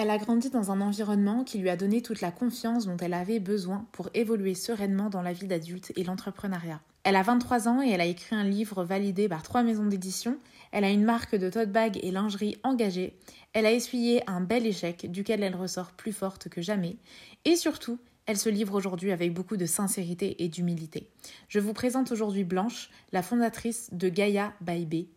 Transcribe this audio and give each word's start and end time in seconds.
Elle 0.00 0.10
a 0.10 0.18
grandi 0.18 0.48
dans 0.48 0.70
un 0.70 0.80
environnement 0.80 1.42
qui 1.42 1.58
lui 1.58 1.68
a 1.68 1.76
donné 1.76 2.02
toute 2.02 2.20
la 2.20 2.30
confiance 2.30 2.86
dont 2.86 2.96
elle 2.98 3.14
avait 3.14 3.40
besoin 3.40 3.84
pour 3.90 4.10
évoluer 4.14 4.54
sereinement 4.54 5.10
dans 5.10 5.22
la 5.22 5.32
vie 5.32 5.48
d'adulte 5.48 5.92
et 5.96 6.04
l'entrepreneuriat. 6.04 6.80
Elle 7.02 7.16
a 7.16 7.22
23 7.24 7.66
ans 7.66 7.82
et 7.82 7.90
elle 7.90 8.00
a 8.00 8.06
écrit 8.06 8.36
un 8.36 8.44
livre 8.44 8.84
validé 8.84 9.28
par 9.28 9.42
trois 9.42 9.64
maisons 9.64 9.86
d'édition. 9.86 10.38
Elle 10.70 10.84
a 10.84 10.90
une 10.90 11.02
marque 11.02 11.34
de 11.34 11.50
tote 11.50 11.72
bag 11.72 11.98
et 12.00 12.12
lingerie 12.12 12.58
engagée. 12.62 13.18
Elle 13.52 13.66
a 13.66 13.72
essuyé 13.72 14.22
un 14.30 14.40
bel 14.40 14.66
échec 14.66 15.10
duquel 15.10 15.42
elle 15.42 15.56
ressort 15.56 15.90
plus 15.90 16.12
forte 16.12 16.48
que 16.48 16.62
jamais. 16.62 16.96
Et 17.44 17.56
surtout, 17.56 17.98
elle 18.26 18.38
se 18.38 18.50
livre 18.50 18.76
aujourd'hui 18.76 19.10
avec 19.10 19.34
beaucoup 19.34 19.56
de 19.56 19.66
sincérité 19.66 20.44
et 20.44 20.48
d'humilité. 20.48 21.10
Je 21.48 21.58
vous 21.58 21.72
présente 21.72 22.12
aujourd'hui 22.12 22.44
Blanche, 22.44 22.90
la 23.10 23.24
fondatrice 23.24 23.88
de 23.92 24.08
Gaia 24.08 24.52
by 24.60 25.08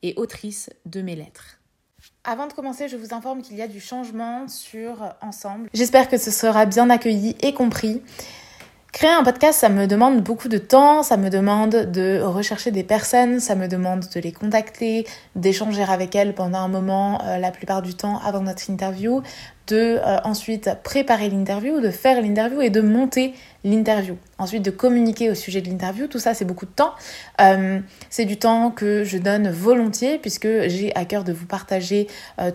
et 0.00 0.14
autrice 0.16 0.70
de 0.86 1.02
mes 1.02 1.14
lettres. 1.14 1.58
Avant 2.26 2.46
de 2.46 2.54
commencer, 2.54 2.88
je 2.88 2.96
vous 2.96 3.12
informe 3.12 3.42
qu'il 3.42 3.54
y 3.56 3.60
a 3.60 3.68
du 3.68 3.80
changement 3.80 4.48
sur 4.48 5.14
Ensemble. 5.20 5.68
J'espère 5.74 6.08
que 6.08 6.16
ce 6.16 6.30
sera 6.30 6.64
bien 6.64 6.88
accueilli 6.88 7.36
et 7.42 7.52
compris. 7.52 8.00
Créer 8.94 9.10
un 9.10 9.24
podcast, 9.24 9.58
ça 9.58 9.70
me 9.70 9.88
demande 9.88 10.20
beaucoup 10.22 10.46
de 10.46 10.56
temps, 10.56 11.02
ça 11.02 11.16
me 11.16 11.28
demande 11.28 11.90
de 11.90 12.20
rechercher 12.20 12.70
des 12.70 12.84
personnes, 12.84 13.40
ça 13.40 13.56
me 13.56 13.66
demande 13.66 14.04
de 14.14 14.20
les 14.20 14.30
contacter, 14.30 15.04
d'échanger 15.34 15.82
avec 15.82 16.14
elles 16.14 16.32
pendant 16.32 16.58
un 16.58 16.68
moment, 16.68 17.20
euh, 17.24 17.38
la 17.38 17.50
plupart 17.50 17.82
du 17.82 17.94
temps 17.94 18.20
avant 18.24 18.42
notre 18.42 18.70
interview, 18.70 19.20
de 19.66 19.98
euh, 19.98 20.18
ensuite 20.22 20.70
préparer 20.84 21.28
l'interview, 21.28 21.80
de 21.80 21.90
faire 21.90 22.22
l'interview 22.22 22.60
et 22.60 22.70
de 22.70 22.80
monter 22.82 23.34
l'interview. 23.64 24.16
Ensuite 24.38 24.64
de 24.64 24.70
communiquer 24.70 25.28
au 25.28 25.34
sujet 25.34 25.60
de 25.60 25.68
l'interview, 25.68 26.06
tout 26.06 26.20
ça 26.20 26.32
c'est 26.32 26.44
beaucoup 26.44 26.66
de 26.66 26.70
temps. 26.70 26.92
Euh, 27.40 27.80
c'est 28.10 28.26
du 28.26 28.36
temps 28.36 28.70
que 28.70 29.02
je 29.02 29.18
donne 29.18 29.50
volontiers 29.50 30.18
puisque 30.18 30.68
j'ai 30.68 30.94
à 30.94 31.04
cœur 31.04 31.24
de 31.24 31.32
vous 31.32 31.46
partager 31.46 32.06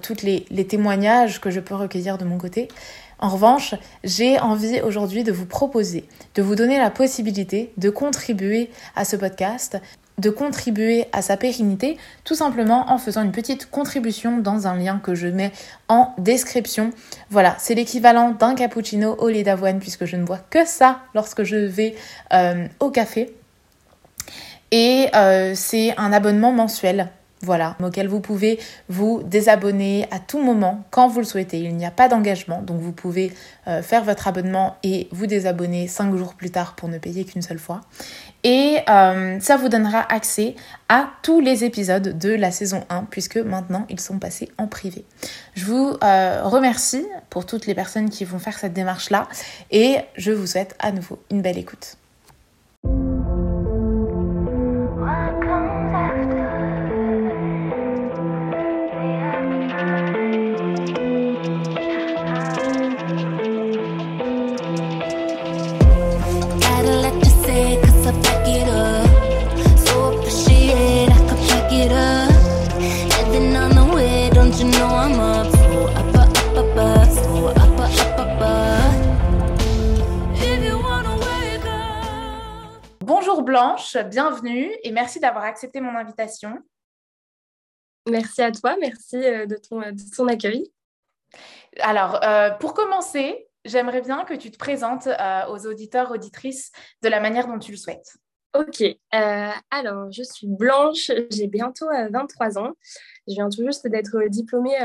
tous 0.01 0.21
les, 0.23 0.45
les 0.51 0.65
témoignages 0.65 1.41
que 1.41 1.49
je 1.49 1.59
peux 1.59 1.75
recueillir 1.75 2.17
de 2.17 2.23
mon 2.23 2.37
côté. 2.37 2.69
En 3.19 3.29
revanche, 3.29 3.75
j'ai 4.05 4.39
envie 4.39 4.81
aujourd'hui 4.81 5.23
de 5.25 5.33
vous 5.33 5.45
proposer, 5.45 6.07
de 6.35 6.41
vous 6.41 6.55
donner 6.55 6.77
la 6.77 6.89
possibilité 6.89 7.73
de 7.77 7.89
contribuer 7.89 8.69
à 8.95 9.03
ce 9.03 9.17
podcast, 9.17 9.77
de 10.19 10.29
contribuer 10.29 11.05
à 11.11 11.21
sa 11.21 11.35
pérennité, 11.35 11.97
tout 12.23 12.35
simplement 12.35 12.89
en 12.89 12.97
faisant 12.97 13.23
une 13.23 13.33
petite 13.33 13.69
contribution 13.69 14.37
dans 14.37 14.67
un 14.67 14.77
lien 14.77 14.99
que 15.03 15.15
je 15.15 15.27
mets 15.27 15.51
en 15.89 16.13
description. 16.17 16.91
Voilà, 17.29 17.55
c'est 17.59 17.75
l'équivalent 17.75 18.31
d'un 18.31 18.55
cappuccino 18.55 19.15
au 19.15 19.27
lait 19.27 19.43
d'avoine 19.43 19.79
puisque 19.79 20.05
je 20.05 20.15
ne 20.15 20.23
bois 20.23 20.39
que 20.49 20.65
ça 20.65 20.99
lorsque 21.13 21.43
je 21.43 21.57
vais 21.57 21.95
euh, 22.33 22.67
au 22.79 22.89
café. 22.89 23.35
Et 24.71 25.07
euh, 25.13 25.53
c'est 25.55 25.97
un 25.97 26.13
abonnement 26.13 26.53
mensuel 26.53 27.09
voilà, 27.41 27.77
auquel 27.81 28.07
vous 28.07 28.19
pouvez 28.19 28.59
vous 28.89 29.21
désabonner 29.23 30.07
à 30.11 30.19
tout 30.19 30.41
moment 30.41 30.83
quand 30.91 31.07
vous 31.07 31.19
le 31.19 31.25
souhaitez. 31.25 31.59
Il 31.59 31.75
n'y 31.75 31.85
a 31.85 31.91
pas 31.91 32.09
d'engagement, 32.09 32.61
donc 32.61 32.79
vous 32.79 32.91
pouvez 32.91 33.31
euh, 33.67 33.81
faire 33.81 34.03
votre 34.03 34.27
abonnement 34.27 34.75
et 34.83 35.07
vous 35.11 35.25
désabonner 35.25 35.87
cinq 35.87 36.15
jours 36.15 36.33
plus 36.33 36.51
tard 36.51 36.75
pour 36.75 36.89
ne 36.89 36.97
payer 36.97 37.23
qu'une 37.23 37.41
seule 37.41 37.59
fois. 37.59 37.81
Et 38.43 38.77
euh, 38.89 39.39
ça 39.39 39.57
vous 39.57 39.69
donnera 39.69 39.99
accès 40.11 40.55
à 40.89 41.09
tous 41.23 41.39
les 41.39 41.63
épisodes 41.63 42.17
de 42.17 42.29
la 42.29 42.51
saison 42.51 42.83
1, 42.89 43.05
puisque 43.09 43.37
maintenant 43.37 43.85
ils 43.89 43.99
sont 43.99 44.19
passés 44.19 44.49
en 44.57 44.67
privé. 44.67 45.05
Je 45.55 45.65
vous 45.65 45.95
euh, 46.03 46.41
remercie 46.43 47.05
pour 47.29 47.45
toutes 47.45 47.67
les 47.67 47.75
personnes 47.75 48.09
qui 48.09 48.25
vont 48.25 48.39
faire 48.39 48.57
cette 48.57 48.73
démarche-là 48.73 49.27
et 49.71 49.97
je 50.15 50.31
vous 50.31 50.47
souhaite 50.47 50.75
à 50.79 50.91
nouveau 50.91 51.19
une 51.31 51.41
belle 51.41 51.57
écoute. 51.57 51.98
Blanche, 83.93 84.09
bienvenue 84.09 84.71
et 84.83 84.91
merci 84.91 85.19
d'avoir 85.19 85.43
accepté 85.45 85.79
mon 85.79 85.95
invitation. 85.95 86.57
Merci 88.09 88.41
à 88.41 88.51
toi, 88.51 88.75
merci 88.79 89.15
euh, 89.15 89.45
de 89.45 89.55
ton, 89.55 89.79
de 89.79 90.31
accueil. 90.31 90.71
Alors, 91.79 92.23
euh, 92.23 92.51
pour 92.51 92.73
commencer, 92.73 93.47
j'aimerais 93.65 94.01
bien 94.01 94.25
que 94.25 94.33
tu 94.33 94.51
te 94.51 94.57
présentes 94.57 95.07
euh, 95.07 95.45
aux 95.47 95.65
auditeurs, 95.65 96.11
auditrices 96.11 96.71
de 97.01 97.09
la 97.09 97.19
manière 97.19 97.47
dont 97.47 97.59
tu 97.59 97.71
le 97.71 97.77
souhaites. 97.77 98.17
Ok, 98.55 98.83
alors 99.11 100.11
je 100.11 100.23
suis 100.23 100.47
Blanche, 100.47 101.11
j'ai 101.29 101.45
bientôt 101.45 101.85
23 101.87 102.57
ans. 102.57 102.73
Je 103.27 103.35
viens 103.35 103.49
tout 103.49 103.63
juste 103.63 103.87
d'être 103.87 104.27
diplômée 104.27 104.75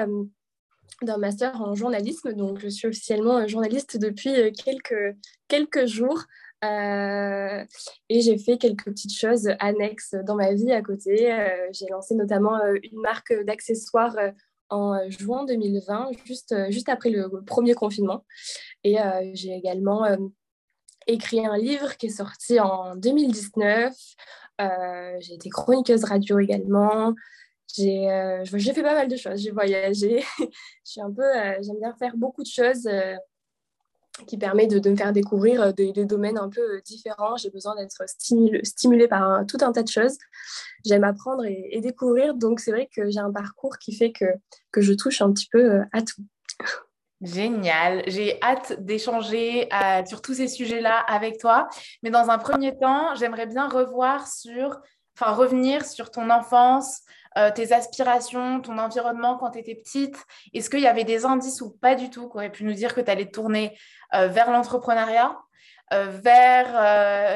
d'un 1.00 1.16
master 1.16 1.60
en 1.62 1.74
journalisme, 1.74 2.34
donc 2.34 2.58
je 2.58 2.68
suis 2.68 2.86
officiellement 2.86 3.48
journaliste 3.48 3.96
depuis 3.96 4.52
quelques, 4.52 5.16
quelques 5.48 5.86
jours. 5.86 6.24
Euh, 6.64 7.64
et 8.08 8.20
j'ai 8.20 8.38
fait 8.38 8.58
quelques 8.58 8.84
petites 8.84 9.14
choses 9.14 9.48
annexes 9.58 10.14
dans 10.26 10.36
ma 10.36 10.52
vie 10.52 10.72
à 10.72 10.82
côté. 10.82 11.32
Euh, 11.32 11.68
j'ai 11.72 11.86
lancé 11.90 12.14
notamment 12.14 12.56
euh, 12.56 12.76
une 12.82 13.00
marque 13.00 13.34
d'accessoires 13.44 14.16
en 14.70 14.98
juin 15.10 15.44
2020, 15.44 16.10
juste, 16.24 16.54
juste 16.70 16.88
après 16.88 17.10
le, 17.10 17.28
premier 17.44 17.74
confinement. 17.74 18.24
Et 18.82 18.96
j'ai 19.34 19.54
également 19.54 20.04
écrit 21.06 21.44
un 21.44 21.56
livre 21.56 21.96
qui 21.96 22.06
est 22.06 22.08
sorti 22.08 22.58
en 22.58 22.96
2019. 22.96 23.94
j'ai 25.20 25.34
été 25.34 25.50
chroniqueuse 25.50 26.04
radio 26.04 26.38
également. 26.38 27.14
J'ai 27.76 28.08
fait 28.46 28.82
pas 28.82 28.94
mal 28.94 29.08
de 29.08 29.16
choses. 29.16 29.40
J'ai 29.42 29.50
voyagé. 29.50 30.24
j'aime 30.84 31.12
bien 31.12 31.94
faire 31.98 32.16
beaucoup 32.16 32.42
de 32.42 32.48
choses 32.48 32.88
qui 34.26 34.38
permet 34.38 34.66
de, 34.66 34.88
me 34.88 34.96
faire 34.96 35.12
découvrir 35.12 35.60
euh, 35.62 35.72
des, 35.72 35.92
domaines 36.04 36.38
un 36.38 36.48
peu 36.48 36.60
euh, 36.60 36.80
différents. 36.84 37.36
J'ai 37.36 37.50
besoin 37.50 37.74
d'être 37.74 38.04
stimulée, 38.06 39.08
par 39.08 39.44
tout 39.46 39.58
un 39.60 39.72
tas 39.72 39.82
de 39.82 39.88
choses. 39.88 40.16
J'aime 40.84 41.04
apprendre 41.04 41.44
et, 41.44 41.80
découvrir, 41.80 42.34
donc 42.34 42.60
c'est 42.60 42.70
vrai 42.70 42.88
que 42.94 43.10
j'ai 43.10 43.18
un 43.18 43.32
parcours 43.32 43.78
qui 43.78 43.94
fait 43.94 44.12
que, 44.12 44.26
que 44.70 44.80
je 44.80 44.92
touche 44.92 45.20
un 45.20 45.32
petit 45.32 45.48
peu 45.50 45.58
euh, 45.58 45.82
à 45.92 46.02
tout. 46.02 46.22
Génial, 47.20 48.02
j'ai 48.06 48.38
hâte 48.42 48.84
d'échanger 48.84 49.68
sur 50.06 50.20
tous 50.20 50.34
ces 50.34 50.48
sujets-là 50.48 50.98
avec 50.98 51.38
toi. 51.38 51.68
Mais 52.02 52.10
dans 52.10 52.28
un 52.28 52.36
premier 52.36 52.76
temps, 52.76 53.14
j'aimerais 53.14 53.46
bien 53.46 53.66
revoir 53.66 54.26
sur, 54.26 54.78
enfin 55.18 55.32
revenir 55.32 55.86
sur 55.86 56.10
ton 56.10 56.28
enfance, 56.28 57.00
euh, 57.36 57.50
tes 57.50 57.72
aspirations, 57.72 58.60
ton 58.60 58.78
environnement 58.78 59.36
quand 59.36 59.50
tu 59.50 59.58
étais 59.58 59.74
petite? 59.74 60.16
Est-ce 60.52 60.70
qu'il 60.70 60.80
y 60.80 60.86
avait 60.86 61.04
des 61.04 61.24
indices 61.24 61.60
ou 61.60 61.70
pas 61.70 61.94
du 61.94 62.10
tout 62.10 62.28
qui 62.28 62.36
auraient 62.36 62.52
pu 62.52 62.64
nous 62.64 62.74
dire 62.74 62.94
que 62.94 63.00
tu 63.00 63.10
allais 63.10 63.30
tourner 63.30 63.76
euh, 64.14 64.28
vers 64.28 64.50
l'entrepreneuriat 64.50 65.36
euh, 65.92 66.06
vers 66.06 66.72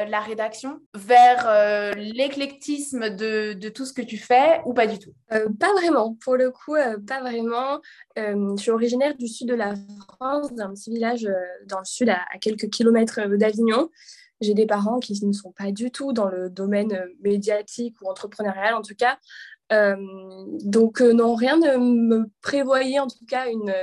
la 0.07 0.19
rédaction, 0.21 0.79
vers 0.95 1.95
l'éclectisme 1.95 3.11
de, 3.11 3.53
de, 3.53 3.69
tout 3.69 3.85
ce 3.85 3.93
que 3.93 4.01
tu 4.01 4.17
fais 4.17 4.59
ou 4.65 4.73
pas 4.73 4.87
du 4.87 4.97
tout? 4.97 5.13
Pas 5.29 5.71
vraiment, 5.73 6.15
pour 6.15 6.35
le 6.35 6.49
coup, 6.49 6.75
pas 7.07 7.19
vraiment. 7.19 7.79
je 8.17 8.55
suis 8.57 8.71
originaire 8.71 9.15
du 9.15 9.27
sud 9.27 9.49
de 9.49 9.53
la 9.53 9.75
France, 10.15 10.51
d'un 10.55 10.73
petit 10.73 10.89
village 10.89 11.27
dans 11.67 11.77
le 11.77 11.85
sud 11.85 12.09
à, 12.09 12.25
à 12.33 12.39
quelques 12.39 12.69
kilomètres 12.69 13.21
d'Avignon. 13.37 13.89
J'ai 14.41 14.53
des 14.53 14.65
parents 14.65 14.99
qui 14.99 15.23
ne 15.25 15.33
sont 15.33 15.51
pas 15.51 15.71
du 15.71 15.91
tout 15.91 16.13
dans 16.13 16.27
le 16.27 16.49
domaine 16.49 17.05
médiatique 17.21 17.95
ou 18.01 18.09
entrepreneurial 18.09 18.73
en 18.73 18.81
tout 18.81 18.95
cas. 18.95 19.19
Euh, 19.71 19.95
donc 20.63 21.01
euh, 21.01 21.13
non, 21.13 21.35
rien 21.35 21.57
ne 21.57 21.77
me 21.77 22.29
prévoyait 22.41 22.99
en 22.99 23.07
tout 23.07 23.25
cas 23.27 23.49
une 23.49 23.73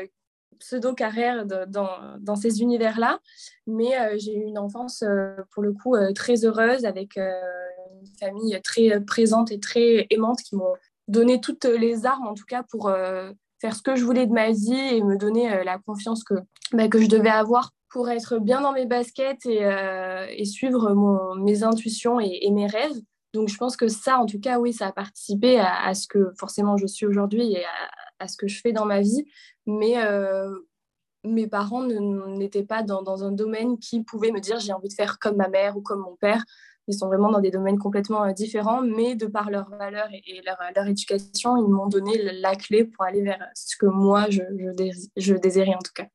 pseudo-carrière 0.59 1.45
dans, 1.47 2.19
dans, 2.19 2.37
ces 2.37 2.63
univers-là, 2.63 3.21
mais 3.67 3.99
euh, 3.99 4.17
j'ai 4.19 4.35
eu 4.35 4.43
une 4.43 4.59
enfance 4.59 5.05
pour 5.53 5.63
le 5.63 5.73
coup 5.73 5.97
très 6.15 6.45
heureuse 6.45 6.87
avec 6.87 7.19
une 7.19 8.07
famille 8.19 8.59
très 8.63 9.01
présente 9.05 9.53
et 9.53 9.61
très 9.61 10.07
aimante 10.11 10.41
qui 10.41 10.57
m'ont 10.57 10.75
donné 11.09 11.41
toutes 11.41 11.67
les 11.67 12.07
armes 12.07 12.27
en 12.27 12.35
tout 12.35 12.47
cas 12.47 12.63
pour 12.63 12.91
faire 13.61 13.77
ce 13.77 13.83
que 13.83 13.97
je 13.97 14.05
voulais 14.05 14.27
de 14.27 14.33
ma 14.33 14.51
vie 14.51 14.75
et 14.75 15.03
me 15.03 15.17
donner 15.19 15.63
la 15.63 15.79
confiance 15.79 16.25
que, 16.25 16.35
bah, 16.73 16.89
que 16.89 17.01
je 17.01 17.09
devais 17.09 17.29
avoir 17.29 17.73
pour 17.91 18.09
être 18.09 18.39
bien 18.39 18.63
dans 18.63 18.73
mes 18.73 18.87
baskets 18.87 19.45
et, 19.45 20.45
suivre 20.47 21.37
mes 21.39 21.63
intuitions 21.65 22.19
et, 22.19 22.51
mes 22.51 22.67
rêves. 22.67 22.99
Donc 23.37 23.49
je 23.51 23.57
pense 23.59 23.77
que 23.77 23.87
ça, 23.87 24.19
en 24.19 24.25
tout 24.25 24.41
cas, 24.41 24.59
oui, 24.59 24.73
ça 24.73 24.87
a 24.87 24.93
participé 24.93 25.61
à, 25.61 25.93
ce 25.93 26.09
que 26.09 26.33
forcément 26.39 26.79
je 26.79 26.87
suis 26.87 27.05
aujourd'hui 27.05 27.53
et 27.53 27.65
à, 28.19 28.29
ce 28.29 28.37
que 28.39 28.49
je 28.49 28.61
fais 28.61 28.73
dans 28.73 28.87
ma 28.87 29.03
vie. 29.03 29.27
Mais 29.67 29.99
euh, 29.99 30.51
mes 31.23 31.47
parents 31.47 31.85
n'étaient 31.85 32.65
pas 32.65 32.83
dans, 32.83 33.25
un 33.25 33.33
domaine 33.33 33.79
qui 33.79 34.03
pouvait 34.03 34.33
me 34.33 34.41
dire 34.41 34.59
j'ai 34.59 34.73
envie 34.73 34.89
de 34.89 34.95
faire 34.95 35.19
comme 35.19 35.37
ma 35.37 35.49
mère 35.49 35.77
ou 35.77 35.83
comme 35.83 36.01
mon 36.01 36.17
père. 36.17 36.43
Ils 36.89 36.95
sont 36.95 37.09
vraiment 37.09 37.31
dans 37.31 37.41
des 37.41 37.51
domaines 37.51 37.79
complètement 37.79 38.33
différents, 38.33 38.81
mais 38.81 39.17
de 39.17 39.27
par 39.27 39.51
leurs 39.51 39.69
valeurs 39.69 40.09
et, 40.13 40.41
leur, 40.47 40.57
leur, 40.75 40.87
éducation, 40.87 41.57
ils 41.57 41.69
m'ont 41.69 41.89
donné 41.89 42.17
la 42.41 42.55
clé 42.55 42.85
pour 42.85 43.05
aller 43.05 43.23
vers 43.23 43.45
ce 43.55 43.77
que 43.77 43.87
moi, 43.87 44.31
je, 44.31 44.43
je 45.17 45.35
désirais 45.35 45.75
en 45.75 45.83
tout 45.83 45.93
cas. 45.95 46.07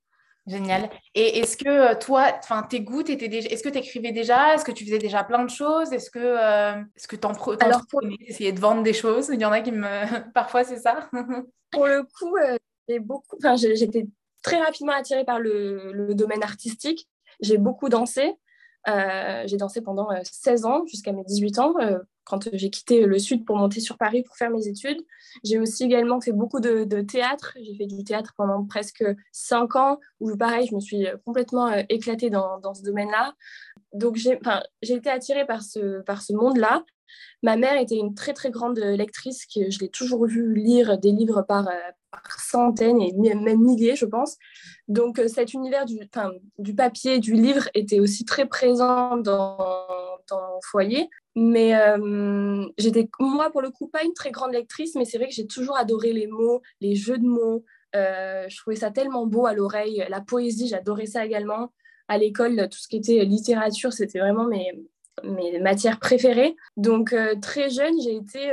Génial. 0.48 0.90
Et 1.14 1.40
est-ce 1.40 1.56
que 1.56 1.70
euh, 1.70 1.96
toi, 1.96 2.32
enfin, 2.40 2.64
tes 2.64 2.82
goûts, 2.82 3.02
étaient 3.02 3.28
déjà... 3.28 3.48
est-ce 3.50 3.62
que 3.62 3.70
tu 3.70 3.78
écrivais 3.78 4.12
déjà? 4.12 4.56
Est-ce 4.56 4.66
que 4.66 4.72
tu 4.72 4.86
faisais 4.86 4.98
déjà 4.98 5.24
plein 5.24 5.44
de 5.44 5.50
choses? 5.50 5.94
Est-ce 5.94 6.10
que 6.10 6.20
euh, 6.20 6.82
est-ce 6.96 7.08
que 7.08 7.16
t'en 7.16 7.34
pro... 7.34 7.54
Alors, 7.60 7.86
pour... 7.88 8.02
essayer 8.28 8.52
de 8.52 8.60
vendre 8.60 8.82
des 8.82 8.94
choses? 8.94 9.30
Il 9.32 9.40
y 9.40 9.46
en 9.46 9.52
a 9.52 9.62
qui 9.62 9.72
me, 9.72 9.86
parfois, 10.34 10.64
c'est 10.64 10.80
ça. 10.80 11.10
pour 11.72 11.86
le 11.86 12.04
coup, 12.04 12.36
euh, 12.38 12.58
j'ai 12.90 13.00
beaucoup. 13.00 13.38
Enfin, 13.38 13.56
j'étais 13.56 14.08
très 14.42 14.58
rapidement 14.58 14.94
attirée 14.94 15.26
par 15.26 15.40
le, 15.40 15.92
le 15.94 16.16
domaine 16.16 16.42
artistique. 16.42 17.08
J'ai 17.42 17.58
beaucoup 17.58 17.90
dansé. 17.90 18.34
Euh, 18.90 19.44
j'ai 19.46 19.58
dansé 19.58 19.82
pendant 19.82 20.10
16 20.24 20.66
ans 20.66 20.86
jusqu'à 20.88 21.12
mes 21.12 21.24
18 21.24 21.60
ans 21.60 21.76
quand 22.32 22.48
j'ai 22.54 22.70
quitté 22.70 23.06
le 23.06 23.20
sud 23.20 23.46
pour 23.46 23.58
monter 23.58 23.82
sur 23.82 23.98
Paris 23.98 24.24
pour 24.24 24.38
faire 24.38 24.50
mes 24.50 24.66
études. 24.68 25.06
J'ai 25.44 25.60
aussi 25.60 25.84
également 25.84 26.22
fait 26.22 26.32
beaucoup 26.32 26.62
de, 26.62 27.02
théâtre. 27.02 27.58
J'ai 27.62 27.76
fait 27.76 27.88
du 27.88 28.06
théâtre 28.06 28.34
pendant 28.38 28.64
presque 28.64 29.04
cinq 29.34 29.76
ans, 29.76 30.00
où 30.22 30.36
pareil, 30.38 30.66
je 30.68 30.76
me 30.76 30.80
suis 30.80 31.06
complètement 31.26 31.68
euh, 31.68 31.82
éclatée 31.90 32.30
dans, 32.30 32.60
dans 32.60 32.74
ce 32.74 32.84
domaine-là. 32.84 33.34
Donc 33.94 34.16
j'ai 34.16 34.40
été 34.82 35.10
attirée 35.10 35.46
par 35.46 35.62
ce, 35.62 36.02
par 36.04 36.22
ce 36.22 36.32
monde-là. 36.32 36.86
Ma 37.44 37.58
mère 37.58 37.78
était 37.78 37.98
une 37.98 38.14
très 38.14 38.32
très 38.32 38.50
grande 38.50 38.80
lectrice, 38.80 39.46
que 39.46 39.70
je 39.70 39.80
l'ai 39.80 39.90
toujours 39.90 40.26
vue 40.26 40.56
lire 40.56 40.98
des 40.98 41.12
livres 41.12 41.42
par, 41.42 41.68
euh, 41.68 41.74
centaines 42.38 43.02
et 43.02 43.12
même 43.14 43.60
milliers, 43.62 43.98
je 43.98 44.06
pense. 44.06 44.38
Donc 44.88 45.20
euh, 45.20 45.28
cet 45.28 45.54
univers 45.54 45.86
du, 45.86 46.00
du 46.60 46.76
papier, 46.76 47.20
du 47.20 47.34
livre 47.34 47.68
était 47.74 48.00
aussi 48.00 48.24
très 48.24 48.46
présent 48.46 49.18
dans, 49.18 49.58
foyer. 50.64 51.10
Mais 51.36 51.76
euh, 51.76 52.66
j'étais, 52.78 53.10
moi, 53.20 53.50
pour 53.52 53.62
le 53.62 53.70
coup, 53.70 53.88
pas 53.88 54.04
une 54.04 54.14
très 54.14 54.32
grande 54.32 54.52
lectrice, 54.52 54.96
mais 54.96 55.06
c'est 55.06 55.18
vrai 55.18 55.28
que 55.28 55.34
j'ai 55.34 55.48
toujours 55.48 55.78
adoré 55.78 56.12
les 56.14 56.28
mots, 56.28 56.62
les 56.82 56.96
jeux 56.96 57.18
de 57.18 57.26
mots. 57.26 57.64
Euh, 57.96 58.46
je 58.50 58.58
trouvais 58.58 58.76
ça 58.76 58.92
tellement 58.92 59.26
beau 59.26 59.46
à 59.46 59.54
l'oreille. 59.54 60.06
La 60.10 60.22
poésie, 60.22 60.68
j'adorais 60.68 61.06
ça 61.06 61.26
également. 61.26 61.72
À 62.08 62.18
l'école, 62.18 62.68
tout 62.70 62.80
ce 62.80 62.88
qui 62.88 62.98
était 62.98 63.24
littérature, 63.24 63.94
c'était 63.94 64.20
vraiment 64.20 64.46
mes, 64.46 64.72
mes 65.24 65.60
matières 65.60 66.00
préférées. 66.00 66.56
Donc, 66.76 67.14
euh, 67.14 67.36
très 67.42 67.70
jeune, 67.70 67.94
j'ai 68.02 68.16
été 68.16 68.52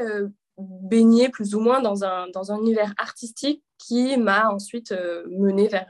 baignée 0.56 1.28
plus 1.28 1.54
ou 1.54 1.60
moins 1.60 1.80
dans 1.80 2.04
un, 2.04 2.28
dans 2.28 2.52
un 2.52 2.58
univers 2.58 2.94
artistique 2.98 3.62
qui 3.78 4.16
m'a 4.16 4.50
ensuite 4.50 4.92
menée 5.30 5.68
vers, 5.68 5.86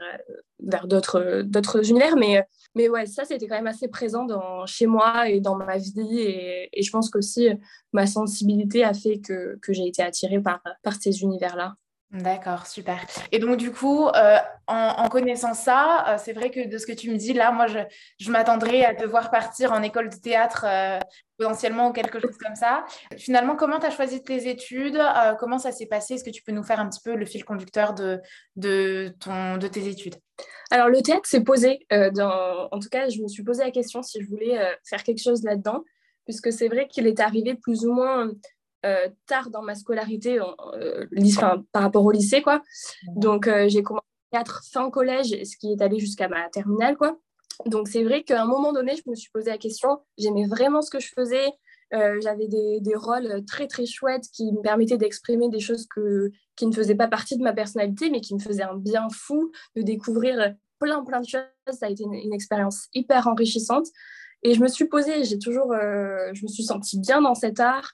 vers 0.59 0.87
d'autres, 0.87 1.41
d'autres 1.43 1.89
univers. 1.89 2.15
Mais 2.15 2.43
mais 2.75 2.87
ouais, 2.89 3.05
ça, 3.05 3.25
c'était 3.25 3.47
quand 3.47 3.55
même 3.55 3.67
assez 3.67 3.87
présent 3.87 4.27
chez 4.65 4.85
moi 4.85 5.29
et 5.29 5.39
dans 5.41 5.55
ma 5.55 5.77
vie. 5.77 6.19
Et, 6.19 6.81
je 6.81 6.91
pense 6.91 7.09
qu'aussi, 7.09 7.49
ma 7.93 8.05
sensibilité 8.05 8.83
a 8.83 8.93
fait 8.93 9.19
que, 9.19 9.57
j'ai 9.69 9.87
été 9.87 10.03
attirée 10.03 10.41
par, 10.41 10.61
par 10.83 10.93
ces 11.01 11.21
univers-là. 11.21 11.75
D'accord, 12.11 12.65
super. 12.65 13.05
Et 13.31 13.37
donc, 13.37 13.57
du 13.57 13.71
coup, 13.71 14.07
euh, 14.07 14.37
en, 14.65 15.07
connaissant 15.09 15.53
ça, 15.53 16.05
euh, 16.07 16.17
c'est 16.17 16.33
vrai 16.33 16.49
que 16.49 16.67
de 16.67 16.77
ce 16.79 16.87
que 16.87 16.91
tu 16.91 17.11
me 17.11 17.17
dis, 17.17 17.33
là, 17.33 17.51
moi, 17.51 17.67
je, 17.67 17.77
je 18.19 18.31
m'attendrais 18.31 18.83
à 18.83 18.95
devoir 18.95 19.29
partir 19.29 19.73
en 19.73 19.83
école 19.83 20.09
de 20.09 20.15
théâtre 20.15 20.65
euh, 20.67 20.97
potentiellement 21.37 21.89
ou 21.89 21.93
quelque 21.93 22.19
chose 22.19 22.35
comme 22.43 22.55
ça. 22.55 22.83
Finalement, 23.15 23.55
comment 23.55 23.77
tu 23.77 23.85
as 23.85 23.91
choisi 23.91 24.23
tes 24.23 24.49
études 24.49 24.99
Comment 25.39 25.59
ça 25.59 25.71
s'est 25.71 25.85
passé? 25.85 26.15
Est-ce 26.15 26.23
que 26.23 26.31
tu 26.31 26.41
peux 26.41 26.51
nous 26.51 26.63
faire 26.63 26.79
un 26.79 26.89
petit 26.89 27.01
peu 27.03 27.15
le 27.15 27.27
fil 27.27 27.45
conducteur 27.45 27.93
de, 27.93 28.19
de, 28.55 29.13
ton, 29.19 29.57
de 29.57 29.67
tes 29.67 29.87
études? 29.87 30.15
Alors, 30.71 30.89
le 30.89 31.01
théâtre 31.03 31.27
s'est 31.27 31.43
posé. 31.43 31.85
En 31.91 32.79
tout 32.79 32.89
cas, 32.89 33.07
je 33.09 33.21
me 33.21 33.27
suis 33.27 33.43
posé 33.43 33.63
la 33.63 33.71
question 33.71 34.01
si 34.01 34.19
je 34.19 34.27
voulais 34.27 34.59
faire 34.83 35.03
quelque 35.03 35.21
chose 35.21 35.43
là-dedans, 35.43 35.83
puisque 36.25 36.51
c'est 36.51 36.69
vrai 36.69 36.87
qu'il 36.87 37.05
est 37.05 37.19
arrivé 37.19 37.53
plus 37.53 37.85
ou 37.85 37.93
moins 37.93 38.31
euh, 38.85 39.09
tard 39.27 39.49
dans 39.49 39.61
ma 39.61 39.75
scolarité 39.75 40.39
euh, 40.39 41.05
par 41.73 41.81
rapport 41.81 42.05
au 42.05 42.11
lycée. 42.11 42.41
quoi. 42.41 42.63
Donc, 43.15 43.45
euh, 43.45 43.67
j'ai 43.67 43.83
commencé 43.83 44.05
à 44.31 44.39
être 44.39 44.63
fin 44.71 44.89
collège, 44.89 45.35
ce 45.43 45.57
qui 45.57 45.73
est 45.73 45.81
allé 45.81 45.99
jusqu'à 45.99 46.29
ma 46.29 46.47
terminale. 46.49 46.95
quoi. 46.95 47.19
Donc, 47.65 47.89
c'est 47.89 48.03
vrai 48.03 48.23
qu'à 48.23 48.41
un 48.41 48.45
moment 48.45 48.71
donné, 48.71 48.95
je 48.95 49.09
me 49.09 49.15
suis 49.15 49.29
posé 49.31 49.49
la 49.49 49.57
question. 49.57 49.99
J'aimais 50.17 50.45
vraiment 50.47 50.81
ce 50.81 50.91
que 50.91 50.99
je 51.01 51.09
faisais. 51.13 51.51
J'avais 51.91 52.47
des, 52.47 52.79
des, 52.81 52.95
rôles 52.95 53.43
très, 53.45 53.67
très 53.67 53.87
chouettes 53.87 54.25
qui 54.31 54.51
me 54.53 54.61
permettaient 54.61 54.97
d'exprimer 54.97 55.49
des 55.49 55.59
choses 55.59 55.87
que, 55.87 56.31
qui 56.55 56.67
ne 56.67 56.71
faisaient 56.71 56.95
pas 56.95 57.07
partie 57.07 57.35
de 57.35 57.43
ma 57.43 57.51
personnalité, 57.51 58.11
mais 58.11 58.21
qui 58.21 58.35
me 58.35 58.39
faisaient 58.39 58.63
un 58.63 58.77
bien 58.77 59.07
fou 59.09 59.51
de 59.75 59.81
découvrir 59.81 60.53
plein, 60.77 61.03
plein 61.03 61.19
de 61.19 61.27
choses. 61.27 61.41
Ça 61.71 61.87
a 61.87 61.89
été 61.89 62.03
une, 62.03 62.13
une 62.13 62.33
expérience 62.33 62.87
hyper 62.93 63.27
enrichissante. 63.27 63.87
Et 64.43 64.53
je 64.53 64.61
me 64.61 64.67
suis 64.67 64.85
posée, 64.85 65.25
j'ai 65.25 65.39
toujours, 65.39 65.73
je 65.73 66.43
me 66.43 66.47
suis 66.47 66.63
sentie 66.63 66.99
bien 66.99 67.21
dans 67.21 67.35
cet 67.35 67.59
art. 67.59 67.93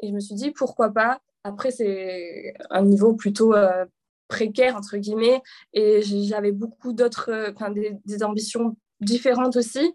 Et 0.00 0.08
je 0.08 0.12
me 0.12 0.20
suis 0.20 0.34
dit, 0.34 0.50
pourquoi 0.50 0.90
pas? 0.90 1.20
Après, 1.44 1.70
c'est 1.70 2.54
un 2.70 2.82
niveau 2.82 3.14
plutôt 3.14 3.54
euh, 3.54 3.84
précaire, 4.28 4.76
entre 4.76 4.96
guillemets, 4.96 5.42
et 5.72 6.02
j'avais 6.02 6.52
beaucoup 6.52 6.92
d'autres, 6.92 7.30
euh, 7.30 7.94
des, 8.04 8.22
ambitions 8.22 8.76
différentes 9.00 9.56
aussi. 9.56 9.94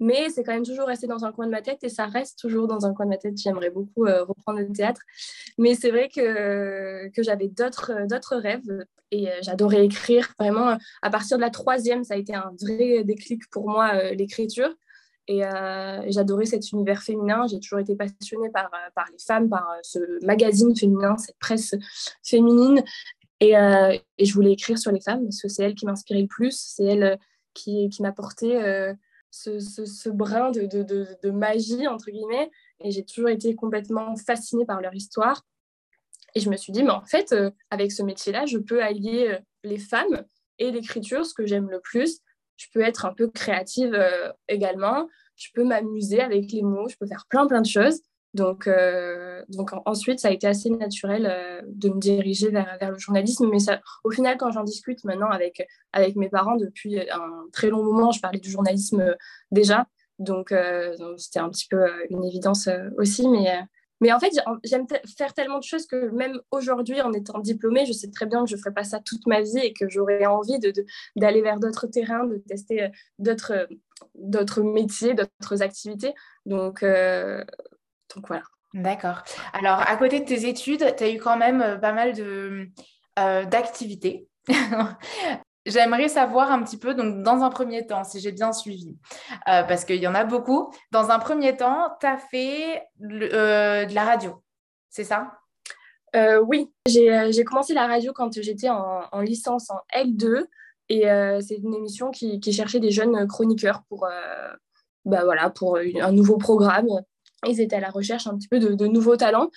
Mais 0.00 0.30
c'est 0.30 0.42
quand 0.42 0.52
même 0.52 0.64
toujours 0.64 0.88
resté 0.88 1.06
dans 1.06 1.24
un 1.24 1.32
coin 1.32 1.46
de 1.46 1.52
ma 1.52 1.62
tête 1.62 1.84
et 1.84 1.88
ça 1.88 2.06
reste 2.06 2.38
toujours 2.38 2.66
dans 2.66 2.86
un 2.86 2.92
coin 2.92 3.06
de 3.06 3.10
ma 3.10 3.18
tête. 3.18 3.38
J'aimerais 3.38 3.70
beaucoup 3.70 4.04
euh, 4.04 4.24
reprendre 4.24 4.58
le 4.58 4.72
théâtre. 4.72 5.00
Mais 5.58 5.74
c'est 5.74 5.90
vrai 5.90 6.08
que, 6.08 7.08
que 7.10 7.22
j'avais 7.22 7.48
d'autres 7.48 8.36
rêves 8.36 8.84
et 9.12 9.28
j'adorais 9.42 9.84
écrire. 9.84 10.32
Vraiment, 10.40 10.76
à 11.02 11.10
partir 11.10 11.36
de 11.36 11.42
la 11.42 11.50
troisième, 11.50 12.02
ça 12.02 12.14
a 12.14 12.16
été 12.16 12.34
un 12.34 12.52
vrai 12.60 13.04
déclic 13.04 13.48
pour 13.50 13.70
moi, 13.70 14.12
l'écriture. 14.12 14.74
Et 15.28 15.44
euh, 15.44 16.02
j'adorais 16.08 16.46
cet 16.46 16.72
univers 16.72 17.02
féminin. 17.02 17.46
J'ai 17.46 17.60
toujours 17.60 17.78
été 17.78 17.94
passionnée 17.94 18.50
par, 18.50 18.66
euh, 18.66 18.90
par 18.94 19.06
les 19.10 19.18
femmes, 19.18 19.48
par 19.48 19.70
euh, 19.70 19.78
ce 19.82 20.24
magazine 20.24 20.76
féminin, 20.76 21.16
cette 21.16 21.38
presse 21.38 21.74
féminine. 22.24 22.82
Et, 23.40 23.52
je 23.52 24.32
voulais 24.34 24.52
écrire 24.52 24.78
sur 24.78 24.92
les 24.92 25.00
femmes 25.00 25.24
parce 25.24 25.42
que 25.42 25.48
c'est 25.48 25.64
elles 25.64 25.74
qui 25.74 25.84
m'inspiraient 25.84 26.22
le 26.22 26.28
plus. 26.28 26.56
C'est 26.56 26.84
elles 26.84 27.18
qui, 27.54 27.88
qui 27.88 28.02
m'apportaient 28.02 28.94
ce, 29.32 29.58
ce, 29.58 30.10
brin 30.10 30.52
de, 30.52 30.66
de, 30.66 30.84
de, 30.84 31.08
de, 31.20 31.30
magie, 31.30 31.88
entre 31.88 32.12
guillemets. 32.12 32.52
Et 32.84 32.92
j'ai 32.92 33.04
toujours 33.04 33.30
été 33.30 33.56
complètement 33.56 34.14
fascinée 34.14 34.64
par 34.64 34.80
leur 34.80 34.94
histoire. 34.94 35.42
Et 36.36 36.40
je 36.40 36.48
me 36.50 36.56
suis 36.56 36.72
dit, 36.72 36.84
mais 36.84 36.90
en 36.90 37.04
fait, 37.04 37.34
avec 37.70 37.90
ce 37.90 38.04
métier-là, 38.04 38.46
je 38.46 38.58
peux 38.58 38.80
allier 38.80 39.36
les 39.64 39.78
femmes 39.78 40.24
et 40.60 40.70
l'écriture, 40.70 41.26
ce 41.26 41.34
que 41.34 41.44
j'aime 41.44 41.68
le 41.68 41.80
plus, 41.80 42.20
je 42.56 42.66
peux 42.72 42.80
être 42.80 43.06
un 43.06 43.12
peu 43.12 43.28
créative 43.28 43.94
euh, 43.94 44.30
également. 44.48 45.08
Je 45.36 45.48
peux 45.54 45.64
m'amuser 45.64 46.20
avec 46.20 46.52
les 46.52 46.62
mots. 46.62 46.88
Je 46.88 46.96
peux 46.96 47.06
faire 47.06 47.26
plein, 47.28 47.46
plein 47.46 47.60
de 47.60 47.66
choses. 47.66 48.00
Donc, 48.34 48.66
euh, 48.66 49.42
donc 49.48 49.70
ensuite, 49.84 50.18
ça 50.20 50.28
a 50.28 50.30
été 50.30 50.46
assez 50.46 50.70
naturel 50.70 51.26
euh, 51.30 51.60
de 51.66 51.90
me 51.90 51.98
diriger 51.98 52.50
vers, 52.50 52.78
vers 52.80 52.90
le 52.90 52.98
journalisme. 52.98 53.48
Mais 53.50 53.58
ça, 53.58 53.80
au 54.04 54.10
final, 54.10 54.36
quand 54.38 54.50
j'en 54.50 54.64
discute 54.64 55.04
maintenant 55.04 55.30
avec, 55.30 55.66
avec 55.92 56.16
mes 56.16 56.28
parents 56.28 56.56
depuis 56.56 56.98
un 57.10 57.44
très 57.52 57.68
long 57.68 57.82
moment, 57.82 58.10
je 58.10 58.20
parlais 58.20 58.40
du 58.40 58.50
journalisme 58.50 59.16
déjà. 59.50 59.86
Donc, 60.18 60.54
c'était 61.16 61.40
un 61.40 61.50
petit 61.50 61.66
peu 61.68 61.84
une 62.10 62.24
évidence 62.24 62.68
aussi. 62.96 63.28
Mais, 63.28 63.48
mais 64.02 64.12
en 64.12 64.18
fait, 64.18 64.32
j'aime 64.64 64.86
faire 65.16 65.32
tellement 65.32 65.60
de 65.60 65.64
choses 65.64 65.86
que 65.86 66.10
même 66.10 66.40
aujourd'hui, 66.50 67.00
en 67.02 67.12
étant 67.12 67.38
diplômée, 67.38 67.86
je 67.86 67.92
sais 67.92 68.10
très 68.10 68.26
bien 68.26 68.42
que 68.42 68.50
je 68.50 68.56
ne 68.56 68.60
ferai 68.60 68.74
pas 68.74 68.82
ça 68.82 68.98
toute 68.98 69.28
ma 69.28 69.42
vie 69.42 69.58
et 69.58 69.72
que 69.72 69.88
j'aurais 69.88 70.26
envie 70.26 70.58
d'aller 71.14 71.40
vers 71.40 71.60
d'autres 71.60 71.86
terrains, 71.86 72.24
de 72.24 72.38
tester 72.38 72.82
euh, 72.82 73.66
d'autres 74.16 74.62
métiers, 74.62 75.14
d'autres 75.14 75.62
activités. 75.62 76.14
Donc, 76.46 76.82
euh, 76.82 77.44
donc 78.16 78.26
voilà. 78.26 78.42
D'accord. 78.74 79.22
Alors, 79.52 79.78
à 79.88 79.94
côté 79.96 80.18
de 80.18 80.24
tes 80.24 80.48
études, 80.48 80.96
tu 80.96 81.04
as 81.04 81.10
eu 81.10 81.18
quand 81.18 81.36
même 81.36 81.62
euh, 81.62 81.76
pas 81.76 81.92
mal 81.92 82.12
d'activités. 83.16 84.26
J'aimerais 85.64 86.08
savoir 86.08 86.50
un 86.50 86.62
petit 86.62 86.76
peu, 86.76 86.94
donc 86.94 87.22
dans 87.22 87.42
un 87.42 87.50
premier 87.50 87.86
temps, 87.86 88.02
si 88.02 88.18
j'ai 88.18 88.32
bien 88.32 88.52
suivi, 88.52 88.96
euh, 89.48 89.62
parce 89.62 89.84
qu'il 89.84 89.96
y 89.96 90.08
en 90.08 90.14
a 90.14 90.24
beaucoup, 90.24 90.72
dans 90.90 91.10
un 91.10 91.20
premier 91.20 91.56
temps, 91.56 91.88
tu 92.00 92.06
as 92.06 92.18
fait 92.18 92.82
euh, 93.00 93.84
de 93.84 93.94
la 93.94 94.04
radio, 94.04 94.42
c'est 94.90 95.04
ça? 95.04 95.38
Euh, 96.16 96.40
Oui, 96.40 96.72
j'ai 96.86 97.44
commencé 97.44 97.74
la 97.74 97.86
radio 97.86 98.12
quand 98.12 98.32
j'étais 98.42 98.70
en, 98.70 99.20
licence 99.20 99.70
en 99.70 99.78
L2, 99.94 100.46
et 100.88 101.02
c'est 101.40 101.56
une 101.56 101.74
émission 101.74 102.10
qui, 102.10 102.40
cherchait 102.52 102.80
des 102.80 102.90
jeunes 102.90 103.26
chroniqueurs 103.28 103.82
pour, 103.88 104.08
bah 105.04 105.24
voilà, 105.24 105.48
pour 105.48 105.78
un 105.78 106.12
nouveau 106.12 106.38
programme. 106.38 106.88
Ils 107.46 107.60
étaient 107.60 107.76
à 107.76 107.80
la 107.80 107.90
recherche 107.90 108.26
un 108.26 108.36
petit 108.36 108.48
peu 108.48 108.58
de, 108.58 108.86
nouveaux 108.86 109.16
talents. 109.16 109.50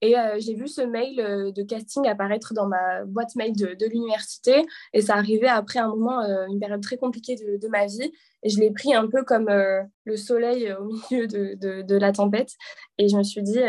Et 0.00 0.18
euh, 0.18 0.36
j'ai 0.38 0.54
vu 0.54 0.66
ce 0.66 0.80
mail 0.80 1.20
euh, 1.20 1.52
de 1.52 1.62
casting 1.62 2.06
apparaître 2.08 2.54
dans 2.54 2.66
ma 2.66 3.04
boîte 3.04 3.34
mail 3.36 3.52
de, 3.54 3.86
l'université. 3.86 4.66
Et 4.92 5.00
ça 5.00 5.14
arrivait 5.14 5.48
après 5.48 5.78
un 5.78 5.88
moment, 5.88 6.20
euh, 6.22 6.46
une 6.46 6.58
période 6.58 6.82
très 6.82 6.96
compliquée 6.96 7.36
de, 7.36 7.68
ma 7.68 7.86
vie. 7.86 8.12
Et 8.42 8.48
je 8.48 8.58
l'ai 8.58 8.70
pris 8.70 8.94
un 8.94 9.08
peu 9.08 9.22
comme 9.24 9.48
le 9.48 10.16
soleil 10.16 10.72
au 10.72 10.84
milieu 11.10 11.26
de, 11.26 11.96
la 11.96 12.12
tempête. 12.12 12.52
Et 12.98 13.08
je 13.08 13.16
me 13.16 13.22
suis 13.22 13.42
dit, 13.42 13.60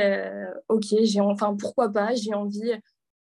OK, 0.69 0.85
j'ai 1.03 1.21
enfin, 1.21 1.55
pourquoi 1.55 1.89
pas, 1.89 2.13
j'ai 2.15 2.33
envie. 2.33 2.73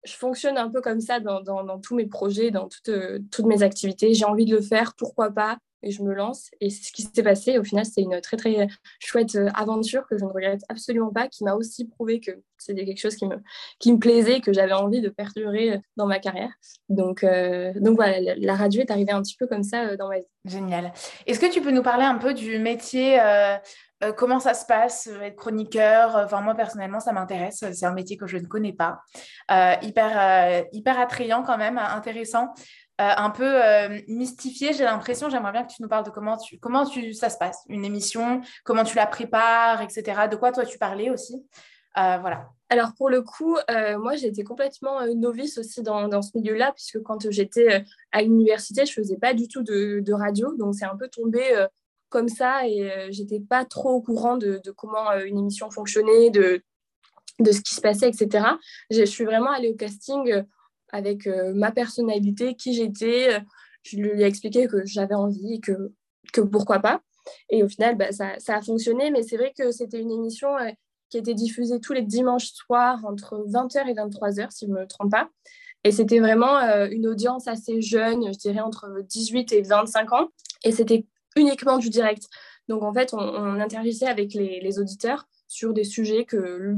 Je 0.04 0.14
fonctionne 0.14 0.57
un 0.57 0.71
peu 0.71 0.80
comme 0.80 1.00
ça 1.00 1.21
dans, 1.21 1.80
tous 1.80 1.95
mes 1.95 2.07
projets, 2.07 2.50
dans 2.50 2.69
toutes 2.69 3.47
mes 3.47 3.62
activités. 3.62 4.14
J'ai 4.14 4.25
envie 4.25 4.47
de 4.47 4.54
le 4.54 4.62
faire, 4.62 4.95
pourquoi 4.97 5.30
pas? 5.30 5.59
Et 5.83 5.91
je 5.91 6.03
me 6.03 6.15
lance. 6.15 6.51
Et 6.61 6.71
c'est 6.71 6.85
ce 6.85 6.93
qui 6.93 7.03
s'est 7.03 7.23
passé. 7.23 7.59
Au 7.59 7.65
final, 7.65 7.85
c'est 7.85 8.03
une 8.03 8.21
très, 8.21 8.37
très 8.37 8.69
chouette 8.99 9.35
euh, 9.37 9.49
aventure 9.55 10.07
que 10.09 10.19
je 10.19 10.25
ne 10.25 10.31
regrette 10.31 10.63
absolument 10.69 11.11
pas, 11.13 11.29
qui 11.29 11.45
m'a 11.45 11.55
aussi 11.55 11.87
prouvé 11.87 12.21
que 12.21 12.33
c'était 12.59 12.85
quelque 12.85 13.01
chose 13.01 13.17
qui 13.17 13.27
me, 13.27 13.37
qui 13.79 13.93
me 13.93 13.99
plaisait, 13.99 14.41
que 14.41 14.53
j'avais 14.53 14.73
envie 14.73 15.01
de 15.01 15.09
perdurer 15.09 15.73
euh, 15.73 15.79
dans 15.97 16.07
ma 16.07 16.19
carrière. 16.19 16.53
Donc, 16.89 17.25
euh, 17.25 17.73
donc 17.77 17.97
voilà, 17.97 18.35
la 18.37 18.55
radio 18.55 18.83
est 18.83 18.91
arrivée 18.91 19.13
un 19.13 19.23
petit 19.23 19.37
peu 19.37 19.47
comme 19.47 19.63
ça 19.63 19.97
dans 19.97 20.09
ma 20.09 20.19
vie. 20.19 20.27
Génial. 20.45 20.93
Est-ce 21.27 21.41
que 21.41 21.51
tu 21.51 21.61
peux 21.61 21.71
nous 21.71 21.83
parler 21.83 22.05
un 22.05 22.17
peu 22.17 22.33
du 22.33 22.59
métier 22.59 23.21
comment 24.17 24.41
ça 24.41 24.55
se 24.55 24.65
passe, 24.65 25.07
être 25.23 25.37
chroniqueur? 25.37 26.17
Enfin, 26.17 26.41
moi, 26.41 26.55
personnellement, 26.55 26.99
ça 26.99 27.13
m'intéresse. 27.13 27.63
C'est 27.73 27.85
un 27.85 27.93
métier 27.93 28.17
que 28.17 28.27
je 28.27 28.39
ne 28.39 28.47
connais 28.47 28.73
pas. 28.73 29.01
hyper, 29.83 30.65
hyper 30.73 30.99
attrayant 30.99 31.43
quand 31.43 31.59
même, 31.59 31.77
intéressant. 31.77 32.55
Euh, 33.00 33.14
un 33.16 33.30
peu 33.30 33.64
euh, 33.64 33.99
mystifié, 34.09 34.75
j'ai 34.75 34.85
l'impression. 34.85 35.30
J'aimerais 35.30 35.52
bien 35.52 35.64
que 35.64 35.73
tu 35.73 35.80
nous 35.80 35.88
parles 35.88 36.04
de 36.04 36.11
comment, 36.11 36.37
tu, 36.37 36.59
comment 36.59 36.85
tu, 36.85 37.14
ça 37.14 37.30
se 37.30 37.38
passe, 37.38 37.64
une 37.69 37.85
émission, 37.87 38.42
comment 38.62 38.85
tu 38.85 38.95
la 38.95 39.07
prépares, 39.07 39.80
etc. 39.80 40.28
De 40.30 40.37
quoi 40.37 40.52
toi 40.52 40.66
tu 40.66 40.76
parlais 40.76 41.09
aussi? 41.09 41.42
Euh, 41.97 42.19
voilà. 42.21 42.50
Alors 42.69 42.92
pour 42.95 43.09
le 43.09 43.23
coup, 43.23 43.57
moi 43.99 44.14
j'étais 44.14 44.45
complètement 44.45 45.04
novice 45.16 45.59
aussi 45.59 45.83
dans, 45.83 46.23
ce 46.23 46.30
milieu-là, 46.37 46.73
puisque 46.73 47.02
quand 47.02 47.28
j'étais 47.30 47.85
à 48.12 48.23
l'université, 48.23 48.87
je 48.87 48.92
faisais 48.92 49.16
pas 49.16 49.35
du 49.35 49.49
tout 49.49 49.62
de, 49.64 50.12
radio, 50.12 50.54
donc 50.57 50.76
c'est 50.76 50.85
un 50.85 50.97
peu 50.97 51.09
tombé 51.09 51.66
comme 52.11 52.28
ça 52.28 52.69
et 52.69 53.09
j'étais 53.11 53.40
pas 53.40 53.64
trop 53.64 53.90
au 53.90 54.00
courant 54.00 54.37
de, 54.37 54.62
comment 54.76 55.11
une 55.14 55.38
émission 55.38 55.69
fonctionnait, 55.69 56.30
de 56.30 56.62
ce 57.40 57.61
qui 57.61 57.75
se 57.75 57.80
passait, 57.80 58.09
etc. 58.09 58.45
Je 58.88 59.02
suis 59.02 59.25
vraiment 59.25 59.50
allée 59.50 59.71
au 59.71 59.75
casting 59.75 60.45
avec 60.93 61.27
euh, 61.27 61.53
ma 61.55 61.73
personnalité, 61.73 62.55
qui 62.55 62.75
j'étais. 62.75 63.35
Euh, 63.35 63.41
je 63.83 63.97
lui 63.97 64.23
ai 64.23 64.25
expliqué 64.25 64.67
que 64.67 64.85
j'avais 64.85 65.15
envie 65.15 65.55
et 65.55 65.61
que, 65.61 65.93
que 66.33 66.41
pourquoi 66.41 66.81
pas. 66.81 67.01
Et 67.49 67.63
au 67.63 67.69
final, 67.69 67.97
bah, 67.97 68.13
ça, 68.13 68.39
ça, 68.39 68.57
a 68.57 68.63
fonctionné, 68.63 69.11
mais 69.11 69.23
c'est 69.23 69.37
vrai 69.37 69.53
que 69.57 69.71
c'était 69.71 70.01
une 70.01 70.11
émission 70.11 70.57
euh, 70.59 70.71
qui 71.09 71.19
était 71.19 71.35
diffusée 71.35 71.81
tous 71.81 71.93
les 71.93 72.03
dimanches 72.03 72.53
soirs 72.53 73.05
entre 73.05 73.45
20h 73.49 73.89
et 73.89 73.95
23h, 73.95 74.51
si 74.51 74.67
je 74.67 74.71
ne 74.71 74.79
me 74.79 74.87
trompe 74.87 75.11
pas. 75.11 75.29
Et 75.83 75.93
c'était 75.93 76.21
vraiment 76.21 76.59
une 76.91 77.07
audience 77.07 77.49
assez 77.49 77.81
jeune, 77.81 78.31
je 78.31 78.39
dirais 78.39 78.61
entre 78.61 79.01
18 79.03 79.51
et 79.55 79.63
25 79.63 80.13
ans. 80.13 80.29
Et 80.63 80.73
c'était 80.73 81.07
uniquement 81.37 81.79
du 81.79 81.89
direct. 81.89 82.29
Donc 82.71 82.85
en 82.85 82.93
fait, 82.93 83.13
on, 83.13 83.61
interagissait 83.61 84.07
avec 84.07 84.33
les, 84.35 84.79
auditeurs 84.79 85.27
sur 85.50 85.73
des 85.73 85.83
sujets 85.83 86.25
que, 86.25 86.76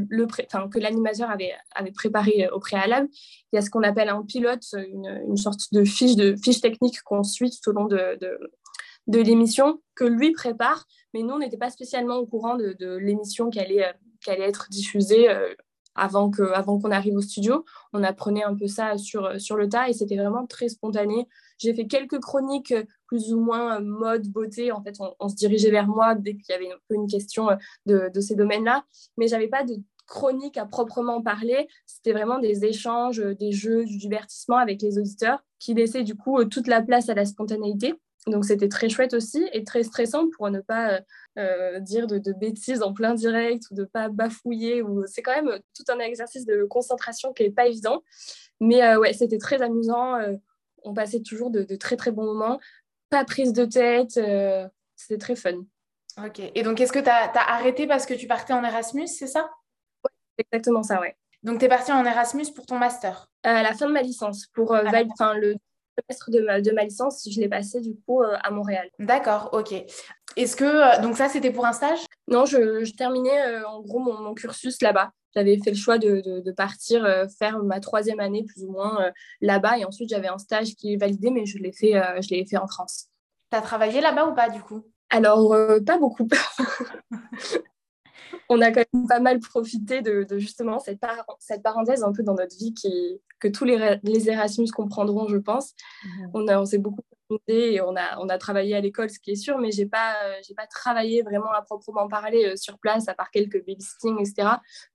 l'animateur 0.79 1.31
avait, 1.31 1.53
avait 1.75 1.93
préparé 1.93 2.49
au 2.49 2.59
préalable. 2.59 3.07
Il 3.53 3.57
y 3.57 3.59
a 3.59 3.61
ce 3.61 3.69
qu'on 3.69 3.83
appelle 3.83 4.09
un 4.09 4.23
pilote, 4.23 4.65
une, 4.73 5.23
une, 5.29 5.37
sorte 5.37 5.61
de 5.73 5.85
fiche, 5.85 6.17
de 6.17 6.35
fiche 6.37 6.63
technique 6.63 7.03
qu'on 7.03 7.23
suit 7.23 7.51
tout 7.51 7.71
au 7.71 7.73
long 7.75 7.85
de, 7.85 8.19
de, 9.09 9.19
l'émission, 9.21 9.83
que 9.95 10.05
lui 10.05 10.33
prépare, 10.33 10.87
mais 11.13 11.23
nous, 11.23 11.35
on 11.35 11.39
n'était 11.39 11.59
pas 11.59 11.69
spécialement 11.69 12.17
au 12.17 12.27
courant 12.27 12.57
de, 12.57 12.97
l'émission 12.97 13.51
qui 13.51 13.61
allait, 13.61 13.93
qui 14.25 14.31
allait 14.31 14.49
être 14.49 14.69
diffusée 14.71 15.29
euh, 15.29 15.53
avant 15.95 16.31
qu'on 16.31 16.79
qu'on 16.79 16.91
arrive 16.91 17.17
au 17.17 17.21
studio. 17.21 17.65
On 17.93 18.03
apprenait 18.03 18.45
un 18.45 18.55
peu 18.55 18.67
ça 18.67 18.99
sur, 18.99 19.41
sur 19.41 19.57
le 19.57 19.69
tas 19.69 19.89
et 19.89 19.93
c'était 19.93 20.17
vraiment 20.17 20.47
très 20.47 20.69
spontané. 20.69 21.29
J'ai 21.59 21.75
fait 21.75 21.87
quelques 21.87 22.21
chroniques 22.21 22.75
plus 23.07 23.33
ou 23.33 23.41
moins 23.41 23.81
mode, 23.81 24.27
beauté. 24.29 24.73
En 24.73 24.83
fait, 24.83 24.97
on, 25.21 25.29
se 25.29 25.35
dirigeait 25.35 25.71
vers 25.71 25.87
moi 25.87 26.15
dès 26.15 26.35
qu'il 26.35 26.51
y 26.51 26.53
avait 26.53 26.71
une 26.91 27.07
question 27.07 27.49
de, 27.87 28.11
de 28.13 28.21
ces 28.21 28.35
domaines-là. 28.35 28.85
Mais 29.17 29.29
j'avais 29.29 29.49
pas 29.49 29.65
de 29.65 29.77
chronique 30.07 30.59
à 30.59 30.67
proprement 30.67 31.23
parler. 31.23 31.69
C'était 31.87 32.13
vraiment 32.13 32.39
des 32.39 32.65
échanges, 32.65 33.19
des 33.19 33.53
jeux, 33.53 33.85
du 33.85 33.99
divertissement 33.99 34.57
avec 34.57 34.83
les 34.83 34.99
auditeurs 34.99 35.43
qui 35.59 35.75
laissaient 35.75 36.03
du 36.03 36.17
coup 36.17 36.45
toute 36.45 36.67
la 36.67 36.83
place 36.83 37.09
à 37.09 37.15
la 37.15 37.25
spontanéité. 37.25 37.95
Donc 38.27 38.45
c'était 38.45 38.69
très 38.69 38.89
chouette 38.89 39.15
aussi 39.15 39.49
et 39.53 39.65
très 39.65 39.83
stressant 39.83 40.29
pour 40.37 40.49
ne 40.49 40.61
pas 40.61 41.01
euh, 41.39 41.81
dire 41.81 42.07
de, 42.07 42.33
bêtises 42.33 42.83
en 42.83 42.93
plein 42.93 43.15
direct 43.15 43.65
ou 43.71 43.75
de 43.75 43.85
pas 43.85 44.09
bafouiller. 44.09 44.81
Ou... 44.83 45.05
C'est 45.07 45.23
quand 45.23 45.35
même 45.35 45.59
tout 45.75 45.85
un 45.89 45.99
exercice 45.99 46.47
de 46.47 46.65
concentration 46.65 47.33
qui 47.33 47.43
n'est 47.43 47.51
pas 47.51 47.67
évident. 47.67 48.03
Mais 48.61 48.83
euh, 48.83 49.01
ouais, 49.01 49.13
c'était 49.13 49.39
très 49.39 49.61
amusant. 49.61 50.17
Euh, 50.17 50.37
on 50.85 50.95
passait 50.95 51.21
toujours 51.21 51.51
de, 51.51 51.65
très 51.77 51.97
très 51.97 52.13
bons 52.13 52.25
moments. 52.25 52.61
Pas 53.11 53.25
prise 53.25 53.53
de 53.53 53.65
tête. 53.65 54.21
c'était 54.95 55.19
très 55.19 55.37
fun. 55.37 55.65
Ok. 56.25 56.41
Et 56.55 56.63
donc 56.63 56.81
est-ce 56.81 56.93
que 56.93 57.01
tu 57.01 57.09
as, 57.09 57.33
arrêté 57.35 57.89
parce 57.89 58.07
que 58.07 58.15
tu 58.15 58.29
partais 58.29 58.53
en 58.53 58.63
Erasmus, 58.63 59.09
c'est 59.09 59.27
ça? 59.27 59.51
Oui, 60.05 60.11
exactement 60.39 60.83
ça, 60.83 61.01
ouais. 61.01 61.17
Donc 61.43 61.59
tu 61.59 61.65
es 61.65 61.69
partie 61.69 61.91
en 61.91 62.05
Erasmus 62.05 62.53
pour 62.55 62.67
ton 62.67 62.79
master? 62.79 63.29
À 63.43 63.65
la 63.65 63.75
fin 63.75 63.87
de 63.87 63.93
ma 63.93 64.03
licence, 64.03 64.47
pour 64.47 64.75
ah, 64.75 64.83
le 64.83 65.57
semestre 65.99 66.31
de 66.31 66.41
ma, 66.41 66.61
de 66.61 66.71
ma 66.73 66.85
licence, 66.85 67.29
je 67.31 67.41
l'ai 67.41 67.49
passé 67.49 67.81
du 67.81 67.95
coup 68.07 68.23
euh, 68.23 68.37
à 68.43 68.51
Montréal. 68.51 68.89
D'accord, 68.99 69.51
ok. 69.53 69.75
Est-ce 70.37 70.57
que, 70.57 70.65
euh, 70.65 71.03
donc 71.03 71.17
ça, 71.17 71.29
c'était 71.29 71.51
pour 71.51 71.67
un 71.67 71.73
stage? 71.73 72.01
Non, 72.29 72.47
je, 72.47 72.91
terminais 72.97 73.47
euh, 73.47 73.69
en 73.69 73.81
gros 73.81 73.99
mon, 73.99 74.35
cursus 74.35 74.81
là-bas. 74.83 75.11
J'avais 75.35 75.59
fait 75.59 75.71
le 75.71 75.77
choix 75.77 75.99
de, 75.99 76.51
partir 76.53 77.09
faire 77.39 77.63
ma 77.63 77.81
troisième 77.81 78.21
année 78.21 78.45
plus 78.45 78.65
ou 78.65 78.71
moins 78.71 79.11
là-bas 79.41 79.79
et 79.79 79.87
ensuite 79.87 80.11
j'avais 80.11 80.29
un 80.29 80.37
stage 80.37 80.75
qui 80.75 80.93
est 80.93 80.97
validé, 80.99 81.31
mais 81.31 81.47
je 81.47 81.57
l'ai 81.57 81.73
fait, 81.73 81.95
je 82.21 82.29
l'ai 82.29 82.45
fait 82.45 82.59
en 82.59 82.67
France. 82.67 83.07
Tu 83.51 83.57
as 83.57 83.63
travaillé 83.63 84.03
là-bas 84.03 84.27
ou 84.27 84.35
pas 84.35 84.51
du 84.51 84.61
coup? 84.61 84.83
Alors, 85.09 85.57
pas 85.87 85.97
beaucoup. 85.97 86.29
on 88.49 88.61
a 88.61 88.71
quand 88.71 88.85
même 88.93 89.07
pas 89.07 89.21
mal 89.21 89.41
profité 89.41 90.03
de, 90.03 90.27
justement 90.39 90.79
cette, 90.79 91.01
cette, 91.39 91.63
parenthèse 91.63 92.03
un 92.03 92.13
peu 92.13 92.23
dans 92.23 92.35
notre 92.35 92.57
vie 92.57 92.75
qui, 92.75 93.21
que 93.41 93.49
tous 93.49 93.65
les, 93.65 93.99
les 94.03 94.31
Erasmus 94.31 94.69
comprendront, 94.71 95.29
je 95.29 95.39
pense. 95.39 95.75
Mhm. 96.05 96.31
On, 96.35 96.49
on 96.49 96.65
s'est 96.65 96.79
beaucoup 96.79 97.03
et 97.49 97.81
on 97.81 97.97
a, 97.97 98.19
on 98.19 98.29
a 98.29 98.39
travaillé 98.39 98.75
à 98.75 98.81
l'école, 98.81 99.11
ce 99.11 99.19
qui 99.19 99.33
est 99.33 99.37
sûr, 99.37 99.59
mais 99.59 99.71
je 99.71 99.83
n'ai 99.83 99.87
pas, 99.87 100.15
j'ai 100.47 100.55
pas 100.55 100.67
travaillé 100.67 101.23
vraiment 101.23 101.53
à 101.53 101.63
proprement 101.63 102.09
parler 102.09 102.45
euh, 102.47 102.57
sur 102.57 102.79
place, 102.79 103.09
à 103.09 103.15
part 103.15 103.31
quelques 103.31 103.65
babysitting, 103.65 104.19
etc. 104.21 104.49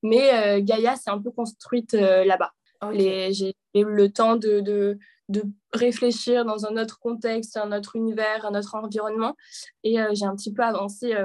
Mais 0.04 0.34
euh, 0.34 0.62
Gaïa 0.64 0.96
s'est 0.96 1.10
un 1.10 1.22
peu 1.22 1.32
construite 1.32 1.94
euh, 1.94 2.24
là-bas. 2.26 2.52
J'ai 2.94 3.56
eu 3.74 3.84
le 3.84 4.12
temps 4.12 4.36
de, 4.36 4.60
de, 4.60 5.00
de, 5.30 5.44
réfléchir 5.74 6.46
dans 6.46 6.66
un 6.66 6.78
autre 6.78 7.00
contexte, 7.00 7.58
un 7.58 7.76
autre 7.76 7.96
univers, 7.96 8.46
un 8.46 8.58
autre 8.58 8.76
environnement. 8.76 9.36
Et 9.84 9.98
j'ai 10.14 10.26
un 10.26 10.36
petit 10.36 10.54
peu 10.54 10.62
avancé 10.62 11.16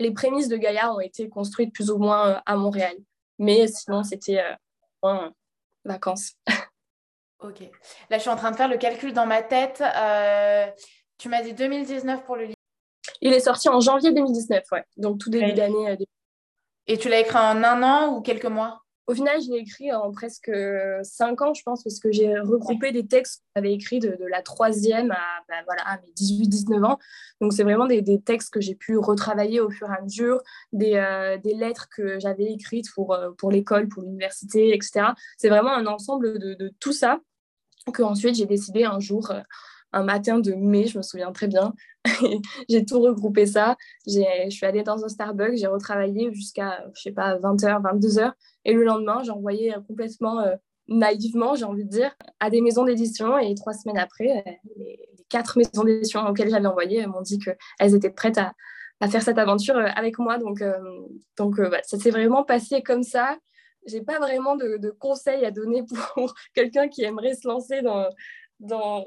les 0.00 0.10
prémices 0.10 0.48
de 0.48 0.56
Gaïa 0.56 0.92
ont 0.92 1.00
été 1.00 1.28
construites 1.28 1.72
plus 1.72 1.90
ou 1.90 1.98
moins 1.98 2.28
euh, 2.28 2.40
à 2.46 2.56
Montréal. 2.56 2.96
Mais 3.38 3.68
sinon, 3.68 4.02
c'était 4.02 4.42
euh, 5.04 5.30
vacances. 5.84 6.32
ok. 7.40 7.60
Là, 8.08 8.16
je 8.16 8.20
suis 8.20 8.30
en 8.30 8.36
train 8.36 8.50
de 8.50 8.56
faire 8.56 8.68
le 8.68 8.78
calcul 8.78 9.12
dans 9.12 9.26
ma 9.26 9.42
tête. 9.42 9.82
Euh, 9.82 10.66
tu 11.18 11.28
m'as 11.28 11.42
dit 11.42 11.54
2019 11.54 12.24
pour 12.24 12.36
le 12.36 12.44
livre. 12.44 12.54
Il 13.20 13.32
est 13.32 13.40
sorti 13.40 13.68
en 13.68 13.80
janvier 13.80 14.12
2019, 14.12 14.64
ouais. 14.72 14.84
Donc 14.96 15.18
tout 15.18 15.30
début 15.30 15.52
d'année. 15.52 15.98
Et 16.86 16.98
tu 16.98 17.08
l'as 17.08 17.20
écrit 17.20 17.36
en 17.36 17.62
un 17.62 17.82
an 17.82 18.14
ou 18.14 18.22
quelques 18.22 18.46
mois? 18.46 18.82
Au 19.10 19.14
final, 19.14 19.42
je 19.42 19.50
l'ai 19.50 19.58
écrit 19.58 19.92
en 19.92 20.12
presque 20.12 20.52
cinq 21.02 21.42
ans, 21.42 21.52
je 21.52 21.62
pense, 21.64 21.82
parce 21.82 21.98
que 21.98 22.12
j'ai 22.12 22.38
regroupé 22.38 22.92
des 22.92 23.06
textes 23.06 23.40
que 23.40 23.44
j'avais 23.56 23.72
écrits 23.72 23.98
de, 23.98 24.16
la 24.30 24.40
troisième 24.40 25.10
à, 25.10 25.18
bah, 25.48 25.56
voilà, 25.66 25.82
à 25.84 25.96
mes 25.96 26.12
18-19 26.16 26.84
ans. 26.84 26.98
Donc, 27.40 27.52
c'est 27.52 27.64
vraiment 27.64 27.86
des, 27.86 28.20
textes 28.20 28.50
que 28.50 28.60
j'ai 28.60 28.76
pu 28.76 28.96
retravailler 28.96 29.60
au 29.60 29.68
fur 29.68 29.90
et 29.90 29.96
à 29.96 30.00
mesure, 30.00 30.40
des, 30.72 30.94
euh, 30.94 31.38
lettres 31.42 31.88
que 31.90 32.20
j'avais 32.20 32.52
écrites 32.52 32.86
pour, 32.94 33.12
euh, 33.14 33.30
l'école, 33.50 33.88
pour 33.88 34.02
l'université, 34.02 34.72
etc. 34.74 35.08
C'est 35.38 35.48
vraiment 35.48 35.72
un 35.74 35.86
ensemble 35.86 36.38
de, 36.38 36.54
de 36.54 36.72
tout 36.78 36.92
ça 36.92 37.18
que 37.92 38.02
ensuite 38.02 38.36
j'ai 38.36 38.46
décidé 38.46 38.84
un 38.84 39.00
jour 39.00 39.30
euh, 39.30 39.40
un 39.92 40.04
matin 40.04 40.38
de 40.38 40.52
mai, 40.52 40.86
je 40.86 40.98
me 40.98 41.02
souviens 41.02 41.32
très 41.32 41.48
bien. 41.48 41.74
j'ai 42.68 42.84
tout 42.84 43.00
regroupé 43.00 43.46
ça. 43.46 43.76
Je 44.06 44.50
suis 44.50 44.66
allée 44.66 44.82
dans 44.82 45.04
un 45.04 45.08
Starbucks, 45.08 45.56
j'ai 45.56 45.66
retravaillé 45.66 46.32
jusqu'à, 46.32 46.84
je 46.94 47.02
sais 47.02 47.12
pas, 47.12 47.38
20h, 47.38 47.82
22h. 47.82 48.32
Et 48.64 48.72
le 48.72 48.84
lendemain, 48.84 49.22
j'ai 49.22 49.30
envoyé 49.30 49.74
euh, 49.74 49.80
complètement 49.80 50.40
euh, 50.40 50.54
naïvement, 50.88 51.54
j'ai 51.54 51.64
envie 51.64 51.84
de 51.84 51.90
dire, 51.90 52.14
à 52.40 52.50
des 52.50 52.60
maisons 52.60 52.84
d'édition. 52.84 53.38
Et 53.38 53.54
trois 53.54 53.72
semaines 53.72 53.98
après, 53.98 54.44
euh, 54.46 54.50
les, 54.76 54.98
quatre 55.28 55.58
maisons 55.58 55.84
d'édition 55.84 56.26
auxquelles 56.26 56.50
j'avais 56.50 56.66
envoyé 56.66 57.06
m'ont 57.06 57.22
dit 57.22 57.38
qu'elles 57.38 57.94
étaient 57.94 58.10
prêtes 58.10 58.38
à, 58.38 58.52
faire 59.08 59.22
cette 59.22 59.38
aventure 59.38 59.76
avec 59.76 60.18
moi. 60.18 60.38
Donc, 60.38 60.62
donc 61.38 61.54
ça 61.84 61.98
s'est 61.98 62.10
vraiment 62.10 62.42
passé 62.42 62.82
comme 62.82 63.04
ça. 63.04 63.38
J'ai 63.86 64.02
pas 64.02 64.18
vraiment 64.18 64.56
de, 64.56 64.76
de, 64.76 64.90
conseils 64.90 65.46
à 65.46 65.52
donner 65.52 65.84
pour 66.14 66.34
quelqu'un 66.52 66.88
qui 66.88 67.04
aimerait 67.04 67.34
se 67.34 67.46
lancer 67.46 67.80
dans, 67.80 68.08
dans, 68.60 69.04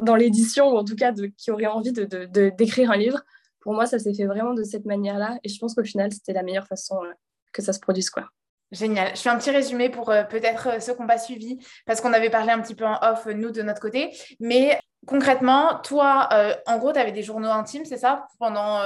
dans 0.00 0.16
l'édition, 0.16 0.72
ou 0.72 0.76
en 0.78 0.84
tout 0.84 0.96
cas 0.96 1.12
de, 1.12 1.26
qui 1.26 1.50
aurait 1.50 1.66
envie 1.66 1.92
de, 1.92 2.04
d'écrire 2.50 2.90
un 2.90 2.96
livre. 2.96 3.20
Pour 3.60 3.74
moi, 3.74 3.86
ça 3.86 3.98
s'est 3.98 4.14
fait 4.14 4.26
vraiment 4.26 4.54
de 4.54 4.62
cette 4.62 4.84
manière-là. 4.84 5.38
Et 5.42 5.48
je 5.48 5.58
pense 5.58 5.74
qu'au 5.74 5.84
final, 5.84 6.12
c'était 6.12 6.32
la 6.32 6.42
meilleure 6.42 6.66
façon 6.66 7.02
euh, 7.02 7.12
que 7.52 7.62
ça 7.62 7.72
se 7.72 7.80
produise. 7.80 8.10
Quoi. 8.10 8.28
Génial. 8.70 9.16
Je 9.16 9.20
fais 9.20 9.28
un 9.28 9.38
petit 9.38 9.50
résumé 9.50 9.88
pour 9.90 10.10
euh, 10.10 10.22
peut-être 10.22 10.68
euh, 10.68 10.80
ceux 10.80 10.94
qui 10.94 11.00
n'ont 11.00 11.08
pas 11.08 11.18
suivi, 11.18 11.58
parce 11.84 12.00
qu'on 12.00 12.12
avait 12.12 12.30
parlé 12.30 12.52
un 12.52 12.60
petit 12.60 12.76
peu 12.76 12.84
en 12.84 12.98
off, 13.02 13.26
nous, 13.26 13.50
de 13.50 13.62
notre 13.62 13.80
côté. 13.80 14.16
Mais 14.38 14.78
concrètement, 15.06 15.80
toi, 15.82 16.28
en 16.66 16.78
gros, 16.78 16.92
tu 16.92 16.98
avais 16.98 17.12
des 17.12 17.22
journaux 17.22 17.50
intimes, 17.50 17.84
c'est 17.84 17.96
ça, 17.96 18.26
pendant 18.38 18.80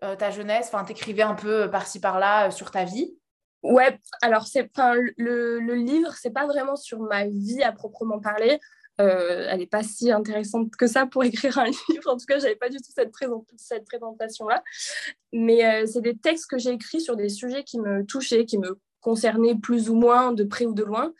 ta 0.00 0.30
jeunesse? 0.30 0.70
Enfin, 0.72 0.84
tu 0.84 0.92
écrivais 0.92 1.22
un 1.22 1.34
peu 1.34 1.70
par-ci, 1.70 1.98
par-là 1.98 2.50
sur 2.50 2.70
ta 2.70 2.84
vie? 2.84 3.16
Ouais, 3.62 3.98
alors 4.20 4.46
c'est, 4.46 4.70
le, 5.16 5.58
le 5.60 5.74
livre, 5.74 6.12
c'est 6.20 6.32
pas 6.32 6.46
vraiment 6.46 6.76
sur 6.76 7.00
ma 7.00 7.24
vie 7.26 7.62
à 7.62 7.72
proprement 7.72 8.20
parler. 8.20 8.60
Euh, 9.00 9.48
elle 9.50 9.58
n'est 9.58 9.66
pas 9.66 9.82
si 9.82 10.12
intéressante 10.12 10.70
que 10.76 10.86
ça 10.86 11.06
pour 11.06 11.24
écrire 11.24 11.58
un 11.58 11.66
livre. 11.66 12.08
En 12.08 12.16
tout 12.16 12.26
cas, 12.26 12.38
je 12.38 12.44
n'avais 12.44 12.56
pas 12.56 12.68
du 12.68 12.78
tout 12.78 12.92
cette, 13.56 13.84
présentation-là. 13.86 14.62
Mais 15.32 15.64
euh, 15.64 15.86
c'est 15.86 16.00
des 16.00 16.16
textes 16.16 16.48
que 16.48 16.58
j'ai 16.58 16.70
écrits 16.70 17.00
sur 17.00 17.16
des 17.16 17.28
sujets 17.28 17.64
qui 17.64 17.78
me 17.80 18.04
touchaient, 18.04 18.44
qui 18.44 18.58
me 18.58 18.78
concernaient 19.00 19.56
plus 19.56 19.90
ou 19.90 19.94
moins 19.94 20.32
de 20.32 20.44
près 20.44 20.64
ou 20.64 20.72
de 20.72 20.82
loin, 20.82 21.12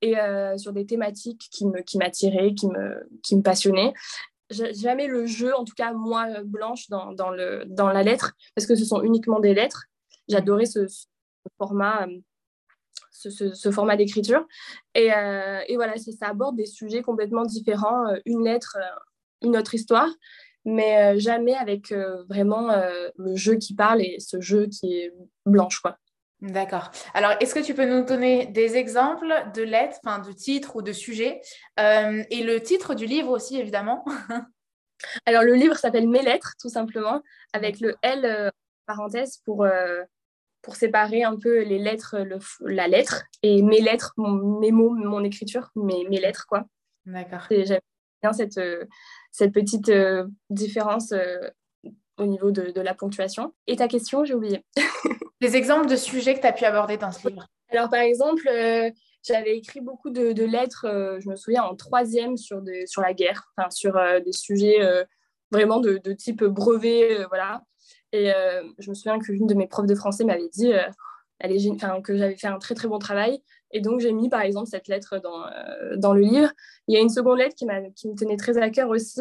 et 0.00 0.18
euh, 0.18 0.56
sur 0.56 0.72
des 0.72 0.86
thématiques 0.86 1.48
qui 1.50 1.66
m'attiraient, 1.98 2.54
qui, 2.54 2.66
me, 2.68 3.08
qui 3.22 3.36
me 3.36 3.42
passionnaient. 3.42 3.92
Jamais 4.50 5.06
le 5.06 5.26
jeu, 5.26 5.54
en 5.54 5.64
tout 5.64 5.74
cas 5.76 5.92
moi, 5.92 6.26
Blanche, 6.42 6.88
dans 6.88 7.12
la 7.20 8.02
lettre, 8.02 8.32
parce 8.54 8.66
que 8.66 8.74
ce 8.74 8.84
sont 8.84 9.02
uniquement 9.02 9.40
des 9.40 9.52
lettres. 9.52 9.84
J'adorais 10.26 10.66
ce, 10.66 10.86
format 11.58 12.06
ce, 13.18 13.70
format 13.70 13.96
d'écriture. 13.96 14.46
Et, 14.94 15.12
euh, 15.12 15.60
et, 15.68 15.76
voilà, 15.76 15.94
ça 15.96 16.28
aborde 16.28 16.56
des 16.56 16.66
sujets 16.66 17.02
complètement 17.02 17.44
différents, 17.44 18.06
euh, 18.08 18.18
une 18.24 18.44
lettre, 18.44 18.76
euh, 18.78 19.46
une 19.46 19.56
autre 19.56 19.74
histoire, 19.74 20.08
mais 20.64 21.18
jamais 21.18 21.54
avec 21.54 21.94
vraiment 22.28 22.70
le 23.16 23.36
jeu 23.36 23.54
qui 23.54 23.74
parle 23.74 24.02
et 24.02 24.16
ce 24.18 24.40
jeu 24.40 24.66
qui 24.66 24.98
est 24.98 25.14
blanche. 25.46 25.78
Quoi. 25.80 25.96
D'accord. 26.42 26.90
Alors, 27.14 27.32
est-ce 27.40 27.54
que 27.54 27.64
tu 27.64 27.72
peux 27.72 27.86
nous 27.86 28.04
donner 28.04 28.46
des 28.46 28.76
exemples 28.76 29.32
de 29.54 29.62
lettres, 29.62 29.96
enfin, 30.04 30.18
de 30.18 30.32
titres 30.32 30.76
ou 30.76 30.82
de 30.82 30.92
sujets 30.92 31.40
Et 31.78 32.42
le 32.42 32.58
titre 32.58 32.94
du 32.94 33.06
livre 33.06 33.30
aussi, 33.30 33.58
évidemment? 33.58 34.04
Alors, 35.24 35.44
le 35.44 35.54
livre 35.54 35.76
s'appelle 35.76 36.08
Mes 36.08 36.22
lettres, 36.22 36.54
tout 36.60 36.68
simplement, 36.68 37.22
avec 37.54 37.80
le 37.80 37.94
L 38.02 38.50
parenthèse 38.84 39.38
pour 39.46 39.64
pour 40.68 40.76
séparer 40.76 41.22
un 41.22 41.36
peu 41.38 41.62
les 41.62 41.78
lettres, 41.78 42.16
la 42.60 42.88
lettre 42.88 43.24
et 43.42 43.62
mes 43.62 43.80
lettres, 43.80 44.12
mes 44.18 44.70
mots, 44.70 44.90
mon 44.90 45.24
écriture, 45.24 45.70
mes, 45.74 46.06
mes 46.10 46.20
lettres, 46.20 46.44
quoi. 46.46 46.66
D'accord. 47.06 47.46
J'aime 47.48 47.80
bien 48.22 48.34
cette, 48.34 48.58
euh, 48.58 48.84
cette 49.32 49.52
petite 49.52 49.88
euh, 49.88 50.26
différence 50.50 51.12
euh, 51.12 51.38
au 52.18 52.26
niveau 52.26 52.50
de, 52.50 52.70
de, 52.70 52.80
la 52.82 52.92
ponctuation. 52.92 53.54
Et 53.66 53.76
ta 53.76 53.88
question, 53.88 54.26
j'ai 54.26 54.34
oublié. 54.34 54.62
les 55.40 55.56
exemples 55.56 55.88
de 55.88 55.96
sujets 55.96 56.34
que 56.34 56.40
tu 56.40 56.46
as 56.46 56.52
pu 56.52 56.66
aborder 56.66 56.98
dans 56.98 57.12
ce 57.12 57.26
livre 57.26 57.46
Alors, 57.70 57.88
par 57.88 58.00
exemple, 58.00 58.42
j'avais 59.22 59.56
écrit 59.56 59.80
beaucoup 59.80 60.10
de, 60.10 60.32
de 60.32 60.44
lettres, 60.44 60.84
je 61.18 61.30
me 61.30 61.36
souviens, 61.36 61.62
en 61.62 61.76
troisième 61.76 62.36
sur, 62.36 62.60
de, 62.60 62.82
sur 62.84 63.00
la 63.00 63.14
guerre, 63.14 63.50
sur 63.70 63.98
des 64.22 64.32
sujets 64.32 64.80
vraiment 65.50 65.80
de, 65.80 65.96
de, 66.04 66.12
type 66.12 66.44
brevet, 66.44 67.24
voilà. 67.30 67.62
Et 68.12 68.32
euh, 68.32 68.62
je 68.78 68.90
me 68.90 68.94
souviens 68.94 69.18
qu'une 69.18 69.46
de 69.46 69.54
mes 69.54 69.66
profs 69.66 69.86
de 69.86 69.94
français 69.94 70.24
m'avait 70.24 70.48
dit 70.48 70.72
euh, 70.72 72.00
que 72.02 72.16
j'avais 72.16 72.36
fait 72.36 72.46
un 72.46 72.58
très 72.58 72.74
très 72.74 72.88
bon 72.88 72.98
travail. 72.98 73.42
Et 73.70 73.80
donc 73.80 74.00
j'ai 74.00 74.12
mis 74.12 74.30
par 74.30 74.40
exemple 74.40 74.68
cette 74.68 74.88
lettre 74.88 75.18
dans, 75.18 75.46
euh, 75.46 76.14
le 76.14 76.20
livre. 76.20 76.50
Il 76.86 76.94
y 76.94 76.98
a 76.98 77.00
une 77.00 77.10
seconde 77.10 77.38
lettre 77.38 77.54
qui, 77.54 77.66
me 77.66 78.14
tenait 78.14 78.36
très 78.36 78.56
à 78.58 78.70
cœur 78.70 78.88
aussi. 78.88 79.20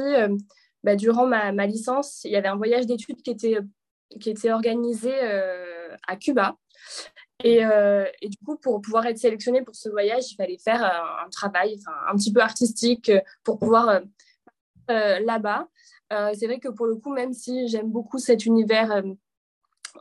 Bah, 0.84 0.96
durant 0.96 1.26
ma, 1.26 1.52
licence, 1.68 2.24
il 2.24 2.32
y 2.32 2.38
avait 2.38 2.48
un 2.48 2.56
voyage 2.56 2.86
d'études 2.86 3.22
qui 3.22 3.32
était, 3.32 3.58
qui 4.22 4.30
était 4.30 4.52
organisé 4.52 5.12
à 6.08 6.16
Cuba. 6.16 6.56
Et, 7.44 7.58
et, 7.58 8.30
du 8.30 8.38
coup, 8.46 8.56
pour 8.56 8.80
pouvoir 8.82 9.06
être 9.08 9.18
sélectionnée 9.18 9.64
pour 9.64 9.76
ce 9.76 9.90
voyage, 9.90 10.32
il 10.32 10.36
fallait 10.36 10.58
faire 10.58 10.82
un, 10.84 11.30
travail 11.30 11.78
un 12.10 12.16
petit 12.16 12.32
peu 12.32 12.40
artistique 12.40 13.12
pour 13.44 13.60
pouvoir 13.60 14.00
là-bas. 14.88 15.68
Euh, 16.14 16.32
c'est 16.38 16.48
vrai 16.48 16.60
que 16.60 16.70
pour 16.70 16.86
le 16.86 16.96
coup, 16.96 17.12
même 17.14 17.34
si 17.34 17.68
j'aime 17.68 17.90
beaucoup 17.92 18.18
cet 18.18 18.46
univers 18.46 18.92
euh, 18.92 19.02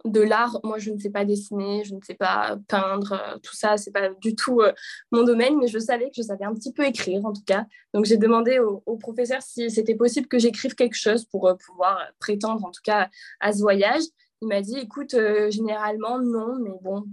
de 0.05 0.21
l'art, 0.21 0.61
moi 0.63 0.79
je 0.79 0.91
ne 0.91 0.99
sais 0.99 1.11
pas 1.11 1.25
dessiner, 1.25 1.85
je 1.85 1.95
ne 1.95 2.01
sais 2.01 2.15
pas 2.15 2.57
peindre, 2.69 3.13
euh, 3.13 3.39
tout 3.43 3.55
ça, 3.55 3.77
c'est 3.77 3.91
pas 3.91 4.11
du 4.11 4.37
tout 4.37 4.63
mon 5.11 5.25
domaine, 5.25 5.57
mais 5.59 5.67
je 5.67 5.79
savais 5.79 6.07
que 6.07 6.17
je 6.17 6.23
savais 6.23 6.45
un 6.45 6.55
petit 6.55 6.73
peu 6.73 6.85
écrire 6.85 7.25
en 7.25 7.33
tout 7.33 7.45
cas. 7.45 7.67
Donc 7.93 8.05
j'ai 8.05 8.17
demandé 8.17 8.59
au, 8.59 8.97
professeur 8.97 9.43
si 9.43 9.71
c'était 9.71 9.95
possible 9.95 10.29
que 10.29 10.39
j'écrive 10.39 10.75
quelque 10.75 10.97
chose 10.97 11.25
pour 11.25 11.53
pouvoir 11.67 11.99
prétendre 12.19 12.65
en 12.65 12.71
tout 12.71 12.83
cas 12.85 13.09
à 13.41 13.53
ce 13.53 13.61
voyage. 13.61 14.03
Il 14.43 14.49
m'a 14.49 14.61
dit 14.61 14.79
écoute, 14.79 15.17
généralement 15.51 16.21
non, 16.21 16.59
mais 16.61 16.79
bon, 16.83 17.05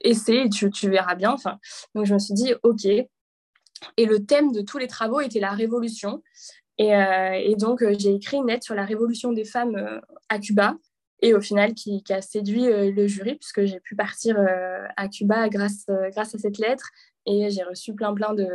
essaie, 0.00 0.48
tu, 0.48 0.70
tu 0.70 0.88
verras 0.90 1.16
bien. 1.16 1.32
Enfin, 1.32 1.58
donc 1.94 2.06
je 2.06 2.14
me 2.14 2.18
suis 2.18 2.34
dit 2.34 2.54
ok. 2.62 2.86
Et 3.96 4.06
le 4.06 4.24
thème 4.24 4.52
de 4.52 4.60
tous 4.60 4.78
les 4.78 4.88
travaux 4.88 5.20
était 5.20 5.40
la 5.40 5.52
révolution. 5.52 6.22
Euh, 6.80 7.32
et, 7.32 7.56
donc, 7.56 7.82
euh, 7.82 7.94
j'ai 7.98 8.14
écrit 8.14 8.36
une 8.36 8.46
lettre 8.46 8.64
sur 8.64 8.74
la 8.74 8.84
révolution 8.84 9.32
des 9.32 9.44
femmes 9.44 9.76
euh, 9.76 10.00
à 10.28 10.38
Cuba, 10.38 10.76
et 11.20 11.34
au 11.34 11.40
final, 11.40 11.74
qui, 11.74 12.02
a 12.10 12.22
séduit 12.22 12.66
le 12.66 13.06
jury, 13.08 13.34
puisque 13.34 13.64
j'ai 13.64 13.80
pu 13.80 13.96
partir 13.96 14.38
à 14.96 15.08
Cuba 15.08 15.48
grâce, 15.48 15.84
grâce 16.12 16.36
à 16.36 16.38
cette 16.38 16.58
lettre. 16.58 16.90
Et 17.26 17.50
j'ai 17.50 17.64
reçu 17.64 17.92
plein, 17.92 18.14
plein 18.14 18.34
de, 18.34 18.46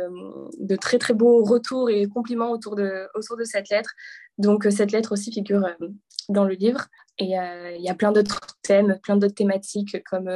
de, 0.58 0.76
très, 0.76 0.96
très 0.96 1.12
beaux 1.12 1.44
retours 1.44 1.90
et 1.90 2.06
compliments 2.06 2.50
autour 2.52 2.74
de, 2.74 3.06
autour 3.14 3.36
de 3.36 3.44
cette 3.44 3.68
lettre. 3.68 3.92
Donc, 4.38 4.66
cette 4.70 4.92
lettre 4.92 5.12
aussi 5.12 5.30
figure 5.30 5.68
dans 6.30 6.44
le 6.44 6.54
livre. 6.54 6.86
Et 7.18 7.34
il 7.34 7.82
y 7.82 7.90
a 7.90 7.94
plein 7.94 8.12
d'autres 8.12 8.40
thèmes, 8.62 8.98
plein 9.02 9.18
d'autres 9.18 9.34
thématiques 9.34 10.02
comme 10.04 10.30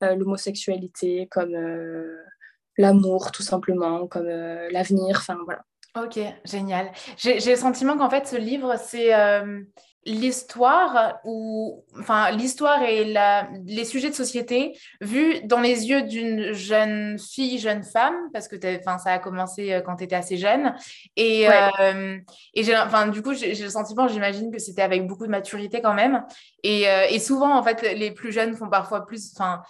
l'homosexualité, 0.00 1.28
comme 1.30 1.54
l'amour, 2.78 3.30
tout 3.30 3.42
simplement, 3.42 4.06
comme 4.06 4.26
l'avenir. 4.26 5.18
Enfin, 5.18 5.36
voilà. 5.44 5.66
Ok, 5.96 6.18
génial. 6.44 6.92
J'ai 7.16 7.38
le 7.40 7.56
sentiment 7.56 7.96
qu'en 7.96 8.10
fait, 8.10 8.26
ce 8.28 8.36
livre, 8.36 8.76
c'est 8.78 9.14
euh, 9.14 9.62
l'histoire 10.04 11.18
ou 11.24 11.84
enfin 11.98 12.30
l'histoire 12.30 12.82
et 12.82 13.04
la, 13.04 13.48
les 13.66 13.84
sujets 13.84 14.08
de 14.08 14.14
société 14.14 14.78
vus 15.00 15.40
dans 15.44 15.60
les 15.60 15.88
yeux 15.88 16.02
d'une 16.02 16.52
jeune 16.52 17.18
fille, 17.18 17.58
jeune 17.58 17.82
femme, 17.82 18.14
parce 18.32 18.48
que 18.48 18.56
enfin 18.78 18.98
ça 18.98 19.12
a 19.12 19.18
commencé 19.18 19.72
euh, 19.72 19.80
quand 19.80 19.96
tu 19.96 20.04
étais 20.04 20.16
assez 20.16 20.36
jeune. 20.36 20.74
Et, 21.16 21.48
euh, 21.48 22.18
et 22.54 22.62
j'ai, 22.62 22.76
enfin, 22.76 23.08
du 23.08 23.22
coup, 23.22 23.34
j'ai 23.34 23.54
le 23.54 23.70
sentiment, 23.70 24.08
j'imagine 24.08 24.50
que 24.50 24.58
c'était 24.58 24.82
avec 24.82 25.06
beaucoup 25.06 25.26
de 25.26 25.30
maturité 25.30 25.80
quand 25.82 25.94
même. 25.94 26.24
Et, 26.62 26.88
euh, 26.88 27.06
et, 27.10 27.18
souvent, 27.18 27.56
en 27.56 27.62
fait, 27.62 27.82
les 27.82 28.10
plus 28.10 28.32
jeunes 28.32 28.54
font 28.54 28.68
parfois 28.68 29.06
plus, 29.06 29.32
enfin, 29.36 29.62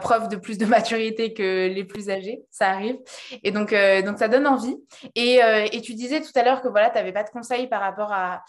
preuve 0.00 0.28
de 0.28 0.36
plus 0.36 0.58
de 0.58 0.66
maturité 0.66 1.32
que 1.32 1.68
les 1.68 1.84
plus 1.84 2.10
âgés. 2.10 2.42
Ça 2.50 2.70
arrive. 2.70 2.96
Et 3.42 3.50
donc, 3.50 3.74
donc 4.04 4.18
ça 4.18 4.28
donne 4.28 4.46
envie. 4.46 4.76
Et, 5.14 5.40
et 5.72 5.80
tu 5.80 5.94
disais 5.94 6.20
tout 6.20 6.32
à 6.34 6.42
l'heure 6.42 6.62
que 6.62 6.68
voilà, 6.68 6.90
tu 6.90 6.96
n'avais 6.96 7.12
pas 7.12 7.24
de 7.24 7.30
conseils 7.30 7.68
par 7.68 7.80
rapport 7.80 8.12
à, 8.12 8.42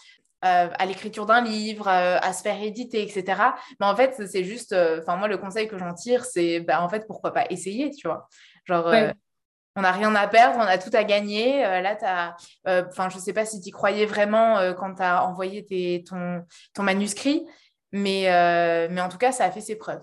euh, 0.44 0.68
à 0.72 0.86
l'écriture 0.86 1.26
d'un 1.26 1.42
livre, 1.42 1.88
euh, 1.88 2.16
à 2.22 2.32
se 2.32 2.42
faire 2.42 2.62
éditer, 2.62 3.02
etc. 3.02 3.42
Mais 3.80 3.86
en 3.86 3.96
fait, 3.96 4.22
c'est 4.24 4.44
juste, 4.44 4.72
euh, 4.72 5.00
enfin 5.00 5.16
moi, 5.16 5.26
le 5.26 5.36
conseil 5.36 5.66
que 5.66 5.76
j'en 5.76 5.94
tire, 5.94 6.24
c'est, 6.24 6.60
bah, 6.60 6.80
en 6.80 6.88
fait, 6.88 7.08
pourquoi 7.08 7.32
pas 7.32 7.46
essayer, 7.50 7.90
tu 7.90 8.06
vois. 8.06 8.28
Genre, 8.64 8.86
on 9.74 9.80
n'a 9.80 9.90
rien 9.90 10.14
à 10.14 10.28
perdre, 10.28 10.58
on 10.58 10.62
a 10.62 10.78
tout 10.78 10.92
à 10.92 11.02
gagner. 11.02 11.62
là, 11.62 11.96
tu 11.96 12.04
enfin, 12.88 13.08
je 13.08 13.18
sais 13.18 13.32
pas 13.32 13.46
si 13.46 13.60
tu 13.60 13.70
y 13.70 13.72
croyais 13.72 14.06
vraiment 14.06 14.74
quand 14.74 14.94
tu 14.94 15.02
as 15.02 15.24
envoyé 15.24 15.64
tes, 15.64 16.04
ton, 16.08 16.44
ton 16.72 16.84
manuscrit, 16.84 17.44
mais, 17.90 18.26
mais 18.90 19.00
en 19.00 19.08
tout 19.08 19.18
cas, 19.18 19.32
ça 19.32 19.44
a 19.44 19.50
fait 19.50 19.60
ses 19.60 19.74
preuves. 19.76 20.02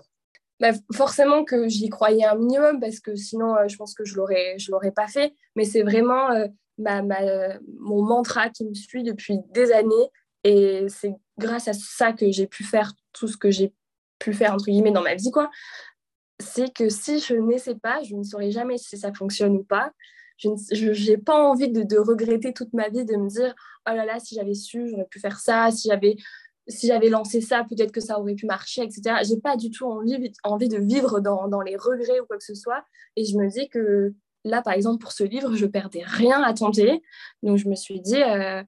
Bah, 0.60 0.72
forcément 0.94 1.44
que 1.44 1.66
j'y 1.68 1.88
croyais 1.88 2.24
un 2.24 2.34
minimum 2.34 2.78
parce 2.78 3.00
que 3.00 3.14
sinon 3.14 3.56
je 3.68 3.76
pense 3.76 3.94
que 3.94 4.06
je 4.06 4.16
l'aurais 4.16 4.58
je 4.58 4.70
l'aurais 4.70 4.90
pas 4.90 5.06
fait 5.06 5.34
mais 5.54 5.64
c'est 5.64 5.82
vraiment 5.82 6.30
ma, 6.78 7.02
mon 7.78 8.02
mantra 8.02 8.48
qui 8.48 8.64
me 8.64 8.72
suit 8.72 9.02
depuis 9.02 9.40
des 9.52 9.70
années 9.70 10.10
et 10.44 10.86
c'est 10.88 11.14
grâce 11.38 11.68
à 11.68 11.72
ça 11.72 12.12
que 12.12 12.30
j'ai 12.30 12.46
pu 12.46 12.64
faire 12.64 12.92
tout 13.12 13.28
ce 13.28 13.36
que 13.36 13.50
j'ai 13.50 13.72
pu 14.18 14.32
faire, 14.32 14.54
entre 14.54 14.66
guillemets, 14.66 14.92
dans 14.92 15.02
ma 15.02 15.14
vie, 15.14 15.30
quoi. 15.30 15.50
C'est 16.38 16.72
que 16.72 16.88
si 16.88 17.20
je 17.20 17.34
n'essaie 17.34 17.76
pas, 17.76 18.02
je 18.02 18.14
ne 18.14 18.22
saurais 18.22 18.50
jamais 18.50 18.78
si 18.78 18.96
ça 18.98 19.12
fonctionne 19.12 19.56
ou 19.56 19.64
pas. 19.64 19.92
Je 20.38 21.10
n'ai 21.10 21.16
pas 21.16 21.42
envie 21.42 21.70
de, 21.70 21.98
regretter 21.98 22.52
toute 22.52 22.72
ma 22.74 22.88
vie, 22.90 23.06
de 23.06 23.16
me 23.16 23.28
dire, 23.28 23.54
oh 23.88 23.94
là 23.94 24.04
là, 24.04 24.18
si 24.20 24.34
j'avais 24.34 24.54
su, 24.54 24.86
j'aurais 24.88 25.06
pu 25.06 25.18
faire 25.18 25.40
ça, 25.40 25.70
si 25.70 25.88
j'avais 25.88 26.16
si 26.68 26.88
j'avais 26.88 27.08
lancé 27.08 27.40
ça, 27.40 27.64
peut-être 27.68 27.92
que 27.92 28.00
ça 28.00 28.18
aurait 28.18 28.34
pu 28.34 28.44
marcher, 28.44 28.82
etc. 28.82 29.18
J'ai 29.22 29.38
pas 29.38 29.56
du 29.56 29.70
tout 29.70 29.86
envie, 29.86 30.32
envie 30.42 30.68
de 30.68 30.78
vivre 30.78 31.20
dans, 31.20 31.46
dans, 31.46 31.60
les 31.60 31.76
regrets 31.76 32.18
ou 32.18 32.26
quoi 32.26 32.38
que 32.38 32.44
ce 32.44 32.56
soit. 32.56 32.84
Et 33.14 33.24
je 33.24 33.36
me 33.36 33.48
dis 33.48 33.68
que 33.68 34.12
là, 34.42 34.62
par 34.62 34.72
exemple, 34.72 34.98
pour 34.98 35.12
ce 35.12 35.22
livre, 35.22 35.54
je 35.54 35.66
perdais 35.66 36.02
rien 36.04 36.42
à 36.42 36.54
tenter. 36.54 37.02
Donc, 37.44 37.58
je 37.58 37.68
me 37.68 37.76
suis 37.76 38.00
dit, 38.00 38.20
euh, 38.20 38.64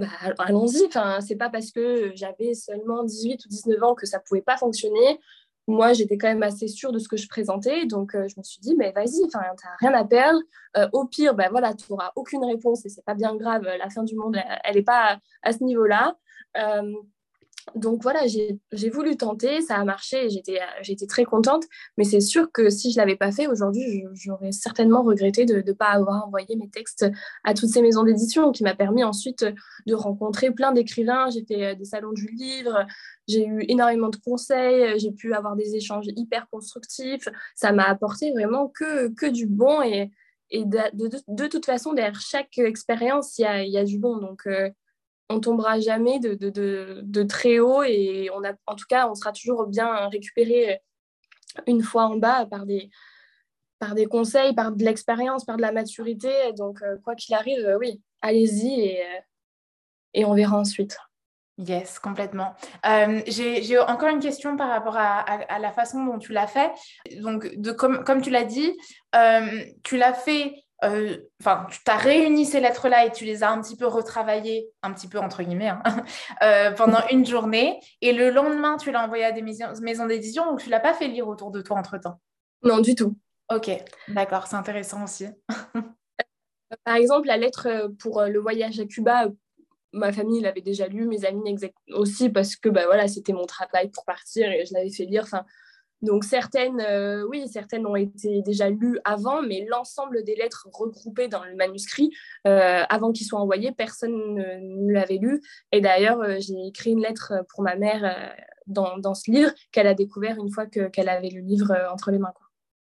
bah, 0.00 0.34
allons-y. 0.38 0.84
Enfin, 0.86 1.20
c'est 1.20 1.36
pas 1.36 1.50
parce 1.50 1.70
que 1.70 2.12
j'avais 2.14 2.54
seulement 2.54 3.04
18 3.04 3.44
ou 3.44 3.48
19 3.48 3.82
ans 3.82 3.94
que 3.94 4.06
ça 4.06 4.20
pouvait 4.20 4.42
pas 4.42 4.56
fonctionner. 4.56 5.20
Moi, 5.66 5.92
j'étais 5.92 6.18
quand 6.18 6.28
même 6.28 6.42
assez 6.42 6.66
sûre 6.66 6.90
de 6.90 6.98
ce 6.98 7.08
que 7.08 7.16
je 7.16 7.28
présentais, 7.28 7.86
donc 7.86 8.14
euh, 8.14 8.26
je 8.26 8.34
me 8.38 8.42
suis 8.42 8.60
dit, 8.60 8.74
mais 8.76 8.90
vas-y, 8.90 9.24
enfin, 9.26 9.42
t'as 9.56 9.68
rien 9.78 9.94
à 9.94 10.04
perdre. 10.04 10.40
Euh, 10.76 10.88
au 10.92 11.04
pire, 11.04 11.34
ben 11.34 11.48
voilà, 11.50 11.74
tu 11.74 11.84
n'auras 11.90 12.10
aucune 12.16 12.44
réponse 12.44 12.84
et 12.86 12.88
c'est 12.88 13.04
pas 13.04 13.14
bien 13.14 13.36
grave. 13.36 13.62
La 13.62 13.88
fin 13.88 14.02
du 14.02 14.16
monde, 14.16 14.36
elle 14.64 14.74
n'est 14.74 14.82
pas 14.82 15.18
à, 15.42 15.52
ce 15.52 15.62
niveau-là. 15.62 16.16
Euh, 16.56 16.92
donc 17.74 18.02
voilà, 18.02 18.26
j'ai 18.26 18.90
voulu 18.90 19.16
tenter, 19.16 19.60
ça 19.60 19.76
a 19.76 19.84
marché 19.84 20.28
j'étais 20.82 21.06
très 21.06 21.24
contente. 21.24 21.64
Mais 21.96 22.04
c'est 22.04 22.20
sûr 22.20 22.50
que 22.52 22.70
si 22.70 22.90
je 22.92 22.98
ne 22.98 23.02
l'avais 23.02 23.16
pas 23.16 23.32
fait 23.32 23.46
aujourd'hui, 23.46 24.04
j'aurais 24.14 24.52
certainement 24.52 25.02
regretté 25.02 25.44
de 25.44 25.62
ne 25.66 25.72
pas 25.72 25.88
avoir 25.88 26.26
envoyé 26.26 26.56
mes 26.56 26.68
textes 26.68 27.06
à 27.44 27.54
toutes 27.54 27.70
ces 27.70 27.82
maisons 27.82 28.02
d'édition 28.02 28.52
qui 28.52 28.62
m'a 28.62 28.74
permis 28.74 29.04
ensuite 29.04 29.44
de 29.86 29.94
rencontrer 29.94 30.50
plein 30.50 30.72
d'écrivains. 30.72 31.30
J'ai 31.30 31.44
fait 31.44 31.64
euh, 31.64 31.74
des 31.74 31.84
salons 31.84 32.12
du 32.12 32.26
livre, 32.28 32.86
j'ai 33.28 33.46
eu 33.46 33.64
énormément 33.68 34.08
de 34.08 34.16
conseils, 34.16 34.98
j'ai 34.98 35.12
pu 35.12 35.34
avoir 35.34 35.56
des 35.56 35.74
échanges 35.74 36.06
hyper 36.16 36.48
constructifs. 36.50 37.28
Ça 37.54 37.72
m'a 37.72 37.84
apporté 37.84 38.32
vraiment 38.32 38.68
que, 38.68 39.30
du 39.30 39.46
bon 39.46 39.82
et, 39.82 40.10
de, 40.52 41.46
toute 41.46 41.66
façon, 41.66 41.92
derrière 41.92 42.20
chaque 42.20 42.58
expérience, 42.58 43.38
il 43.38 43.42
y 43.42 43.44
a, 43.44 43.64
y 43.64 43.78
a, 43.78 43.84
du 43.84 43.98
bon. 43.98 44.16
Donc, 44.18 44.48
on 45.30 45.40
tombera 45.40 45.78
jamais 45.78 46.18
de, 46.18 46.34
de, 46.34 47.22
très 47.22 47.60
haut 47.60 47.82
et 47.84 48.28
on 48.34 48.44
a, 48.44 48.52
en 48.66 48.74
tout 48.74 48.86
cas, 48.88 49.08
on 49.08 49.14
sera 49.14 49.32
toujours 49.32 49.66
bien 49.66 50.08
récupéré 50.08 50.80
une 51.66 51.82
fois 51.82 52.06
en 52.06 52.16
bas 52.16 52.46
par 52.46 52.66
des, 52.66 52.90
par 53.78 53.94
des 53.94 54.06
conseils, 54.06 54.54
par 54.54 54.72
de 54.72 54.84
l'expérience, 54.84 55.44
par 55.44 55.56
de 55.56 55.62
la 55.62 55.72
maturité. 55.72 56.52
Donc, 56.56 56.82
euh, 56.82 56.96
quoi 57.04 57.14
qu'il 57.14 57.34
arrive, 57.34 57.64
euh, 57.64 57.78
oui, 57.78 58.02
allez-y 58.22 58.80
et, 58.80 59.02
euh, 59.02 59.20
et 60.14 60.24
on 60.24 60.34
verra 60.34 60.58
ensuite. 60.58 60.98
Yes, 61.58 61.98
complètement. 61.98 62.54
J'ai 63.26 63.78
encore 63.78 64.08
une 64.08 64.20
question 64.20 64.56
par 64.56 64.70
rapport 64.70 64.96
à, 64.96 65.58
la 65.58 65.72
façon 65.72 66.02
dont 66.06 66.18
tu 66.18 66.32
l'as 66.32 66.46
fait. 66.46 66.72
Donc, 67.20 67.54
de, 67.54 67.70
comme, 67.70 68.02
comme 68.02 68.22
tu 68.22 68.30
l'as 68.30 68.44
dit, 68.44 68.74
tu 69.82 69.98
l'as 69.98 70.14
fait 70.14 70.54
euh, 70.84 71.18
enfin, 71.40 71.66
tu 71.70 71.90
as 71.90 71.96
réuni 71.96 72.46
ces 72.46 72.60
lettres-là 72.60 73.06
et 73.06 73.12
tu 73.12 73.24
les 73.24 73.42
as 73.42 73.50
un 73.50 73.60
petit 73.60 73.76
peu 73.76 73.86
retravaillées, 73.86 74.70
un 74.82 74.92
petit 74.92 75.08
peu 75.08 75.18
entre 75.18 75.42
guillemets, 75.42 75.68
hein, 75.68 75.82
euh, 76.42 76.72
pendant 76.72 77.00
une 77.10 77.26
journée. 77.26 77.80
Et 78.00 78.12
le 78.12 78.30
lendemain, 78.30 78.76
tu 78.76 78.90
l'as 78.90 79.04
envoyé 79.04 79.24
à 79.24 79.32
des 79.32 79.42
maisons, 79.42 80.06
d'édition 80.06 80.52
ou 80.52 80.56
tu 80.56 80.70
l'as 80.70 80.80
pas 80.80 80.94
fait 80.94 81.08
lire 81.08 81.28
autour 81.28 81.50
de 81.50 81.60
toi 81.60 81.78
entre-temps? 81.78 82.20
Non, 82.62 82.80
du 82.80 82.94
tout. 82.94 83.16
Ok, 83.52 83.70
d'accord, 84.08 84.46
c'est 84.46 84.56
intéressant 84.56 85.04
aussi. 85.04 85.26
Par 86.84 86.94
exemple, 86.94 87.26
la 87.26 87.36
lettre 87.36 87.90
pour 87.98 88.22
le 88.22 88.38
voyage 88.38 88.78
à 88.78 88.84
Cuba, 88.84 89.26
ma 89.92 90.12
famille 90.12 90.40
l'avait 90.40 90.60
déjà 90.60 90.86
lu, 90.86 91.06
mes 91.06 91.24
amis 91.24 91.56
aussi, 91.92 92.28
parce 92.28 92.56
que 92.56 92.68
bah, 92.68 92.86
voilà, 92.86 93.08
c'était 93.08 93.32
mon 93.32 93.46
travail 93.46 93.90
pour 93.90 94.04
partir 94.04 94.50
et 94.50 94.64
je 94.66 94.72
l'avais 94.74 94.90
fait 94.90 95.04
lire. 95.04 95.24
Enfin, 95.24 95.44
donc 96.02 96.24
certaines, 96.24 96.80
euh, 96.80 97.26
oui, 97.28 97.46
certaines 97.48 97.86
ont 97.86 97.96
été 97.96 98.42
déjà 98.42 98.70
lues 98.70 98.98
avant, 99.04 99.42
mais 99.42 99.66
l'ensemble 99.68 100.24
des 100.24 100.34
lettres 100.34 100.66
regroupées 100.72 101.28
dans 101.28 101.44
le 101.44 101.54
manuscrit, 101.56 102.10
euh, 102.46 102.82
avant 102.88 103.12
qu'il 103.12 103.26
soit 103.26 103.40
envoyé, 103.40 103.72
personne 103.72 104.34
ne, 104.34 104.92
l'avait 104.92 105.18
lu. 105.18 105.42
Et 105.72 105.80
d'ailleurs, 105.80 106.20
euh, 106.20 106.36
j'ai 106.40 106.68
écrit 106.68 106.92
une 106.92 107.02
lettre 107.02 107.44
pour 107.50 107.62
ma 107.62 107.76
mère 107.76 108.34
dans, 108.66 109.14
ce 109.14 109.30
livre 109.30 109.50
qu'elle 109.72 109.86
a 109.86 109.94
découvert 109.94 110.36
une 110.38 110.50
fois 110.50 110.66
qu'elle 110.66 111.08
avait 111.08 111.30
le 111.30 111.40
livre 111.40 111.76
entre 111.92 112.10
les 112.10 112.18
mains. 112.18 112.32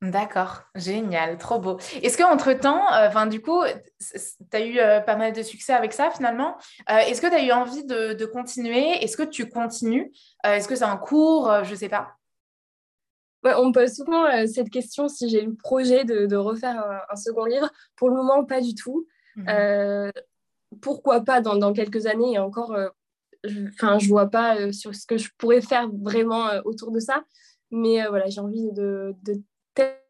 D'accord, 0.01 0.63
génial, 0.75 1.37
trop 1.37 1.59
beau. 1.59 1.77
Est-ce 2.01 2.17
qu'entre-temps, 2.17 2.83
enfin 2.91 3.25
du 3.25 3.41
coup, 3.41 3.63
tu 3.63 4.57
as 4.57 4.65
eu 4.65 4.75
pas 5.05 5.15
mal 5.15 5.31
de 5.31 5.41
succès 5.41 5.73
avec 5.73 5.93
ça 5.93 6.11
finalement. 6.11 6.57
Est-ce 6.89 7.21
que 7.21 7.27
tu 7.27 7.33
as 7.33 7.43
eu 7.43 7.51
envie 7.51 7.85
de, 7.85 8.13
de 8.13 8.25
continuer? 8.25 9.01
Est-ce 9.01 9.15
que 9.15 9.23
tu 9.23 9.47
continues? 9.49 10.11
Est-ce 10.43 10.67
que 10.67 10.75
c'est 10.75 10.83
un 10.83 10.97
cours? 10.97 11.49
Je 11.63 11.71
ne 11.71 11.75
sais 11.75 11.89
pas 11.89 12.17
on 13.43 13.67
me 13.67 13.73
pose 13.73 13.93
souvent 13.93 14.25
euh, 14.25 14.47
cette 14.47 14.69
question 14.69 15.07
si 15.07 15.29
j'ai 15.29 15.41
le 15.41 15.53
projet 15.53 16.05
de, 16.05 16.35
refaire 16.35 16.83
un, 17.09 17.15
second 17.15 17.45
livre. 17.45 17.69
Pour 17.95 18.09
le 18.09 18.15
moment, 18.15 18.43
pas 18.45 18.61
du 18.61 18.75
tout. 18.75 19.07
Mhm. 19.35 19.45
Euh, 19.49 20.11
pourquoi 20.81 21.21
pas 21.21 21.41
dans, 21.41 21.73
quelques 21.73 22.05
années 22.07 22.33
et 22.33 22.39
encore, 22.39 22.73
euh, 22.73 22.89
enfin, 23.73 23.99
je, 23.99 24.07
vois 24.07 24.27
pas 24.27 24.71
sur 24.71 24.95
ce 24.95 25.05
que 25.05 25.17
je 25.17 25.29
pourrais 25.37 25.61
faire 25.61 25.89
vraiment 26.01 26.49
autour 26.65 26.91
de 26.91 26.99
ça. 26.99 27.23
Mais 27.71 28.05
voilà, 28.07 28.27
j'ai 28.27 28.41
envie 28.41 28.71
de, 28.71 29.15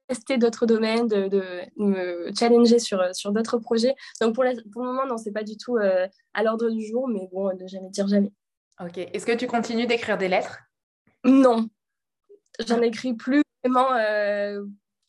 tester 0.08 0.38
d'autres 0.38 0.66
domaines, 0.66 1.08
de, 1.08 1.42
me 1.78 2.32
challenger 2.38 2.80
sur, 2.80 3.04
sur 3.14 3.32
d'autres 3.32 3.58
projets. 3.58 3.96
Donc 4.22 4.36
pour, 4.36 4.46
pour 4.72 4.84
le 4.84 4.88
moment, 4.88 5.06
non, 5.06 5.18
c'est 5.18 5.32
pas 5.32 5.44
du 5.44 5.58
tout 5.58 5.78
à 5.78 6.44
l'ordre 6.44 6.70
du 6.70 6.86
jour, 6.86 7.08
mais 7.08 7.28
bon, 7.32 7.52
ne 7.58 7.68
jamais 7.68 7.90
dire 7.90 8.08
jamais. 8.08 8.32
Ok. 8.80 8.98
Est-ce 8.98 9.26
que 9.26 9.36
tu 9.36 9.48
continues 9.48 9.86
d'écrire 9.86 10.18
des 10.18 10.28
lettres? 10.28 10.60
Non, 11.26 11.70
j'en 12.68 12.82
écris 12.82 13.14
plus 13.14 13.44
vraiment 13.64 13.94
euh, 13.94 14.64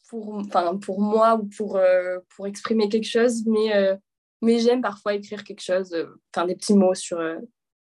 pour, 0.08 0.42
pour 0.80 1.00
moi 1.00 1.36
ou 1.36 1.48
pour, 1.56 1.76
euh, 1.76 2.18
pour 2.34 2.46
exprimer 2.46 2.88
quelque 2.88 3.08
chose, 3.08 3.44
mais, 3.46 3.74
euh, 3.74 3.96
mais 4.42 4.58
j'aime 4.58 4.82
parfois 4.82 5.14
écrire 5.14 5.44
quelque 5.44 5.62
chose, 5.62 5.94
enfin 6.34 6.46
des 6.46 6.54
petits 6.54 6.74
mots 6.74 6.94
sur, 6.94 7.18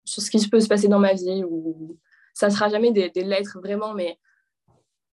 sur 0.04 0.22
ce 0.22 0.30
qui 0.30 0.48
peut 0.48 0.60
se 0.60 0.68
passer 0.68 0.88
dans 0.88 0.98
ma 0.98 1.14
vie. 1.14 1.44
Ou... 1.44 1.98
Ça 2.34 2.48
ne 2.48 2.52
sera 2.52 2.68
jamais 2.68 2.92
des, 2.92 3.10
des, 3.10 3.24
lettres 3.24 3.58
vraiment, 3.60 3.92
mais 3.92 4.18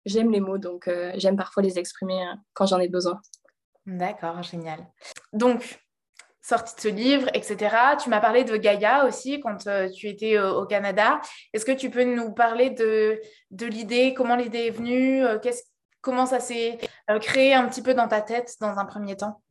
j'aime 0.05 0.31
les 0.31 0.41
mots, 0.41 0.58
donc 0.58 0.89
j'aime 1.15 1.38
parfois 1.38 1.63
les 1.63 1.79
exprimer 1.79 2.21
quand 2.53 2.65
j'en 2.65 2.79
ai 2.79 2.89
besoin. 2.89 3.21
D'accord, 3.86 4.41
génial. 4.41 4.86
Donc, 5.31 5.85
sortie 6.45 6.75
de 6.75 6.81
ce 6.81 6.88
livre, 6.89 7.27
etc. 7.34 7.75
Tu 8.01 8.10
m'as 8.10 8.19
parlé 8.19 8.43
de 8.43 8.55
Gaïa 8.55 9.08
aussi 9.08 9.39
quand 9.39 9.65
euh, 9.65 9.89
tu 9.89 10.08
étais 10.08 10.38
euh, 10.38 10.53
au 10.53 10.67
Canada. 10.67 11.19
Est-ce 11.53 11.65
que 11.65 11.71
tu 11.71 11.89
peux 11.89 12.03
nous 12.03 12.34
parler 12.34 12.69
de, 12.69 13.19
de 13.49 13.65
l'idée, 13.65 14.13
comment 14.13 14.36
l'idée 14.36 14.67
est 14.67 14.71
venue, 14.71 15.25
euh, 15.25 15.39
comment 16.01 16.27
ça 16.27 16.39
s'est 16.39 16.77
créé 17.19 17.55
un 17.55 17.67
petit 17.67 17.81
peu 17.81 17.95
dans 17.95 18.08
ta 18.08 18.21
tête 18.21 18.58
dans 18.62 18.77
un 18.77 18.86
premier 18.86 19.17
temps? 19.17 19.41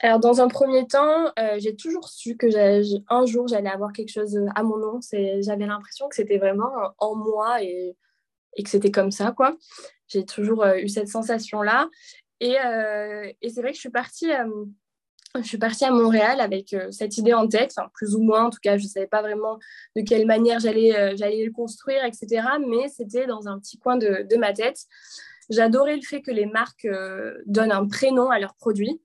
Alors, 0.00 0.20
dans 0.20 0.42
un 0.42 0.48
premier 0.48 0.86
temps, 0.86 1.32
j'ai 1.56 1.74
toujours 1.74 2.08
su 2.08 2.36
que 2.36 2.46
un 3.10 3.26
jour, 3.26 3.48
j'allais 3.48 3.70
avoir 3.70 3.92
quelque 3.92 4.12
chose 4.12 4.38
à 4.54 4.62
mon 4.62 4.76
nom. 4.76 5.00
J'avais 5.40 5.66
l'impression 5.66 6.08
que 6.08 6.14
c'était 6.14 6.36
vraiment 6.36 6.70
en 6.98 7.16
moi 7.16 7.62
et, 7.62 7.96
et 8.54 8.62
que 8.62 8.68
c'était 8.68 8.92
comme 8.92 9.10
ça, 9.10 9.32
quoi. 9.32 9.56
J'ai 10.06 10.24
toujours 10.26 10.64
eu 10.66 10.88
cette 10.88 11.08
sensation-là. 11.08 11.88
Et, 12.38 12.56
et 13.40 13.48
c'est 13.48 13.62
vrai 13.62 13.70
que 13.70 13.76
je 13.76 13.80
suis 13.80 13.90
partie 13.90 14.30
je 15.36 15.42
suis 15.42 15.58
partie 15.58 15.84
à 15.84 15.90
Montréal 15.90 16.40
avec 16.40 16.72
euh, 16.72 16.90
cette 16.90 17.18
idée 17.18 17.34
en 17.34 17.46
tête, 17.46 17.74
plus 17.92 18.14
ou 18.14 18.20
moins, 18.20 18.46
en 18.46 18.50
tout 18.50 18.58
cas, 18.62 18.78
je 18.78 18.84
ne 18.84 18.88
savais 18.88 19.06
pas 19.06 19.22
vraiment 19.22 19.58
de 19.94 20.02
quelle 20.02 20.26
manière 20.26 20.58
j'allais 20.58 20.96
euh, 20.96 21.14
le 21.14 21.52
construire, 21.52 22.04
etc. 22.04 22.46
Mais 22.66 22.88
c'était 22.88 23.26
dans 23.26 23.46
un 23.48 23.58
petit 23.58 23.78
coin 23.78 23.96
de, 23.96 24.26
de 24.28 24.36
ma 24.36 24.52
tête. 24.52 24.78
J'adorais 25.50 25.96
le 25.96 26.02
fait 26.02 26.22
que 26.22 26.30
les 26.30 26.46
marques 26.46 26.86
euh, 26.86 27.34
donnent 27.46 27.72
un 27.72 27.86
prénom 27.86 28.30
à 28.30 28.38
leurs 28.38 28.54
produits, 28.54 29.00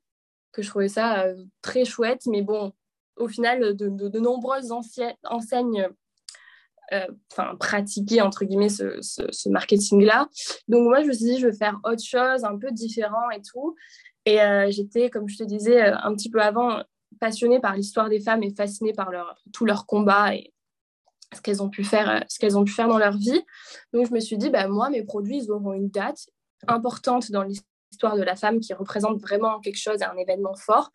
que 0.51 0.61
je 0.61 0.69
trouvais 0.69 0.89
ça 0.89 1.25
très 1.61 1.85
chouette. 1.85 2.21
Mais 2.27 2.41
bon, 2.41 2.73
au 3.17 3.27
final, 3.27 3.75
de, 3.75 3.89
de, 3.89 4.19
nombreuses 4.19 4.71
enseignes 4.71 5.87
enfin, 7.31 7.55
pratiquer 7.55 8.21
entre 8.21 8.45
guillemets 8.45 8.69
ce, 8.69 9.01
ce, 9.01 9.23
ce 9.31 9.49
marketing-là. 9.49 10.27
Donc 10.67 10.83
moi, 10.87 11.01
je 11.01 11.07
me 11.07 11.13
suis 11.13 11.25
dit, 11.25 11.39
je 11.39 11.47
vais 11.47 11.57
faire 11.57 11.79
autre 11.85 12.03
chose, 12.03 12.43
un 12.43 12.57
peu 12.57 12.71
différent 12.71 13.29
et 13.31 13.41
tout. 13.41 13.75
Et 14.25 14.41
euh, 14.41 14.69
j'étais, 14.69 15.09
comme 15.09 15.27
je 15.27 15.37
te 15.37 15.43
disais 15.43 15.81
euh, 15.81 15.95
un 15.97 16.13
petit 16.15 16.29
peu 16.29 16.41
avant, 16.41 16.81
passionnée 17.19 17.59
par 17.59 17.75
l'histoire 17.75 18.09
des 18.09 18.19
femmes 18.19 18.43
et 18.43 18.53
fascinée 18.53 18.93
par 18.93 19.11
leur, 19.11 19.37
tous 19.51 19.65
leurs 19.65 19.85
combats 19.85 20.35
et 20.35 20.53
ce 21.33 21.41
qu'elles 21.41 21.63
ont 21.63 21.69
pu 21.69 21.83
faire, 21.83 22.09
euh, 22.09 22.19
ce 22.27 22.39
qu'elles 22.39 22.57
ont 22.57 22.63
pu 22.63 22.71
faire 22.71 22.87
dans 22.87 22.97
leur 22.97 23.17
vie. 23.17 23.41
Donc 23.91 24.07
je 24.07 24.13
me 24.13 24.19
suis 24.19 24.37
dit, 24.37 24.49
bah, 24.49 24.67
moi, 24.67 24.89
mes 24.89 25.03
produits, 25.03 25.43
ils 25.43 25.51
auront 25.51 25.73
une 25.73 25.89
date 25.89 26.27
importante 26.67 27.31
dans 27.31 27.43
l'histoire 27.43 28.15
de 28.15 28.23
la 28.23 28.35
femme 28.35 28.59
qui 28.59 28.73
représente 28.73 29.19
vraiment 29.19 29.59
quelque 29.59 29.79
chose, 29.79 30.01
un 30.01 30.17
événement 30.17 30.55
fort. 30.55 30.91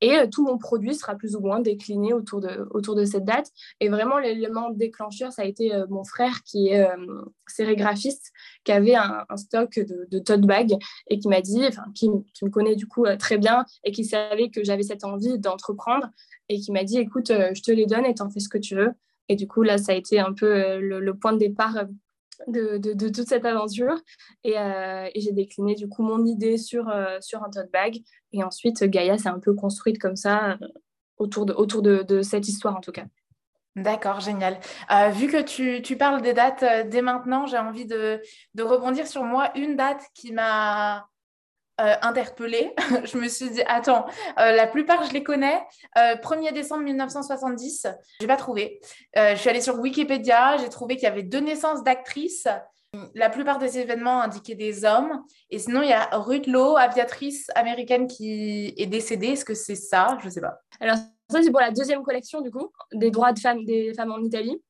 Et 0.00 0.16
euh, 0.16 0.26
tout 0.30 0.44
mon 0.44 0.58
produit 0.58 0.94
sera 0.94 1.14
plus 1.14 1.34
ou 1.34 1.40
moins 1.40 1.60
décliné 1.60 2.12
autour 2.12 2.40
de, 2.40 2.68
autour 2.70 2.94
de 2.94 3.04
cette 3.04 3.24
date. 3.24 3.50
Et 3.80 3.88
vraiment, 3.88 4.18
l'élément 4.18 4.70
déclencheur, 4.70 5.32
ça 5.32 5.42
a 5.42 5.44
été 5.44 5.74
euh, 5.74 5.86
mon 5.88 6.04
frère 6.04 6.42
qui 6.44 6.68
est 6.68 6.86
euh, 6.86 7.24
sérigraphiste, 7.46 8.32
qui 8.64 8.72
avait 8.72 8.94
un, 8.94 9.24
stock 9.36 9.78
de, 9.78 10.18
tote 10.18 10.42
bags 10.42 10.76
et 11.08 11.18
qui 11.18 11.28
m'a 11.28 11.40
dit, 11.40 11.66
enfin, 11.66 11.84
qui, 11.94 12.08
me 12.08 12.50
connaît 12.50 12.76
du 12.76 12.86
coup 12.86 13.06
très 13.18 13.38
bien 13.38 13.64
et 13.84 13.92
qui 13.92 14.04
savait 14.04 14.50
que 14.50 14.62
j'avais 14.64 14.82
cette 14.82 15.04
envie 15.04 15.38
d'entreprendre 15.38 16.08
et 16.48 16.58
qui 16.60 16.72
m'a 16.72 16.84
dit, 16.84 16.98
écoute, 16.98 17.28
je 17.28 17.62
te 17.62 17.70
les 17.70 17.86
donne 17.86 18.06
et 18.06 18.14
t'en 18.14 18.30
fais 18.30 18.40
ce 18.40 18.48
que 18.48 18.58
tu 18.58 18.74
veux. 18.74 18.92
Et 19.28 19.36
du 19.36 19.46
coup, 19.46 19.62
là, 19.62 19.78
ça 19.78 19.92
a 19.92 19.94
été 19.94 20.18
un 20.18 20.32
peu 20.32 20.78
le 20.78 21.12
point 21.14 21.32
de 21.32 21.38
départ 21.38 21.84
de, 22.46 23.08
toute 23.08 23.28
cette 23.28 23.44
aventure. 23.44 23.96
Euh, 24.46 25.08
et, 25.14 25.20
j'ai 25.20 25.32
décliné 25.32 25.74
du 25.74 25.88
coup 25.88 26.02
mon 26.02 26.24
idée 26.24 26.56
sur, 26.56 26.88
euh, 26.88 27.18
sur 27.20 27.42
un 27.42 27.50
tote 27.50 27.70
bag. 27.72 28.00
Et 28.32 28.42
ensuite, 28.42 28.84
Gaïa 28.84 29.18
s'est 29.18 29.28
un 29.28 29.38
peu 29.38 29.54
construite 29.54 29.98
comme 29.98 30.16
ça 30.16 30.52
euh, 30.52 30.68
autour, 31.18 31.46
de, 31.46 31.52
autour 31.52 31.82
de, 31.82 32.22
cette 32.22 32.48
histoire 32.48 32.76
en 32.76 32.80
tout 32.80 32.92
cas. 32.92 33.04
D'accord, 33.76 34.18
génial. 34.18 34.58
vu 35.12 35.28
que 35.28 35.40
tu, 35.40 35.82
tu, 35.82 35.96
parles 35.96 36.20
des 36.20 36.32
dates 36.32 36.64
dès 36.88 37.00
maintenant, 37.00 37.46
j'ai 37.46 37.58
envie 37.58 37.86
de, 37.86 38.20
de, 38.54 38.62
rebondir 38.64 39.06
sur 39.06 39.22
moi 39.22 39.52
une 39.56 39.76
date 39.76 40.02
qui 40.14 40.32
m'a 40.32 41.08
euh, 41.80 41.94
interpellée. 42.02 42.74
je 43.04 43.16
me 43.18 43.28
suis 43.28 43.50
dit, 43.50 43.62
attends, 43.68 44.04
euh, 44.40 44.50
la 44.50 44.66
plupart, 44.66 45.04
je 45.04 45.12
les 45.12 45.22
connais. 45.22 45.62
1er 45.96 46.48
euh, 46.48 46.52
décembre 46.52 46.82
1970, 46.82 47.86
je 48.18 48.24
n'ai 48.24 48.26
pas 48.26 48.36
trouvé. 48.36 48.80
je 49.14 49.36
suis 49.36 49.48
allée 49.48 49.60
sur 49.60 49.78
Wikipédia, 49.78 50.56
j'ai 50.56 50.70
trouvé 50.70 50.96
qu'il 50.96 51.04
y 51.04 51.12
avait 51.12 51.22
deux 51.22 51.38
naissances 51.38 51.84
d'actrices. 51.84 52.48
La 53.14 53.30
plupart 53.30 53.58
des 53.58 53.78
événements 53.78 54.20
indiquaient 54.22 54.56
des 54.56 54.84
hommes. 54.84 55.22
Et 55.50 55.60
sinon, 55.60 55.82
il 55.82 55.90
y 55.90 55.92
a 55.92 56.08
Ruth 56.18 56.48
aviatrice 56.78 57.48
américaine 57.54 58.08
qui 58.08 58.74
est 58.76 58.86
décédée. 58.86 59.28
Est-ce 59.28 59.44
que 59.44 59.54
c'est 59.54 59.76
ça? 59.76 60.18
Je 60.20 60.26
ne 60.26 60.30
sais 60.30 60.40
pas. 60.40 60.58
Alors, 60.80 60.96
ça, 61.30 61.42
c'est 61.42 61.50
pour 61.52 61.60
la 61.60 61.70
deuxième 61.70 62.02
collection, 62.02 62.40
du 62.40 62.50
coup, 62.50 62.72
des 62.92 63.12
droits 63.12 63.32
femmes, 63.36 63.64
des 63.64 63.94
femmes 63.94 64.10
en 64.10 64.18
Italie. 64.18 64.60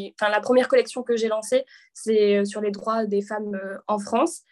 Enfin, 0.00 0.30
la 0.30 0.40
première 0.40 0.68
collection 0.68 1.02
que 1.02 1.14
j'ai 1.14 1.28
lancée, 1.28 1.66
c'est 1.92 2.46
sur 2.46 2.62
les 2.62 2.70
droits 2.70 3.04
des 3.04 3.20
femmes 3.20 3.60
en 3.86 3.98
France 3.98 4.44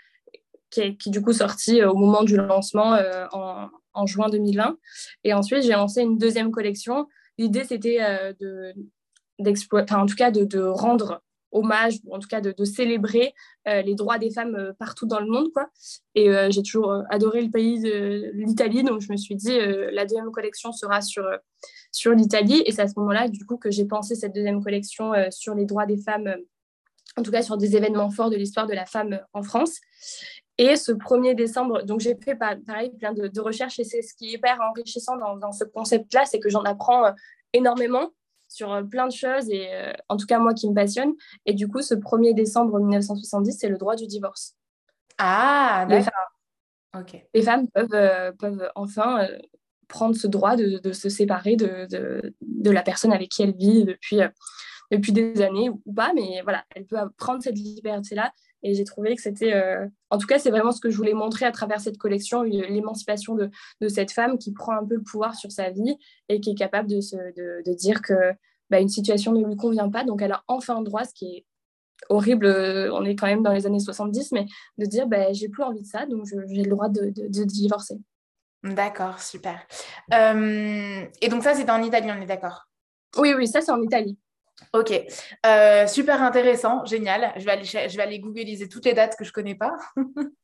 qui 0.72 0.80
est 0.80 0.96
qui, 0.96 1.10
du 1.10 1.22
coup 1.22 1.32
sorti 1.32 1.80
euh, 1.80 1.90
au 1.90 1.96
moment 1.96 2.24
du 2.24 2.36
lancement 2.36 2.94
euh, 2.94 3.26
en, 3.32 3.68
en, 3.94 4.06
juin 4.06 4.28
2020. 4.28 4.76
Et 5.22 5.32
ensuite, 5.32 5.62
j'ai 5.62 5.72
lancé 5.72 6.02
une 6.02 6.18
deuxième 6.18 6.50
collection. 6.50 7.06
L'idée, 7.38 7.64
c'était 7.64 7.98
euh, 8.00 8.32
de, 8.40 8.74
en 9.92 10.06
tout 10.06 10.16
cas, 10.16 10.30
de, 10.30 10.44
de, 10.44 10.60
rendre 10.60 11.22
hommage, 11.52 11.98
ou 12.06 12.14
en 12.14 12.18
tout 12.18 12.28
cas 12.28 12.40
de, 12.40 12.64
célébrer 12.64 13.34
les 13.66 13.94
droits 13.94 14.16
des 14.16 14.30
femmes 14.30 14.72
partout 14.78 15.06
dans 15.06 15.20
le 15.20 15.26
monde. 15.26 15.52
Quoi. 15.52 15.68
Et 16.14 16.30
j'ai 16.48 16.62
toujours 16.62 17.02
adoré 17.10 17.42
le 17.42 17.50
pays 17.50 17.78
de 17.78 18.30
l'Italie, 18.32 18.82
donc 18.82 19.02
je 19.02 19.12
me 19.12 19.18
suis 19.18 19.36
dit, 19.36 19.58
la 19.92 20.06
deuxième 20.06 20.30
collection 20.30 20.72
sera 20.72 21.02
sur, 21.02 21.28
sur 21.90 22.12
l'Italie. 22.12 22.62
Et 22.64 22.72
c'est 22.72 22.80
à 22.80 22.88
ce 22.88 22.94
moment-là, 22.96 23.28
du 23.28 23.44
coup, 23.44 23.58
que 23.58 23.70
j'ai 23.70 23.84
pensé 23.84 24.14
cette 24.14 24.34
deuxième 24.34 24.64
collection 24.64 25.12
sur 25.30 25.54
les 25.54 25.66
droits 25.66 25.84
des 25.84 25.98
femmes 25.98 26.36
en 27.16 27.22
tout 27.22 27.30
cas 27.30 27.42
sur 27.42 27.56
des 27.56 27.76
événements 27.76 28.10
forts 28.10 28.30
de 28.30 28.36
l'histoire 28.36 28.66
de 28.66 28.74
la 28.74 28.86
femme 28.86 29.20
en 29.32 29.42
France. 29.42 29.80
Et 30.58 30.76
ce 30.76 30.92
1er 30.92 31.34
décembre, 31.34 31.82
donc 31.82 32.00
j'ai 32.00 32.14
fait 32.14 32.36
pareil 32.36 32.90
plein 32.98 33.12
de, 33.12 33.40
recherches 33.40 33.78
et 33.78 33.84
c'est 33.84 34.02
ce 34.02 34.14
qui 34.14 34.28
est 34.28 34.32
hyper 34.34 34.58
enrichissant 34.60 35.16
dans, 35.16 35.52
ce 35.52 35.64
concept-là, 35.64 36.24
c'est 36.26 36.40
que 36.40 36.50
j'en 36.50 36.62
apprends 36.62 37.06
euh, 37.06 37.12
énormément 37.52 38.10
sur 38.48 38.70
euh, 38.72 38.82
plein 38.82 39.06
de 39.06 39.12
choses 39.12 39.48
et 39.48 39.72
euh, 39.72 39.92
en 40.08 40.16
tout 40.16 40.26
cas 40.26 40.38
moi 40.38 40.52
qui 40.52 40.68
me 40.68 40.74
passionne. 40.74 41.14
Et 41.46 41.54
du 41.54 41.68
coup, 41.68 41.80
ce 41.80 41.94
1er 41.94 42.34
décembre 42.34 42.78
1970, 42.78 43.56
c'est 43.58 43.68
le 43.68 43.78
droit 43.78 43.96
du 43.96 44.06
divorce. 44.06 44.54
Ah, 45.18 45.86
d'accord. 45.88 46.12
Les 47.32 47.42
femmes 47.42 47.68
peuvent, 47.68 48.36
peuvent 48.38 48.70
enfin 48.74 49.26
prendre 49.88 50.14
ce 50.14 50.26
droit 50.26 50.56
de, 50.56 50.92
se 50.92 51.08
séparer 51.08 51.56
de, 51.56 51.86
de, 52.42 52.70
la 52.70 52.82
personne 52.82 53.12
avec 53.12 53.30
qui 53.30 53.42
elles 53.42 53.56
vivent 53.56 53.86
depuis, 53.86 54.20
depuis 54.92 55.12
des 55.12 55.40
années 55.40 55.70
ou 55.70 55.92
pas, 55.92 56.12
mais 56.14 56.42
voilà, 56.42 56.64
elle 56.76 56.84
peut 56.84 56.98
prendre 57.16 57.42
cette 57.42 57.56
liberté-là 57.56 58.32
et 58.62 58.74
j'ai 58.74 58.84
trouvé 58.84 59.16
que 59.16 59.22
c'était, 59.22 59.54
euh, 59.54 59.86
en 60.10 60.18
tout 60.18 60.26
cas, 60.26 60.38
c'est 60.38 60.50
vraiment 60.50 60.70
ce 60.70 60.80
que 60.80 60.90
je 60.90 60.96
voulais 60.96 61.14
montrer 61.14 61.46
à 61.46 61.50
travers 61.50 61.80
cette 61.80 61.98
collection, 61.98 62.42
l'émancipation 62.42 63.34
de, 63.34 63.50
de, 63.80 63.88
cette 63.88 64.12
femme 64.12 64.38
qui 64.38 64.52
prend 64.52 64.72
un 64.72 64.86
peu 64.86 64.94
le 64.94 65.02
pouvoir 65.02 65.34
sur 65.34 65.50
sa 65.50 65.70
vie 65.70 65.96
et 66.28 66.40
qui 66.40 66.50
est 66.50 66.54
capable 66.54 66.88
de, 66.88 67.00
se, 67.00 67.16
de, 67.16 67.62
de 67.64 67.74
dire 67.74 68.02
que 68.02 68.14
bah, 68.70 68.80
une 68.80 68.90
situation 68.90 69.32
ne 69.32 69.44
lui 69.44 69.56
convient 69.56 69.90
pas. 69.90 70.04
Donc, 70.04 70.22
elle 70.22 70.32
a 70.32 70.44
enfin 70.46 70.78
le 70.78 70.84
droit, 70.84 71.04
ce 71.04 71.14
qui 71.14 71.26
est 71.26 71.46
horrible, 72.08 72.46
euh, 72.46 72.92
on 72.92 73.04
est 73.04 73.16
quand 73.16 73.26
même 73.26 73.42
dans 73.42 73.52
les 73.52 73.66
années 73.66 73.80
70, 73.80 74.30
mais 74.32 74.46
de 74.78 74.86
dire, 74.86 75.08
bah, 75.08 75.32
j'ai 75.32 75.48
plus 75.48 75.62
envie 75.62 75.82
de 75.82 75.86
ça, 75.86 76.06
donc 76.06 76.26
j'ai 76.26 76.62
le 76.62 76.70
droit 76.70 76.88
de, 76.88 77.12
de 77.16 77.44
divorcer. 77.44 77.98
D'accord, 78.62 79.20
super. 79.20 79.66
Euh, 80.12 81.04
et 81.20 81.28
donc 81.28 81.42
ça, 81.42 81.54
c'était 81.54 81.72
en 81.72 81.82
Italie, 81.82 82.10
on 82.16 82.20
est 82.20 82.26
d'accord? 82.26 82.68
Oui, 83.16 83.34
oui, 83.36 83.48
ça, 83.48 83.60
c'est 83.60 83.72
en 83.72 83.82
Italie. 83.82 84.18
Ok, 84.72 84.92
euh, 85.44 85.86
super 85.86 86.22
intéressant, 86.22 86.84
génial. 86.86 87.32
Je 87.36 87.44
vais, 87.44 87.50
aller, 87.52 87.64
je 87.64 87.96
vais 87.96 88.02
aller 88.02 88.18
googliser 88.18 88.68
toutes 88.68 88.86
les 88.86 88.94
dates 88.94 89.16
que 89.16 89.24
je 89.24 89.30
ne 89.30 89.34
connais 89.34 89.54
pas. 89.54 89.76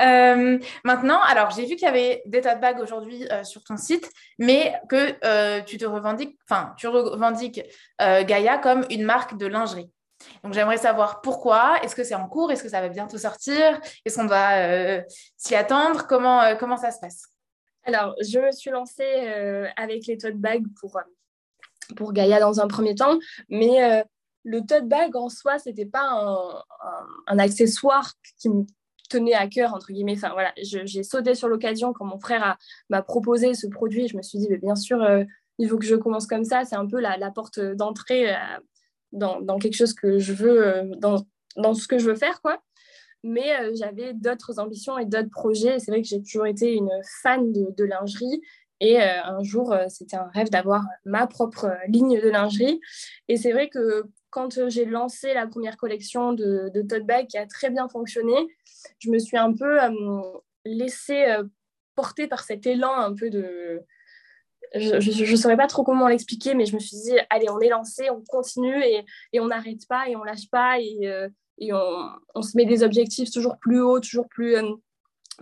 Euh, 0.00 0.58
maintenant, 0.84 1.20
alors 1.20 1.50
j'ai 1.50 1.66
vu 1.66 1.76
qu'il 1.76 1.82
y 1.82 1.90
avait 1.90 2.22
des 2.24 2.40
tas 2.40 2.54
de 2.54 2.62
bagues 2.62 2.80
aujourd'hui 2.80 3.30
euh, 3.30 3.44
sur 3.44 3.62
ton 3.62 3.76
site, 3.76 4.10
mais 4.38 4.72
que 4.88 5.60
tu 5.66 5.76
te 5.76 5.84
revendiques, 5.84 6.38
enfin, 6.48 6.72
tu 6.78 6.88
revendiques 6.88 7.60
Gaïa 8.00 8.56
comme 8.56 8.86
une 8.88 9.02
marque 9.02 9.36
de 9.36 9.44
lingerie. 9.44 9.90
Donc 10.42 10.54
j'aimerais 10.54 10.78
savoir 10.78 11.20
pourquoi, 11.20 11.78
est-ce 11.82 11.94
que 11.94 12.04
c'est 12.04 12.14
en 12.14 12.26
cours, 12.26 12.50
est-ce 12.52 12.62
que 12.62 12.70
ça 12.70 12.80
va 12.80 12.88
bientôt 12.88 13.18
sortir, 13.18 13.78
est-ce 14.06 14.16
qu'on 14.16 14.24
doit 14.24 15.02
s'y 15.36 15.54
attendre, 15.54 16.06
comment, 16.06 16.56
comment 16.56 16.78
ça 16.78 16.90
se 16.90 16.98
passe? 16.98 17.24
Alors, 17.84 18.14
je 18.22 18.38
me 18.38 18.50
suis 18.50 18.70
lancée 18.70 19.28
avec 19.76 20.06
les 20.06 20.16
tote 20.16 20.36
bags 20.36 20.64
pour 20.80 20.96
pour 21.96 22.12
Gaïa 22.12 22.40
dans 22.40 22.60
un 22.60 22.68
premier 22.68 22.94
temps. 22.94 23.18
Mais 23.48 23.82
euh, 23.82 24.02
le 24.44 24.64
tote 24.64 24.88
bag 24.88 25.16
en 25.16 25.28
soi, 25.28 25.58
c'était 25.58 25.86
pas 25.86 26.64
un, 27.26 27.38
accessoire 27.38 28.12
qui 28.40 28.48
me 28.48 28.64
tenait 29.08 29.34
à 29.34 29.46
cœur, 29.46 29.74
entre 29.74 29.92
guillemets. 29.92 30.16
Enfin, 30.16 30.30
voilà, 30.32 30.52
j'ai 30.56 31.02
sauté 31.02 31.34
sur 31.34 31.48
l'occasion 31.48 31.92
quand 31.92 32.04
mon 32.04 32.18
frère 32.18 32.56
m'a 32.90 33.02
proposé 33.02 33.54
ce 33.54 33.66
produit. 33.66 34.08
Je 34.08 34.16
me 34.16 34.22
suis 34.22 34.38
dit, 34.38 34.48
mais 34.50 34.58
bien 34.58 34.76
sûr, 34.76 35.02
euh, 35.02 35.24
il 35.58 35.68
faut 35.68 35.78
que 35.78 35.86
je 35.86 35.96
commence 35.96 36.26
comme 36.26 36.44
ça. 36.44 36.64
C'est 36.64 36.76
un 36.76 36.86
peu 36.86 37.00
la, 37.00 37.30
porte 37.30 37.58
d'entrée 37.60 38.34
euh, 38.34 38.38
dans, 39.12 39.58
quelque 39.58 39.76
chose 39.76 39.94
que 39.94 40.18
je 40.18 40.32
veux, 40.32 40.82
dans, 40.98 41.74
ce 41.74 41.88
que 41.88 41.98
je 41.98 42.06
veux 42.06 42.16
faire, 42.16 42.40
quoi. 42.42 42.62
Mais 43.24 43.74
j'avais 43.74 44.14
d'autres 44.14 44.60
ambitions 44.60 44.96
et 44.96 45.04
d'autres 45.04 45.30
projets. 45.30 45.80
C'est 45.80 45.90
vrai 45.90 46.02
que 46.02 46.06
j'ai 46.06 46.22
toujours 46.22 46.46
été 46.46 46.74
une 46.74 46.90
fan 47.22 47.52
de 47.52 47.84
lingerie 47.84 48.40
et 48.80 49.00
euh, 49.00 49.22
un 49.24 49.42
jour, 49.42 49.72
euh, 49.72 49.86
c'était 49.88 50.16
un 50.16 50.30
rêve 50.32 50.50
d'avoir 50.50 50.84
ma 51.04 51.26
propre 51.26 51.64
euh, 51.64 51.76
ligne 51.88 52.20
de 52.20 52.28
lingerie. 52.28 52.80
Et 53.26 53.36
c'est 53.36 53.52
vrai 53.52 53.68
que 53.68 54.04
quand 54.30 54.68
j'ai 54.68 54.84
lancé 54.84 55.34
la 55.34 55.46
première 55.46 55.76
collection 55.76 56.32
de, 56.32 56.70
de 56.72 56.82
tote 56.82 57.04
bag 57.04 57.26
qui 57.26 57.38
a 57.38 57.46
très 57.46 57.70
bien 57.70 57.88
fonctionné, 57.88 58.34
je 58.98 59.10
me 59.10 59.18
suis 59.18 59.36
un 59.36 59.52
peu 59.52 59.78
laissée 60.64 61.26
porter 61.94 62.28
par 62.28 62.44
cet 62.44 62.66
élan 62.66 62.94
un 62.94 63.14
peu 63.14 63.30
de... 63.30 63.82
Je 64.74 65.30
ne 65.30 65.36
saurais 65.36 65.56
pas 65.56 65.66
trop 65.66 65.82
comment 65.82 66.08
l'expliquer, 66.08 66.54
mais 66.54 66.66
je 66.66 66.74
me 66.74 66.78
suis 66.78 66.98
dit, 66.98 67.16
allez, 67.30 67.48
on 67.48 67.58
est 67.58 67.70
lancé, 67.70 68.10
on 68.10 68.22
continue 68.28 68.84
et, 68.84 69.40
on 69.40 69.46
n'arrête 69.46 69.88
pas 69.88 70.10
et 70.10 70.14
on 70.14 70.24
lâche 70.24 70.50
pas 70.50 70.78
et, 70.78 71.10
et 71.56 71.72
on, 71.72 72.08
on, 72.34 72.42
se 72.42 72.54
met 72.54 72.66
des 72.66 72.82
objectifs 72.82 73.30
toujours 73.30 73.56
plus 73.58 73.80
hauts, 73.80 73.98
toujours 73.98 74.28
plus 74.28 74.56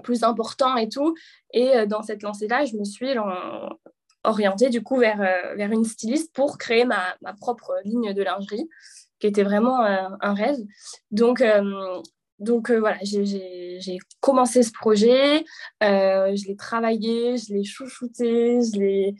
plus 0.02 0.22
important 0.22 0.76
et 0.76 0.88
tout. 0.88 1.14
Et 1.52 1.76
euh, 1.76 1.87
dans 1.87 2.02
cette 2.02 2.22
lancée-là, 2.22 2.64
je 2.64 2.76
me 2.76 2.85
suis 2.85 3.14
orientée 4.24 4.68
du 4.68 4.82
coup 4.82 4.98
vers, 4.98 5.20
euh, 5.20 5.54
vers 5.54 5.70
une 5.70 5.85
styliste 5.85 6.35
pour 6.35 6.59
créer 6.59 6.85
ma, 6.85 7.16
ma, 7.22 7.32
propre 7.35 7.74
ligne 7.85 8.12
de 8.12 8.22
lingerie, 8.22 8.68
qui 9.18 9.26
était 9.26 9.44
vraiment 9.44 9.85
euh, 9.85 10.09
un 10.20 10.35
rêve. 10.35 10.59
Donc, 11.11 11.42
donc 12.38 12.70
voilà, 12.70 12.98
j'ai 13.02 13.98
commencé 14.20 14.62
ce 14.62 14.72
projet, 14.72 15.44
je 15.80 16.46
l'ai 16.46 16.56
travaillé, 16.56 17.38
je 17.38 17.54
l'ai 17.54 17.64
chouchouté, 17.64 18.59
je 18.61 18.78
l'ai 18.78 19.14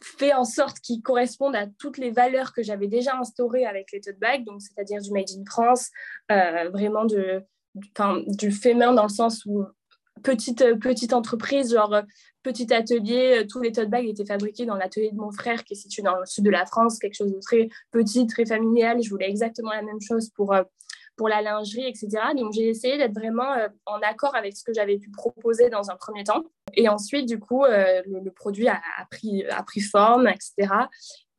fait 0.00 0.32
en 0.32 0.44
sorte 0.44 0.80
qu'il 0.80 1.00
corresponde 1.02 1.54
à 1.54 1.66
toutes 1.78 1.98
les 1.98 2.10
valeurs 2.10 2.52
que 2.52 2.62
j'avais 2.62 2.88
déjà 2.88 3.16
instaurées 3.16 3.66
avec 3.66 3.92
les 3.92 4.00
tote 4.00 4.18
bags, 4.18 4.44
c'est-à-dire 4.58 5.02
du 5.02 5.12
made 5.12 5.28
in 5.36 5.44
France, 5.46 5.90
vraiment 6.30 7.04
de, 7.04 7.44
du, 7.74 7.90
du 8.26 8.50
fait 8.50 8.74
main 8.74 8.94
dans 8.94 9.04
le 9.04 9.10
sens 9.10 9.44
où 9.44 9.64
petite, 10.22 10.62
euh, 10.62 10.76
petite 10.76 11.12
entreprise, 11.12 11.72
genre 11.72 11.94
euh, 11.94 12.02
petit 12.42 12.72
atelier. 12.72 13.40
Euh, 13.40 13.46
tous 13.48 13.60
les 13.60 13.72
tote 13.72 13.90
bags 13.90 14.06
étaient 14.06 14.24
fabriqués 14.24 14.66
dans 14.66 14.76
l'atelier 14.76 15.10
de 15.10 15.16
mon 15.16 15.32
frère 15.32 15.64
qui 15.64 15.74
est 15.74 15.76
situé 15.76 16.02
dans 16.02 16.16
le 16.18 16.26
sud 16.26 16.44
de 16.44 16.50
la 16.50 16.66
France, 16.66 16.98
quelque 16.98 17.14
chose 17.14 17.32
de 17.32 17.40
très 17.40 17.68
petit, 17.90 18.26
très 18.26 18.46
familial. 18.46 19.02
Je 19.02 19.10
voulais 19.10 19.28
exactement 19.28 19.70
la 19.70 19.82
même 19.82 20.00
chose 20.00 20.30
pour, 20.34 20.54
pour 21.16 21.28
la 21.28 21.42
lingerie, 21.42 21.86
etc. 21.86 22.08
Donc 22.36 22.52
j'ai 22.52 22.68
essayé 22.68 22.98
d'être 22.98 23.14
vraiment 23.14 23.54
en 23.86 23.98
accord 24.00 24.34
avec 24.34 24.56
ce 24.56 24.64
que 24.64 24.72
j'avais 24.72 24.98
pu 24.98 25.10
proposer 25.10 25.68
dans 25.68 25.90
un 25.90 25.96
premier 25.96 26.24
temps. 26.24 26.42
Et 26.74 26.88
ensuite, 26.88 27.26
du 27.26 27.38
coup, 27.38 27.64
le, 27.64 28.30
produit 28.30 28.68
a, 28.68 28.80
pris, 29.10 29.44
a 29.46 29.62
pris 29.62 29.80
forme, 29.80 30.28
etc. 30.28 30.72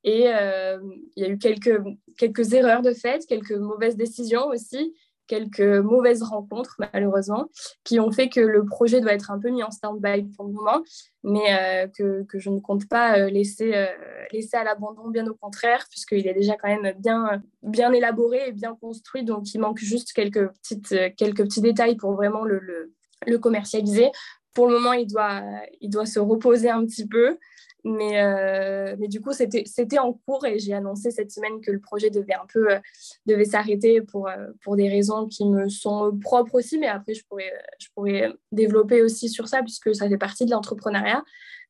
Et 0.03 0.25
il 0.25 1.23
y 1.23 1.25
a 1.25 1.27
eu 1.27 1.37
quelques, 1.37 1.81
quelques 2.17 2.53
erreurs 2.53 2.81
de 2.81 2.93
fait, 2.93 3.25
quelques 3.25 3.51
mauvaises 3.51 3.97
décisions 3.97 4.47
aussi 4.47 4.93
quelques 5.27 5.61
mauvaises 5.61 6.23
rencontres, 6.23 6.75
malheureusement, 6.79 7.49
qui 7.83 7.99
ont 7.99 8.11
fait 8.11 8.29
que 8.29 8.39
le 8.39 8.65
projet 8.65 9.01
doit 9.01 9.13
être 9.13 9.31
un 9.31 9.39
peu 9.39 9.49
mis 9.49 9.63
en 9.63 9.71
stand-by 9.71 10.23
pour 10.35 10.45
le 10.45 10.53
moment, 10.53 10.83
mais 11.23 11.53
euh, 11.53 11.87
que, 11.87 12.23
que, 12.23 12.39
je 12.39 12.49
ne 12.49 12.59
compte 12.59 12.87
pas 12.87 13.17
euh, 13.17 13.29
laisser, 13.29 13.73
euh, 13.73 13.87
laisser 14.31 14.57
à 14.57 14.63
l'abandon, 14.63 15.09
bien 15.09 15.25
au 15.27 15.35
contraire, 15.35 15.85
puisqu'il 15.89 16.27
est 16.27 16.33
déjà 16.33 16.55
quand 16.55 16.67
même 16.67 16.93
bien, 16.99 17.41
bien 17.61 17.91
élaboré 17.93 18.49
et 18.49 18.51
bien 18.51 18.75
construit, 18.79 19.23
donc 19.23 19.53
il 19.53 19.59
manque 19.59 19.79
juste 19.79 20.13
quelques, 20.13 20.47
petites, 20.49 21.15
quelques 21.15 21.43
petits 21.43 21.61
détails 21.61 21.95
pour 21.95 22.13
vraiment 22.13 22.43
le, 22.43 22.59
le, 22.59 22.93
le 23.25 23.37
commercialiser. 23.37 24.11
Pour 24.53 24.67
le 24.67 24.73
moment, 24.73 24.93
il 24.93 25.07
doit, 25.07 25.41
il 25.81 25.89
doit 25.89 26.05
se 26.05 26.19
reposer 26.19 26.69
un 26.69 26.85
petit 26.85 27.07
peu. 27.07 27.37
Mais, 27.85 28.21
euh, 28.21 28.95
mais 28.97 29.09
du 29.09 29.19
coup, 29.19 29.33
c'était 29.33 29.99
en 29.99 30.13
cours 30.13 30.45
et 30.45 30.57
j'ai 30.57 30.73
annoncé 30.73 31.11
cette 31.11 31.31
semaine 31.31 31.59
que 31.59 31.69
le 31.69 31.81
projet 31.81 32.09
devait 32.09 32.33
un 32.33 32.45
peu 32.51 32.71
euh, 32.71 32.79
devait 33.25 33.43
s'arrêter 33.43 34.01
pour, 34.01 34.29
euh, 34.29 34.47
pour 34.63 34.77
des 34.77 34.87
raisons 34.87 35.27
qui 35.27 35.45
me 35.45 35.67
sont 35.67 36.17
propres 36.19 36.55
aussi. 36.55 36.77
Mais 36.77 36.87
après, 36.87 37.13
je 37.13 37.25
pourrais, 37.25 37.51
je 37.79 37.87
pourrais 37.93 38.33
développer 38.53 39.01
aussi 39.01 39.27
sur 39.27 39.49
ça 39.49 39.61
puisque 39.61 39.93
ça 39.93 40.07
fait 40.07 40.17
partie 40.17 40.45
de 40.45 40.51
l'entrepreneuriat. 40.51 41.23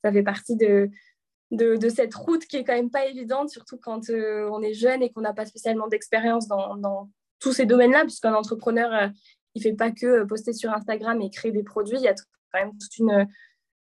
Ça 0.03 0.11
fait 0.11 0.21
partie 0.21 0.55
de, 0.55 0.91
de, 1.49 1.89
cette 1.89 2.13
route 2.13 2.45
qui 2.45 2.57
est 2.57 2.63
quand 2.63 2.75
même 2.75 2.91
pas 2.91 3.07
évidente, 3.07 3.49
surtout 3.49 3.77
quand 3.77 4.09
on 4.09 4.61
est 4.61 4.73
jeune 4.73 5.01
et 5.01 5.11
qu'on 5.11 5.21
n'a 5.21 5.33
pas 5.33 5.45
spécialement 5.45 5.87
d'expérience 5.87 6.47
dans, 6.47 6.75
dans, 6.75 7.09
tous 7.39 7.53
ces 7.53 7.65
domaines-là, 7.65 8.03
puisqu'un 8.03 8.33
entrepreneur, 8.33 9.09
il 9.53 9.61
fait 9.61 9.73
pas 9.73 9.91
que 9.91 10.23
poster 10.23 10.53
sur 10.53 10.71
Instagram 10.71 11.19
et 11.21 11.29
créer 11.29 11.51
des 11.51 11.63
produits. 11.63 11.97
Il 11.97 12.03
y 12.03 12.07
a 12.07 12.13
quand 12.13 12.59
même 12.59 12.71
toute 12.77 12.97
une, 12.99 13.27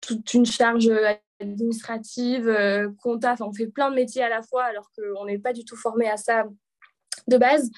toute 0.02 0.34
une 0.34 0.46
charge 0.46 0.90
administrative, 1.44 2.48
euh, 2.48 2.90
compta, 3.02 3.36
on 3.42 3.54
fait 3.54 3.68
plein 3.68 3.90
de 3.90 3.96
métiers 3.96 4.24
à 4.24 4.30
la 4.30 4.42
fois 4.42 4.64
alors 4.64 4.90
qu'on 4.96 5.26
n'est 5.26 5.40
pas 5.40 5.54
du 5.54 5.66
tout 5.66 5.76
formé 5.76 6.10
à 6.10 6.18
ça 6.18 6.46
de 7.28 7.38
base. 7.38 7.70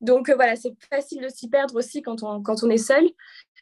Donc 0.00 0.28
euh, 0.28 0.34
voilà, 0.34 0.56
c'est 0.56 0.74
facile 0.88 1.22
de 1.22 1.28
s'y 1.28 1.48
perdre 1.48 1.76
aussi 1.76 2.02
quand 2.02 2.22
on, 2.22 2.42
quand 2.42 2.62
on 2.62 2.70
est 2.70 2.78
seul, 2.78 3.04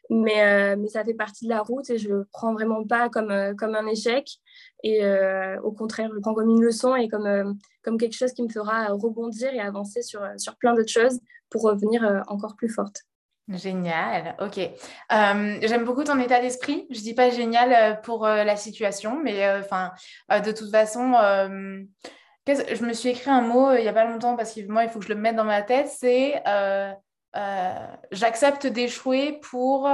mais, 0.09 0.43
euh, 0.43 0.75
mais 0.77 0.87
ça 0.89 1.03
fait 1.03 1.13
partie 1.13 1.45
de 1.45 1.49
la 1.49 1.61
route 1.61 1.89
et 1.89 1.97
je 1.97 2.09
le 2.09 2.27
prends 2.31 2.53
vraiment 2.53 2.85
pas 2.85 3.09
comme, 3.09 3.55
comme 3.57 3.75
un 3.75 3.87
échec. 3.87 4.27
Et 4.83 4.99
au 5.63 5.71
contraire, 5.71 6.09
je 6.09 6.15
le 6.15 6.19
prends 6.19 6.33
comme 6.33 6.49
une 6.49 6.61
leçon 6.61 6.93
et 6.97 7.07
comme, 7.07 7.57
comme 7.83 7.97
quelque 7.97 8.17
chose 8.17 8.33
qui 8.33 8.43
me 8.43 8.49
fera 8.49 8.87
rebondir 8.87 9.53
et 9.53 9.61
avancer 9.61 10.01
sur, 10.01 10.21
sur 10.37 10.57
plein 10.57 10.73
d'autres 10.73 10.91
choses 10.91 11.21
pour 11.49 11.61
revenir 11.61 12.23
encore 12.27 12.57
plus 12.57 12.67
forte. 12.67 13.03
Génial, 13.49 14.37
ok. 14.39 14.57
Euh, 14.57 15.57
j'aime 15.61 15.83
beaucoup 15.83 16.05
ton 16.05 16.17
état 16.19 16.39
d'esprit. 16.39 16.87
Je 16.89 17.01
dis 17.01 17.13
pas 17.13 17.29
génial 17.29 17.73
euh, 17.73 17.93
pour 17.93 18.25
euh, 18.25 18.45
la 18.45 18.55
situation, 18.55 19.19
mais 19.21 19.61
de 20.29 20.51
toute 20.51 20.71
façon, 20.71 21.13
je 22.47 22.85
me 22.85 22.93
suis 22.93 23.09
écrit 23.09 23.31
un 23.31 23.41
mot 23.41 23.73
il 23.73 23.81
n'y 23.81 23.87
a 23.87 23.93
pas 23.93 24.05
longtemps 24.05 24.37
parce 24.37 24.53
que 24.53 24.61
moi, 24.67 24.85
il 24.85 24.89
faut 24.89 24.99
que 24.99 25.05
je 25.05 25.13
le 25.13 25.19
mette 25.19 25.35
dans 25.35 25.43
ma 25.43 25.61
tête. 25.61 25.89
C'est 25.89 26.41
j'accepte 28.11 28.67
d'échouer 28.67 29.39
pour 29.41 29.89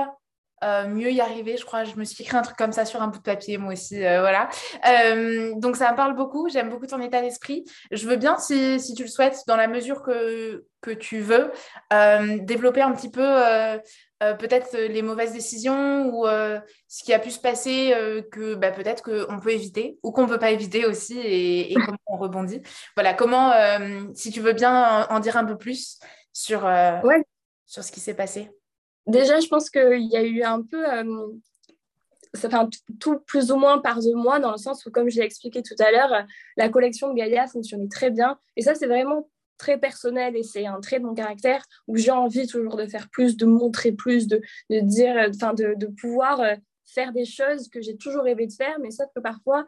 euh, 0.64 0.88
mieux 0.88 1.12
y 1.12 1.22
arriver, 1.22 1.58
je 1.58 1.66
crois. 1.66 1.84
Je 1.84 1.96
me 1.96 2.04
suis 2.04 2.24
écrit 2.24 2.38
un 2.38 2.42
truc 2.42 2.58
comme 2.58 2.72
ça 2.72 2.86
sur 2.86 3.02
un 3.02 3.08
bout 3.08 3.20
de 3.20 3.24
papier, 3.24 3.58
moi 3.58 3.74
aussi. 3.74 4.04
Euh, 4.04 4.22
voilà. 4.22 4.50
Euh, 4.88 5.54
donc, 5.56 5.76
ça 5.76 5.92
me 5.92 5.96
parle 5.96 6.16
beaucoup. 6.16 6.50
J'aime 6.50 6.70
beaucoup 6.70 6.88
ton 6.88 7.02
état 7.02 7.22
d'esprit. 7.22 7.66
Je 7.92 8.08
veux 8.08 8.18
bien, 8.18 8.38
si, 8.38 8.80
si, 8.80 8.94
tu 8.94 9.04
le 9.04 9.10
souhaites, 9.10 9.44
dans 9.48 9.56
la 9.56 9.68
mesure 9.68 10.02
que, 10.02 10.66
que 10.82 10.92
tu 10.92 11.20
veux, 11.20 11.52
développer 12.42 12.82
un 12.82 12.92
petit 12.92 13.12
peu 13.12 13.24
peut-être 14.20 14.78
les 14.78 15.02
mauvaises 15.02 15.34
décisions 15.34 16.10
ou 16.14 16.26
ce 16.26 17.04
qui 17.04 17.14
a 17.14 17.20
pu 17.20 17.32
se 17.32 17.40
passer 17.40 17.94
que 18.32 18.56
bah, 18.56 18.72
peut-être 18.72 19.04
qu'on 19.04 19.40
peut 19.40 19.52
éviter 19.52 19.98
ou 20.04 20.12
qu'on 20.12 20.24
ne 20.24 20.30
peut 20.30 20.40
pas 20.40 20.52
éviter 20.52 20.86
aussi 20.86 21.20
et, 21.20 21.74
comment 21.86 21.98
on 22.08 22.18
rebondit. 22.18 22.62
Voilà, 22.96 23.14
comment, 23.14 23.54
si 24.14 24.32
tu 24.32 24.40
veux 24.40 24.54
bien 24.54 25.06
en, 25.10 25.20
dire 25.20 25.38
un 25.38 25.46
peu 25.46 25.58
plus 25.58 26.00
sur, 26.32 26.70
sur 27.66 27.84
ce 27.84 27.92
qui 27.92 28.00
s'est 28.00 28.14
passé. 28.14 28.50
Déjà, 29.10 29.40
je 29.40 29.48
pense 29.48 29.72
qu'il 29.72 30.08
y 30.08 30.16
a 30.16 30.24
eu 30.24 30.44
un 30.44 30.62
peu, 30.62 30.88
euh, 30.88 31.28
ça 32.36 32.48
fait 32.48 32.58
tout 33.00 33.20
plus 33.26 33.52
ou 33.52 33.56
moins 33.56 33.80
par 33.80 34.00
de 34.00 34.14
moi, 34.14 34.40
dans 34.40 34.52
le 34.52 34.58
sens 34.58 34.86
où, 34.86 34.92
comme 34.92 35.10
je 35.10 35.18
l'ai 35.18 35.26
expliqué 35.26 35.64
tout 35.64 35.76
à 35.80 35.92
l'heure, 35.92 36.28
la 36.58 36.70
collection 36.70 37.10
de 37.10 37.16
Gaïa 37.16 37.48
fonctionnait 37.48 37.88
très 37.88 38.12
bien. 38.12 38.38
Et 38.56 38.62
ça, 38.62 38.76
c'est 38.76 38.86
vraiment 38.86 39.28
très 39.58 39.80
personnel 39.80 40.36
et 40.38 40.44
c'est 40.44 40.68
un 40.68 40.80
trait 40.80 41.00
de 41.00 41.06
mon 41.06 41.16
caractère 41.16 41.64
où 41.88 41.98
j'ai 41.98 42.12
envie 42.12 42.46
toujours 42.46 42.78
de 42.78 42.86
faire 42.86 43.10
plus, 43.10 43.36
de 43.36 43.48
montrer 43.48 43.92
plus, 43.92 44.28
de, 44.28 44.42
dire, 44.70 45.16
enfin, 45.28 45.56
de, 45.56 45.88
pouvoir 46.00 46.40
euh, 46.42 46.56
faire 46.86 47.12
des 47.12 47.26
choses 47.26 47.68
que 47.68 47.82
j'ai 47.82 47.98
toujours 47.98 48.24
rêvé 48.24 48.46
de 48.46 48.54
faire, 48.54 48.78
mais 48.80 48.92
sauf 48.92 49.08
que 49.16 49.22
parfois, 49.22 49.66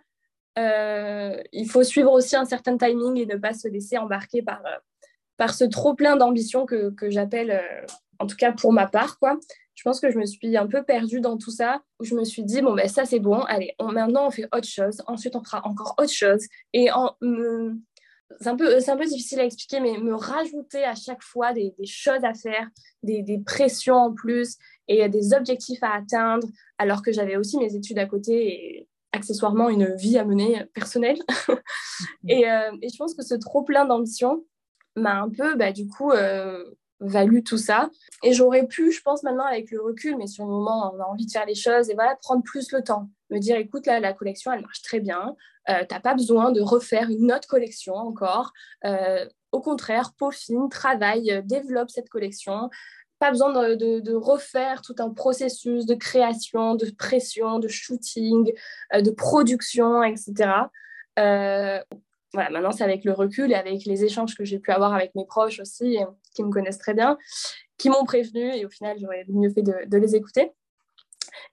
euh, 0.59 1.41
il 1.51 1.67
faut 1.67 1.83
suivre 1.83 2.11
aussi 2.11 2.35
un 2.35 2.45
certain 2.45 2.77
timing 2.77 3.17
et 3.17 3.25
ne 3.25 3.37
pas 3.37 3.53
se 3.53 3.67
laisser 3.67 3.97
embarquer 3.97 4.43
par, 4.43 4.61
ce 5.51 5.63
trop 5.63 5.95
plein 5.95 6.15
d'ambition 6.15 6.67
que 6.67 7.09
j'appelle 7.09 7.59
en 8.21 8.27
tout 8.27 8.37
cas 8.37 8.51
pour 8.51 8.71
ma 8.73 8.87
part, 8.87 9.19
quoi. 9.19 9.39
Je 9.73 9.83
pense 9.83 9.99
que 9.99 10.11
je 10.11 10.17
me 10.17 10.25
suis 10.25 10.55
un 10.57 10.67
peu 10.67 10.83
perdue 10.83 11.21
dans 11.21 11.37
tout 11.37 11.49
ça, 11.49 11.81
où 11.99 12.05
je 12.05 12.13
me 12.13 12.23
suis 12.23 12.43
dit, 12.43 12.61
bon, 12.61 12.75
ben 12.75 12.87
ça 12.87 13.05
c'est 13.05 13.19
bon, 13.19 13.39
allez, 13.41 13.73
maintenant 13.79 14.27
on 14.27 14.31
fait 14.31 14.47
autre 14.53 14.67
chose, 14.67 15.01
ensuite 15.07 15.35
on 15.35 15.43
fera 15.43 15.65
encore 15.65 15.95
autre 15.97 16.11
chose. 16.11 16.45
Et 16.73 16.91
en, 16.91 17.15
c'est 18.39 18.47
un, 18.47 18.55
peu, 18.55 18.77
un 18.87 18.97
peu 18.97 19.05
difficile 19.05 19.39
à 19.39 19.45
expliquer, 19.45 19.79
mais 19.79 19.97
me 19.97 20.13
rajouter 20.13 20.83
à 20.83 20.95
chaque 20.95 21.23
fois 21.23 21.53
des, 21.53 21.73
choses 21.85 22.23
à 22.23 22.33
faire, 22.33 22.67
des, 23.03 23.23
des, 23.23 23.39
pressions 23.39 23.95
en 23.95 24.13
plus 24.13 24.57
et 24.87 25.07
des 25.09 25.33
objectifs 25.33 25.81
à 25.81 25.95
atteindre, 25.95 26.47
alors 26.77 27.01
que 27.01 27.11
j'avais 27.11 27.37
aussi 27.37 27.57
mes 27.57 27.75
études 27.75 27.99
à 27.99 28.05
côté 28.05 28.53
et 28.53 28.87
accessoirement 29.13 29.69
une 29.69 29.95
vie 29.95 30.17
à 30.17 30.25
mener 30.25 30.65
personnelle. 30.73 31.19
et, 32.27 32.49
euh, 32.49 32.71
et, 32.81 32.89
je 32.89 32.97
pense 32.97 33.13
que 33.13 33.23
ce 33.23 33.35
trop 33.35 33.63
plein 33.63 33.85
d'ambition 33.85 34.45
m'a 34.95 35.21
un 35.21 35.29
peu, 35.29 35.55
bah, 35.55 35.71
du 35.71 35.87
coup, 35.87 36.11
euh, 36.11 36.63
valu 37.01 37.43
tout 37.43 37.57
ça. 37.57 37.89
Et 38.23 38.33
j'aurais 38.33 38.65
pu, 38.67 38.91
je 38.91 39.01
pense 39.01 39.23
maintenant 39.23 39.45
avec 39.45 39.71
le 39.71 39.81
recul, 39.81 40.15
mais 40.17 40.27
sur 40.27 40.45
le 40.45 40.51
moment, 40.51 40.93
on 40.93 40.99
a 40.99 41.05
envie 41.05 41.25
de 41.25 41.31
faire 41.31 41.45
les 41.45 41.55
choses 41.55 41.89
et 41.89 41.95
voilà, 41.95 42.15
prendre 42.15 42.43
plus 42.43 42.71
le 42.71 42.83
temps. 42.83 43.09
Me 43.29 43.39
dire, 43.39 43.57
écoute, 43.57 43.85
là, 43.85 43.99
la 43.99 44.13
collection, 44.13 44.51
elle 44.51 44.61
marche 44.61 44.81
très 44.81 44.99
bien. 44.99 45.35
Euh, 45.69 45.79
tu 45.87 45.93
n'as 45.93 45.99
pas 45.99 46.13
besoin 46.13 46.51
de 46.51 46.61
refaire 46.61 47.09
une 47.09 47.31
autre 47.31 47.47
collection 47.47 47.95
encore. 47.95 48.53
Euh, 48.85 49.25
au 49.51 49.61
contraire, 49.61 50.13
peaufine, 50.17 50.69
travaille, 50.69 51.31
euh, 51.31 51.41
développe 51.43 51.89
cette 51.89 52.09
collection. 52.09 52.69
Pas 53.19 53.31
besoin 53.31 53.51
de, 53.51 53.99
de, 53.99 54.13
refaire 54.13 54.81
tout 54.81 54.95
un 54.97 55.11
processus 55.11 55.85
de 55.85 55.93
création, 55.93 56.73
de 56.73 56.89
pression, 56.89 57.59
de 57.59 57.67
shooting, 57.67 58.51
de 58.95 59.11
production, 59.11 60.01
etc 60.01 60.49
voilà, 62.33 62.49
maintenant, 62.49 62.71
c'est 62.71 62.83
avec 62.83 63.03
le 63.03 63.11
recul 63.11 63.51
et 63.51 63.55
avec 63.55 63.85
les 63.85 64.05
échanges 64.05 64.35
que 64.35 64.45
j'ai 64.45 64.59
pu 64.59 64.71
avoir 64.71 64.93
avec 64.93 65.13
mes 65.15 65.25
proches 65.25 65.59
aussi, 65.59 65.97
qui 66.33 66.43
me 66.43 66.49
connaissent 66.49 66.77
très 66.77 66.93
bien, 66.93 67.17
qui 67.77 67.89
m'ont 67.89 68.05
prévenu 68.05 68.55
et 68.55 68.65
au 68.65 68.69
final, 68.69 68.97
j'aurais 68.99 69.25
mieux 69.27 69.49
fait 69.49 69.63
de, 69.63 69.97
les 69.97 70.15
écouter. 70.15 70.51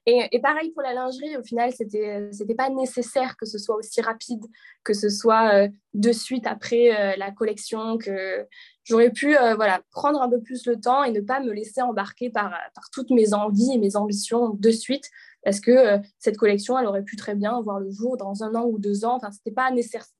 Et, 0.07 0.41
pareil 0.41 0.71
pour 0.73 0.83
la 0.83 0.95
lingerie, 0.95 1.37
au 1.37 1.43
final, 1.43 1.73
c'était 1.73 2.29
c'était 2.33 2.55
pas 2.55 2.71
nécessaire 2.71 3.37
que 3.37 3.47
ce 3.47 3.59
soit 3.59 3.77
aussi 3.77 4.01
rapide, 4.01 4.43
que 4.83 4.95
ce 4.95 5.09
soit 5.09 5.53
euh, 5.55 5.69
de 5.95 6.13
suite 6.13 6.47
après 6.47 6.91
euh, 6.91 7.17
la 7.17 7.31
collection, 7.31 7.99
que 7.99 8.47
j'aurais 8.85 9.11
pu 9.11 9.37
euh, 9.37 9.55
voilà 9.55 9.83
prendre 9.91 10.23
un 10.23 10.29
peu 10.29 10.41
plus 10.41 10.67
le 10.67 10.81
temps 10.81 11.05
et 11.05 11.13
ne 11.13 11.21
pas 11.21 11.41
me 11.41 11.53
laisser 11.53 11.83
embarquer 11.83 12.31
par, 12.31 12.51
par 12.75 12.91
toutes 12.91 13.11
mes 13.11 13.35
envies 13.35 13.73
et 13.75 13.79
mes 13.79 13.97
ambitions 13.97 14.51
de 14.51 14.71
suite, 14.71 15.11
parce 15.45 15.61
que 15.61 15.71
euh, 15.71 15.99
cette 16.19 16.37
collection, 16.37 16.79
elle 16.79 16.87
aurait 16.87 17.03
pu 17.03 17.17
très 17.17 17.35
bien 17.35 17.61
voir 17.61 17.81
le 17.81 17.91
jour 17.91 18.17
dans 18.17 18.43
un 18.43 18.55
an 18.55 18.67
ou 18.67 18.79
deux 18.79 19.05
ans. 19.05 19.17
Enfin, 19.17 19.31
ce 19.31 19.39
n'était 19.39 19.55
pas 19.55 19.71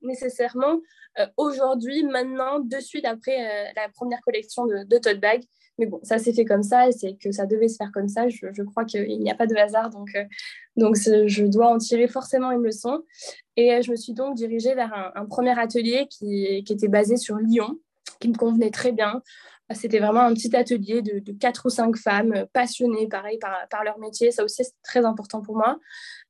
nécessairement 0.01 0.79
euh, 1.19 1.25
aujourd'hui, 1.37 2.03
maintenant, 2.03 2.59
de 2.59 2.79
suite 2.79 3.05
après 3.05 3.39
euh, 3.39 3.71
la 3.75 3.89
première 3.89 4.21
collection 4.21 4.65
de, 4.65 4.83
de 4.83 5.13
bag. 5.19 5.43
Mais 5.77 5.85
bon, 5.85 5.99
ça 6.03 6.17
s'est 6.17 6.33
fait 6.33 6.43
comme 6.43 6.63
ça 6.63 6.91
c'est 6.91 7.15
que 7.15 7.31
ça 7.31 7.45
devait 7.45 7.69
se 7.69 7.77
faire 7.77 7.91
comme 7.93 8.09
ça. 8.09 8.27
Je, 8.27 8.63
crois 8.63 8.83
qu'il 8.83 9.19
n'y 9.19 9.31
a 9.31 9.35
pas 9.35 9.47
de 9.47 9.55
hasard, 9.55 9.89
donc, 9.89 10.09
je 10.75 11.45
dois 11.45 11.67
en 11.67 11.77
tirer 11.77 12.07
forcément 12.07 12.51
une 12.51 12.63
leçon. 12.63 13.03
Et 13.55 13.81
je 13.81 13.91
me 13.91 13.95
suis 13.95 14.13
donc 14.13 14.35
dirigée 14.35 14.75
vers 14.75 15.11
un, 15.15 15.25
premier 15.25 15.57
atelier 15.57 16.07
qui, 16.09 16.63
était 16.69 16.89
basé 16.89 17.15
sur 17.15 17.37
Lyon, 17.37 17.79
qui 18.19 18.27
me 18.27 18.35
convenait 18.35 18.71
très 18.71 18.91
bien. 18.91 19.21
C'était 19.75 19.99
vraiment 19.99 20.21
un 20.21 20.33
petit 20.33 20.55
atelier 20.55 21.01
de, 21.01 21.31
quatre 21.33 21.67
ou 21.67 21.69
cinq 21.69 21.95
femmes 21.95 22.33
euh, 22.33 22.45
passionnées, 22.53 23.07
pareil, 23.07 23.37
par, 23.37 23.83
leur 23.83 23.99
métier. 23.99 24.31
Ça 24.31 24.43
aussi, 24.43 24.63
c'est 24.63 24.81
très 24.83 25.05
important 25.05 25.41
pour 25.41 25.55
moi. 25.55 25.79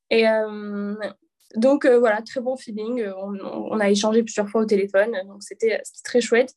Et 0.10 0.28
euh, 0.28 0.96
donc, 1.56 1.86
euh, 1.86 2.00
voilà, 2.00 2.22
très 2.22 2.42
bon 2.42 2.58
feeling. 2.58 3.06
On, 3.18 3.80
a 3.80 3.90
échangé 3.90 4.24
plusieurs 4.24 4.50
fois 4.50 4.62
au 4.62 4.66
téléphone, 4.66 5.16
donc 5.26 5.42
c'était 5.42 5.82
très 6.04 6.20
chouette. 6.20 6.54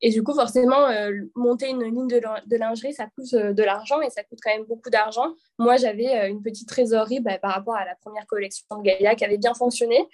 Et 0.00 0.10
du 0.10 0.22
coup, 0.22 0.32
forcément, 0.32 0.88
monter 1.34 1.70
une 1.70 1.82
ligne 1.82 2.06
de, 2.06 2.56
lingerie, 2.56 2.94
ça 2.94 3.06
coûte 3.06 3.34
de 3.34 3.62
l'argent 3.62 4.00
et 4.00 4.08
ça 4.08 4.22
coûte 4.22 4.38
quand 4.42 4.52
même 4.52 4.64
beaucoup 4.64 4.90
d'argent. 4.90 5.34
Moi, 5.58 5.76
j'avais 5.76 6.30
une 6.30 6.40
petite 6.40 6.68
trésorerie 6.68 7.20
bah, 7.20 7.38
par 7.38 7.52
rapport 7.52 7.74
à 7.74 7.84
la 7.84 7.94
première 7.96 8.26
collection 8.26 8.64
de 8.78 8.82
Gaïa 8.82 9.16
qui 9.16 9.24
avait 9.24 9.38
bien 9.38 9.54
fonctionné, 9.54 10.06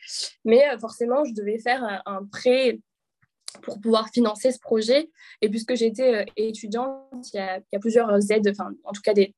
mais 0.45 0.65
forcément, 0.81 1.25
je 1.25 1.35
devais 1.35 1.59
faire 1.59 2.03
un 2.07 2.25
prêt 2.25 2.81
pour 3.63 3.81
pouvoir 3.81 4.09
financer 4.11 4.53
ce 4.53 4.59
projet. 4.59 5.11
Et 5.43 5.49
puisque 5.49 5.75
j'étais 5.75 6.15
euh, 6.15 6.25
étudiante, 6.37 7.29
il 7.33 7.37
y, 7.37 7.41
a, 7.41 7.79
plusieurs 7.81 8.31
aides, 8.31 8.49
enfin, 8.49 8.71
en 8.85 8.93
tout 8.93 9.03
cas 9.03 9.15
des, 9.15 9.35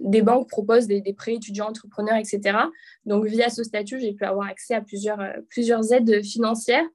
des 0.00 0.22
banques 0.22 0.48
proposent 0.48 0.86
des, 0.86 1.02
prêts 1.12 1.34
étudiants, 1.34 1.68
entrepreneurs, 1.68 2.16
etc. 2.16 2.58
Donc, 3.06 3.26
via 3.26 3.48
ce 3.50 3.62
statut, 3.62 4.00
j'ai 4.00 4.12
pu 4.12 4.24
avoir 4.24 4.48
accès 4.48 4.74
à 4.74 4.80
plusieurs, 4.80 5.20
euh, 5.20 5.32
plusieurs 5.48 5.92
aides 5.92 6.22
financières. 6.22 6.86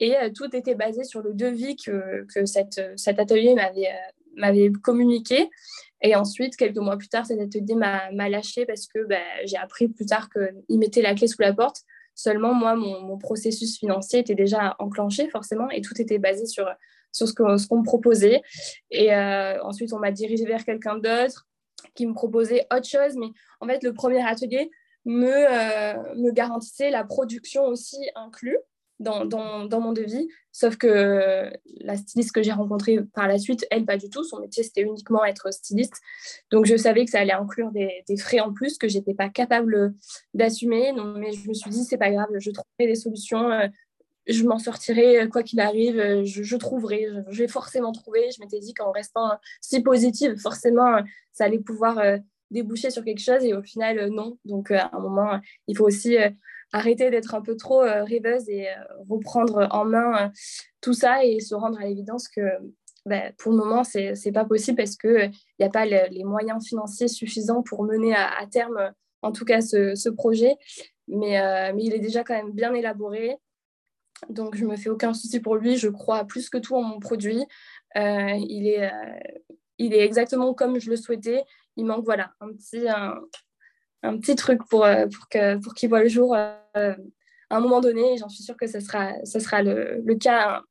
Et 0.00 0.16
euh, 0.16 0.30
tout 0.34 0.54
était 0.54 0.74
basé 0.74 1.04
sur 1.04 1.22
le 1.22 1.32
devis 1.32 1.76
que, 1.76 2.26
que 2.34 2.44
cette, 2.46 2.80
cet 2.96 3.18
atelier 3.18 3.54
m'avait 3.54 3.88
m'avait 4.36 4.70
communiqué. 4.82 5.50
Et 6.00 6.16
ensuite, 6.16 6.56
quelques 6.56 6.78
mois 6.78 6.96
plus 6.96 7.08
tard, 7.08 7.26
cet 7.26 7.40
atelier 7.40 7.74
m'a 7.74 8.28
lâché 8.28 8.66
parce 8.66 8.86
que 8.86 9.04
bah, 9.06 9.16
j'ai 9.44 9.56
appris 9.56 9.88
plus 9.88 10.06
tard 10.06 10.28
qu'il 10.30 10.78
mettait 10.78 11.02
la 11.02 11.14
clé 11.14 11.28
sous 11.28 11.40
la 11.40 11.52
porte. 11.52 11.82
Seulement, 12.14 12.54
moi, 12.54 12.74
mon, 12.74 13.18
processus 13.18 13.78
financier 13.78 14.20
était 14.20 14.34
déjà 14.34 14.76
enclenché, 14.78 15.28
forcément, 15.28 15.70
et 15.70 15.80
tout 15.80 16.00
était 16.00 16.18
basé 16.18 16.46
sur, 16.46 16.66
ce 17.12 17.32
qu'on 17.32 17.78
me 17.78 17.84
proposait. 17.84 18.42
Et 18.90 19.14
euh, 19.14 19.62
ensuite, 19.62 19.92
on 19.92 19.98
m'a 19.98 20.12
dirigé 20.12 20.44
vers 20.44 20.64
quelqu'un 20.64 20.98
d'autre 20.98 21.48
qui 21.94 22.06
me 22.06 22.14
proposait 22.14 22.66
autre 22.72 22.86
chose. 22.86 23.16
Mais 23.16 23.28
en 23.60 23.66
fait, 23.66 23.82
le 23.82 23.92
premier 23.92 24.26
atelier 24.26 24.70
me, 25.04 25.32
euh, 25.32 26.14
me 26.16 26.30
garantissait 26.30 26.90
la 26.90 27.04
production 27.04 27.64
aussi 27.64 27.98
inclus 28.14 28.58
dans, 29.02 29.80
mon 29.80 29.92
devis. 29.92 30.28
Sauf 30.52 30.76
que 30.76 31.50
la 31.80 31.96
styliste 31.96 32.32
que 32.32 32.42
j'ai 32.42 32.52
rencontrée 32.52 33.00
par 33.14 33.26
la 33.26 33.38
suite, 33.38 33.66
elle, 33.70 33.84
pas 33.84 33.96
du 33.96 34.10
tout. 34.10 34.22
Son 34.22 34.40
métier, 34.40 34.62
c'était 34.62 34.82
uniquement 34.82 35.24
être 35.24 35.52
styliste. 35.52 36.00
Donc, 36.50 36.66
je 36.66 36.76
savais 36.76 37.04
que 37.04 37.10
ça 37.10 37.20
allait 37.20 37.32
inclure 37.32 37.70
des, 37.72 38.04
frais 38.18 38.40
en 38.40 38.52
plus 38.52 38.78
que 38.78 38.88
je 38.88 38.98
n'étais 38.98 39.14
pas 39.14 39.28
capable 39.28 39.94
d'assumer. 40.34 40.92
Mais 41.16 41.32
je 41.32 41.48
me 41.48 41.54
suis 41.54 41.70
dit, 41.70 41.84
c'est 41.84 41.98
pas 41.98 42.10
grave, 42.10 42.28
je 42.38 42.50
trouverai 42.50 42.92
des 42.92 42.94
solutions. 42.94 43.50
Euh, 43.50 43.68
je 44.28 44.44
m'en 44.44 44.58
sortirai 44.58 45.22
euh, 45.22 45.26
quoi 45.26 45.42
qu'il 45.42 45.58
arrive, 45.58 45.98
euh, 45.98 46.22
je, 46.24 46.56
trouverai, 46.56 47.08
je, 47.28 47.38
vais 47.42 47.48
forcément 47.48 47.90
trouver. 47.90 48.30
Je 48.30 48.40
m'étais 48.40 48.60
dit 48.60 48.72
qu'en 48.72 48.92
restant 48.92 49.30
si 49.60 49.82
positive, 49.82 50.36
forcément, 50.36 50.98
ça 51.32 51.44
allait 51.44 51.58
pouvoir 51.58 52.00
déboucher 52.50 52.90
sur 52.90 53.02
quelque 53.02 53.22
chose 53.22 53.42
et 53.44 53.54
au 53.54 53.62
final, 53.62 54.10
non. 54.10 54.38
Donc, 54.44 54.70
à 54.70 54.90
un 54.92 55.00
moment, 55.00 55.40
il 55.66 55.76
faut 55.76 55.86
aussi 55.86 56.16
arrêter 56.72 57.10
d'être 57.10 57.34
un 57.34 57.42
peu 57.42 57.56
trop 57.56 57.82
euh, 57.82 58.02
rêveuse 58.02 58.48
et 58.48 58.68
euh, 58.68 58.72
reprendre 59.08 59.68
en 59.70 59.84
main 59.84 60.26
euh, 60.26 60.28
tout 60.80 60.94
ça 60.94 61.24
et 61.24 61.38
se 61.40 61.54
rendre 61.54 61.78
à 61.78 61.84
l'évidence 61.84 62.28
que 62.28 62.40
bah, 63.04 63.32
pour 63.38 63.52
le 63.52 63.58
moment, 63.58 63.84
ce 63.84 63.98
n'est 63.98 64.32
pas 64.32 64.44
possible 64.44 64.76
parce 64.76 64.96
qu'il 64.96 65.32
n'y 65.58 65.66
a 65.66 65.70
pas 65.70 65.84
les 65.84 66.24
moyens 66.24 66.66
financiers 66.66 67.08
suffisants 67.08 67.62
pour 67.62 67.82
mener 67.82 68.14
à, 68.14 68.46
terme, 68.48 68.92
en 69.22 69.32
tout 69.32 69.44
cas, 69.44 69.60
ce, 69.60 70.08
projet. 70.08 70.54
Mais, 71.08 71.72
mais, 71.74 71.82
il 71.82 71.94
est 71.94 71.98
déjà 71.98 72.22
quand 72.22 72.34
même 72.34 72.52
bien 72.52 72.72
élaboré. 72.74 73.36
Donc, 74.28 74.54
je 74.54 74.64
ne 74.64 74.70
me 74.70 74.76
fais 74.76 74.88
aucun 74.88 75.14
souci 75.14 75.40
pour 75.40 75.56
lui. 75.56 75.76
Je 75.76 75.88
crois 75.88 76.24
plus 76.26 76.48
que 76.48 76.58
tout 76.58 76.76
en 76.76 76.82
mon 76.82 77.00
produit. 77.00 77.44
il, 77.96 78.68
est, 78.68 78.88
il 79.78 79.94
est 79.94 80.04
exactement 80.04 80.54
comme 80.54 80.78
je 80.78 80.88
le 80.88 80.94
souhaitais. 80.94 81.42
Il 81.76 81.86
manque 81.86 82.04
voilà, 82.04 82.34
un 82.40 82.52
petit, 82.52 82.86
un 84.02 84.18
petit 84.18 84.36
truc 84.36 84.60
pour, 84.68 84.84
euh, 84.84 85.06
pour 85.06 85.28
qu'il 85.28 85.60
pour 85.60 85.88
voit 85.88 86.02
le 86.02 86.08
jour 86.08 86.34
euh, 86.34 86.94
à 87.50 87.56
un 87.56 87.60
moment 87.60 87.80
donné, 87.80 88.16
j'en 88.18 88.28
suis 88.28 88.42
sûre 88.42 88.56
que 88.56 88.66
ce 88.66 88.80
sera, 88.80 89.12
sera 89.24 89.62
le, 89.62 90.00
le 90.04 90.14
cas 90.16 90.62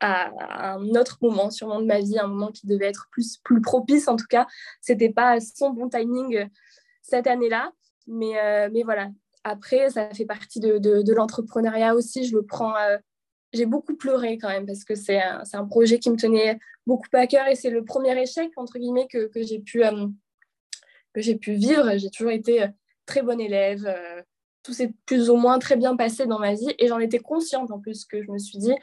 à, 0.00 0.74
un 0.74 0.88
autre 0.90 1.18
moment 1.20 1.50
sûrement 1.50 1.80
de 1.80 1.86
ma 1.86 1.98
vie, 1.98 2.18
un 2.18 2.28
moment 2.28 2.52
qui 2.52 2.66
devait 2.66 2.86
être 2.86 3.08
plus, 3.10 3.38
plus 3.38 3.60
propice 3.60 4.06
en 4.06 4.16
tout 4.16 4.26
cas. 4.28 4.46
C'était 4.80 5.10
pas 5.10 5.40
son 5.40 5.70
bon 5.70 5.88
timing 5.88 6.36
euh, 6.36 6.46
cette 7.02 7.26
année-là. 7.26 7.72
Mais, 8.06 8.36
mais 8.72 8.84
voilà, 8.84 9.10
après, 9.44 9.90
ça 9.90 10.08
fait 10.14 10.24
partie 10.24 10.60
de, 10.60 10.78
de, 10.78 11.12
l'entrepreneuriat 11.12 11.94
aussi. 11.94 12.24
Je 12.24 12.34
le 12.34 12.42
prends. 12.42 12.72
J'ai 13.52 13.66
beaucoup 13.66 13.96
pleuré 13.96 14.38
quand 14.38 14.48
même 14.48 14.64
parce 14.64 14.82
que 14.82 14.94
c'est 14.94 15.20
un, 15.20 15.42
un, 15.52 15.66
projet 15.66 15.98
qui 15.98 16.08
me 16.08 16.16
tenait 16.16 16.58
beaucoup 16.86 17.04
à 17.12 17.26
cœur 17.26 17.46
et 17.48 17.54
c'est 17.54 17.68
le 17.68 17.84
premier 17.84 18.18
échec, 18.18 18.50
entre 18.56 18.78
guillemets, 18.78 19.08
que, 19.08 19.26
que 19.26 19.42
j'ai 19.42 19.58
pu, 19.58 19.82
que 21.12 21.20
j'ai 21.20 21.36
pu 21.36 21.54
vivre. 21.54 21.96
J'ai 21.96 22.10
toujours 22.10 22.32
été 22.32 22.66
très 23.06 23.22
bonne 23.22 23.40
élève. 23.40 23.88
tout 24.62 24.72
s'est 24.72 24.92
plus 25.06 25.30
ou 25.30 25.36
moins 25.36 25.58
très 25.58 25.76
bien 25.76 25.96
passé 25.96 26.26
dans 26.26 26.38
ma 26.38 26.54
vie 26.54 26.74
et 26.78 26.88
j'en 26.88 26.98
étais 26.98 27.18
consciente 27.18 27.70
en 27.70 27.78
plus 27.78 28.04
que 28.04 28.22
je 28.22 28.30
me 28.30 28.38
suis 28.38 28.58
dit, 28.58 28.74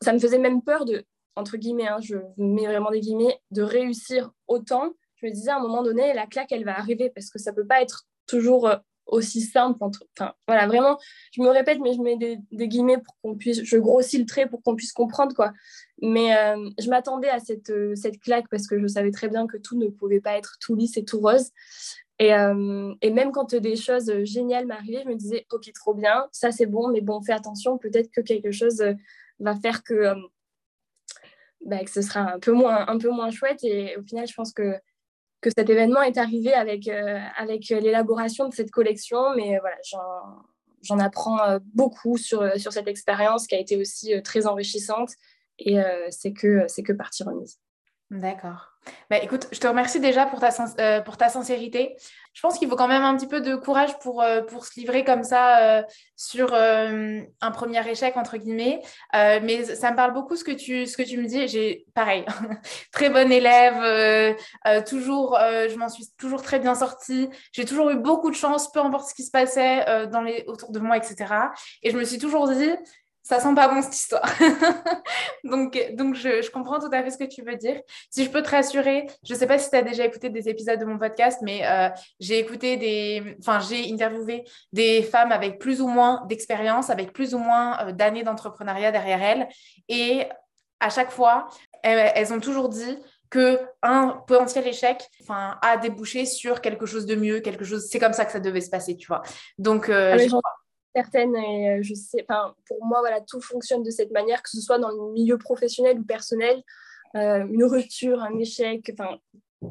ça 0.00 0.12
me 0.12 0.18
faisait 0.18 0.38
même 0.38 0.62
peur 0.62 0.84
de, 0.84 1.04
entre 1.38 1.56
guillemets, 1.56 1.88
hein, 1.88 1.98
je 2.00 2.16
mets 2.36 2.66
vraiment 2.66 2.90
des 2.90 3.00
guillemets, 3.00 3.40
de 3.50 3.62
réussir 3.62 4.30
autant. 4.46 4.92
Je 5.16 5.26
me 5.26 5.32
disais 5.32 5.50
à 5.50 5.56
un 5.56 5.60
moment 5.60 5.82
donné, 5.82 6.12
la 6.12 6.26
claque, 6.26 6.52
elle 6.52 6.64
va 6.64 6.78
arriver 6.78 7.10
parce 7.10 7.30
que 7.30 7.38
ça 7.38 7.52
peut 7.52 7.66
pas 7.66 7.80
être 7.80 8.06
toujours 8.26 8.68
euh, 8.68 8.76
aussi 9.08 9.40
simple. 9.40 9.78
Enfin, 9.80 10.32
voilà, 10.46 10.66
vraiment, 10.66 10.98
je 11.32 11.42
me 11.42 11.48
répète, 11.48 11.80
mais 11.80 11.94
je 11.94 12.00
mets 12.00 12.16
des, 12.16 12.68
guillemets 12.68 12.98
pour 12.98 13.16
qu'on 13.20 13.36
puisse, 13.36 13.64
je 13.64 13.76
grossis 13.76 14.18
le 14.18 14.26
trait 14.26 14.48
pour 14.48 14.62
qu'on 14.62 14.76
puisse 14.76 14.92
comprendre, 14.92 15.34
quoi. 15.34 15.52
Mais 16.00 16.36
euh, 16.36 16.70
je 16.78 16.88
m'attendais 16.88 17.28
à 17.28 17.40
cette, 17.40 17.70
euh, 17.70 17.94
cette 17.96 18.20
claque 18.20 18.46
parce 18.50 18.66
que 18.66 18.78
je 18.78 18.86
savais 18.86 19.10
très 19.10 19.28
bien 19.28 19.46
que 19.46 19.56
tout 19.56 19.76
ne 19.76 19.88
pouvait 19.88 20.20
pas 20.20 20.38
être 20.38 20.56
tout 20.60 20.76
lisse 20.76 20.96
et 20.96 21.04
tout 21.04 21.20
rose. 21.20 21.50
Et, 22.20 22.30
et 22.30 23.10
même 23.12 23.30
quand 23.30 23.54
des 23.54 23.76
choses 23.76 24.12
géniales 24.24 24.66
m'arrivaient, 24.66 25.02
je 25.04 25.08
me 25.08 25.14
disais, 25.14 25.46
ok, 25.52 25.72
trop 25.72 25.94
bien, 25.94 26.26
ça 26.32 26.50
c'est 26.50 26.66
bon, 26.66 26.88
mais 26.88 27.00
bon, 27.00 27.22
fais 27.22 27.32
attention, 27.32 27.78
peut-être 27.78 28.10
que 28.10 28.20
quelque 28.20 28.50
chose 28.50 28.82
va 29.40 29.54
faire 29.54 29.82
que, 29.82 29.94
euh, 29.94 30.14
bah, 31.64 31.84
que 31.84 31.90
ce 31.90 32.02
sera 32.02 32.34
un 32.34 32.38
peu, 32.38 32.52
moins, 32.52 32.86
un 32.88 32.98
peu 32.98 33.10
moins 33.10 33.30
chouette. 33.30 33.62
Et 33.64 33.96
au 33.96 34.02
final, 34.02 34.26
je 34.26 34.34
pense 34.34 34.52
que, 34.52 34.74
que 35.40 35.50
cet 35.56 35.70
événement 35.70 36.02
est 36.02 36.18
arrivé 36.18 36.52
avec, 36.52 36.88
euh, 36.88 37.18
avec 37.36 37.68
l'élaboration 37.68 38.48
de 38.48 38.54
cette 38.54 38.70
collection. 38.70 39.34
Mais 39.36 39.58
voilà, 39.60 39.76
j'en 40.82 40.98
apprends 40.98 41.40
euh, 41.42 41.58
beaucoup 41.74 42.18
sur, 42.18 42.58
sur 42.58 42.72
cette 42.72 42.88
expérience 42.88 43.46
qui 43.46 43.54
a 43.54 43.58
été 43.58 43.76
aussi 43.76 44.20
très 44.22 44.46
enrichissante. 44.46 45.10
Et 45.60 45.76
c'est 46.10 46.32
que, 46.32 46.66
que 46.82 46.92
partie 46.92 47.24
remise. 47.24 47.58
D'accord. 48.12 48.77
Bah, 49.10 49.18
écoute, 49.22 49.48
je 49.52 49.58
te 49.58 49.66
remercie 49.66 50.00
déjà 50.00 50.26
pour 50.26 50.40
ta, 50.40 50.50
euh, 50.80 51.00
pour 51.00 51.16
ta 51.16 51.28
sincérité. 51.28 51.96
Je 52.34 52.40
pense 52.40 52.58
qu'il 52.58 52.68
faut 52.68 52.76
quand 52.76 52.88
même 52.88 53.02
un 53.02 53.16
petit 53.16 53.26
peu 53.26 53.40
de 53.40 53.56
courage 53.56 53.98
pour, 53.98 54.22
euh, 54.22 54.42
pour 54.42 54.64
se 54.64 54.78
livrer 54.78 55.02
comme 55.02 55.24
ça 55.24 55.58
euh, 55.58 55.82
sur 56.16 56.54
un 56.54 57.50
premier 57.52 57.88
échec, 57.88 58.16
entre 58.16 58.36
guillemets. 58.36 58.80
mais 59.12 59.64
ça 59.64 59.90
me 59.90 59.96
parle 59.96 60.12
beaucoup 60.12 60.36
ce 60.36 60.44
que 60.44 60.52
tu, 60.52 60.86
ce 60.86 60.96
que 60.96 61.02
tu 61.02 61.18
me 61.18 61.26
dis. 61.26 61.48
J'ai, 61.48 61.86
pareil, 61.94 62.24
très 62.92 63.10
bonne 63.10 63.32
élève, 63.32 64.36
toujours, 64.84 65.38
je 65.38 65.76
m'en 65.76 65.88
suis 65.88 66.04
toujours 66.18 66.42
très 66.42 66.58
bien 66.58 66.74
sortie. 66.74 67.28
J'ai 67.52 67.64
toujours 67.64 67.90
eu 67.90 67.96
beaucoup 67.96 68.30
de 68.30 68.36
chance, 68.36 68.70
peu 68.72 68.80
importe 68.80 69.08
ce 69.08 69.14
qui 69.14 69.24
se 69.24 69.30
passait 69.30 70.06
dans 70.08 70.22
les, 70.22 70.44
autour 70.46 70.72
de 70.72 70.78
moi, 70.78 70.96
etc. 70.96 71.34
Et 71.82 71.90
je 71.90 71.96
me 71.96 72.04
suis 72.04 72.18
toujours 72.18 72.48
dit, 72.48 72.70
ça 73.28 73.40
sent 73.40 73.54
pas 73.54 73.68
bon 73.68 73.82
cette 73.82 73.94
histoire. 73.94 74.24
donc, 75.44 75.78
donc 75.92 76.14
je, 76.14 76.50
comprends 76.50 76.78
tout 76.78 76.88
à 76.90 77.02
fait 77.02 77.10
ce 77.10 77.18
que 77.18 77.24
tu 77.24 77.42
veux 77.42 77.56
dire. 77.56 77.78
Si 78.08 78.24
je 78.24 78.30
peux 78.30 78.42
te 78.42 78.48
rassurer, 78.48 79.06
je 79.22 79.34
ne 79.34 79.38
sais 79.38 79.46
pas 79.46 79.58
si 79.58 79.68
tu 79.68 79.76
as 79.76 79.82
déjà 79.82 80.06
écouté 80.06 80.30
des 80.30 80.48
épisodes 80.48 80.80
de 80.80 80.86
mon 80.86 80.98
podcast, 80.98 81.40
mais 81.42 81.60
euh, 81.66 81.90
j'ai 82.20 82.38
écouté 82.38 82.78
des, 82.78 83.36
enfin, 83.40 83.60
j'ai 83.60 83.92
interviewé 83.92 84.44
des 84.72 85.02
femmes 85.02 85.30
avec 85.30 85.58
plus 85.58 85.82
ou 85.82 85.88
moins 85.88 86.24
d'expérience, 86.26 86.88
avec 86.88 87.12
plus 87.12 87.34
ou 87.34 87.38
moins 87.38 87.78
euh, 87.86 87.92
d'années 87.92 88.22
d'entrepreneuriat 88.22 88.92
derrière 88.92 89.22
elles. 89.22 89.48
Et 89.90 90.26
à 90.80 90.88
chaque 90.88 91.10
fois, 91.10 91.48
elles, 91.82 92.32
ont 92.32 92.40
toujours 92.40 92.70
dit 92.70 92.96
que 93.28 93.60
un 93.82 94.22
potentiel 94.26 94.66
échec 94.66 95.06
enfin, 95.20 95.58
a 95.60 95.76
débouché 95.76 96.24
sur 96.24 96.62
quelque 96.62 96.86
chose 96.86 97.04
de 97.04 97.14
mieux, 97.14 97.40
quelque 97.40 97.66
chose. 97.66 97.88
C'est 97.90 97.98
comme 97.98 98.14
ça 98.14 98.24
que 98.24 98.32
ça 98.32 98.40
devait 98.40 98.62
se 98.62 98.70
passer, 98.70 98.96
tu 98.96 99.06
vois. 99.06 99.20
Donc, 99.58 99.90
euh, 99.90 100.16
ah, 100.18 100.40
et 101.14 101.70
euh, 101.70 101.78
je 101.82 101.94
sais, 101.94 102.26
pour 102.66 102.84
moi, 102.84 103.00
voilà, 103.00 103.20
tout 103.20 103.40
fonctionne 103.40 103.82
de 103.82 103.90
cette 103.90 104.10
manière, 104.10 104.42
que 104.42 104.50
ce 104.50 104.60
soit 104.60 104.78
dans 104.78 104.90
le 104.90 105.12
milieu 105.12 105.38
professionnel 105.38 105.98
ou 105.98 106.04
personnel, 106.04 106.62
euh, 107.16 107.46
une 107.46 107.64
rupture, 107.64 108.20
un 108.22 108.38
échec, 108.38 108.94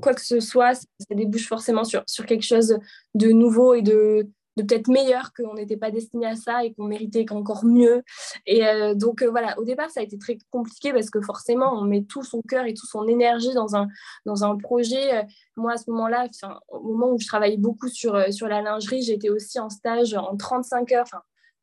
quoi 0.01 0.13
que 0.13 0.21
ce 0.21 0.39
soit, 0.39 0.75
ça, 0.75 0.86
débouche 1.11 1.47
forcément 1.47 1.84
sur 1.84 2.25
quelque 2.25 2.45
chose 2.45 2.78
de 3.15 3.30
nouveau 3.30 3.73
et 3.73 3.82
de, 3.82 4.28
de 4.58 4.64
peut-être 4.64 4.88
meilleur, 4.88 5.34
qu'on 5.34 5.53
n'était 5.53 5.78
pas 5.78 5.91
destiné 5.91 6.26
à 6.26 6.36
ça 6.36 6.66
et 6.66 6.74
qu'on 6.74 6.86
méritait 6.86 7.26
encore 7.32 7.64
mieux. 7.64 8.03
Et 8.45 8.66
euh, 8.66 8.95
donc 8.95 9.22
euh, 9.22 9.30
voilà, 9.30 9.58
au 9.60 9.64
départ, 9.64 9.89
ça 9.89 9.99
a 9.99 10.03
été 10.03 10.18
très 10.18 10.38
compliqué 10.49 10.91
parce 10.91 11.10
que 11.10 11.22
forcément, 11.22 11.74
on 11.74 11.84
met 11.84 12.03
tout 12.03 12.24
son 12.24 12.41
cœur 12.41 12.66
et 12.66 12.74
toute 12.74 12.89
son 12.89 13.08
énergie 13.08 13.53
dans 13.53 13.76
un, 13.76 13.88
dans 14.26 14.43
un 14.43 14.58
projet. 14.58 15.20
Euh, 15.20 15.24
moi, 15.55 15.74
à 15.74 15.78
ce 15.78 15.89
moment-là, 15.91 16.28
au 16.70 16.82
moment 16.82 17.12
où 17.12 17.20
je 17.20 17.28
travaillais 17.28 17.58
beaucoup 17.58 17.88
sur, 17.88 18.22
sur 18.34 18.47
la 18.47 18.62
lingerie, 18.62 19.01
j'étais 19.03 19.30
aussi 19.30 19.60
en 19.60 19.70
stage 19.70 20.14
en 20.16 20.36
35 20.36 20.91
heures, 20.91 21.05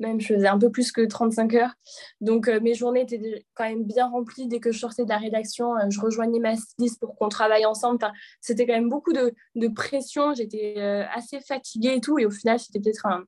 même 0.01 0.21
je 0.21 0.35
faisais 0.35 0.47
un 0.47 0.59
peu 0.59 0.71
plus 0.71 0.93
que 0.93 1.03
35 1.03 1.55
heures. 1.55 1.75
Donc 2.21 2.49
euh, 2.49 2.61
mes 2.61 2.75
journées 2.75 3.03
étaient 3.03 3.45
quand 3.55 3.65
même 3.65 3.85
bien 3.85 4.09
remplies. 4.09 4.49
Dès 4.49 4.61
que 4.61 4.73
je 4.73 4.79
sortais 4.79 5.05
de 5.05 5.09
la 5.09 5.19
rédaction, 5.19 5.77
euh, 5.77 5.87
je 5.89 6.01
rejoignais 6.01 6.41
ma 6.41 6.57
styliste 6.57 7.01
pour 7.01 7.17
qu'on 7.17 7.29
travaille 7.29 7.67
ensemble. 7.67 7.97
Enfin, 7.97 8.13
c'était 8.41 8.67
quand 8.67 8.75
même 8.75 8.89
beaucoup 8.89 9.13
de, 9.13 9.33
pression. 9.69 10.35
J'étais 10.35 10.75
euh, 10.79 11.05
assez 11.15 11.41
fatiguée 11.41 11.95
et 11.97 12.01
tout. 12.01 12.19
Et 12.19 12.27
au 12.27 12.31
final, 12.31 12.59
c'était 12.59 12.81
peut-être 12.81 13.07
un, 13.07 13.25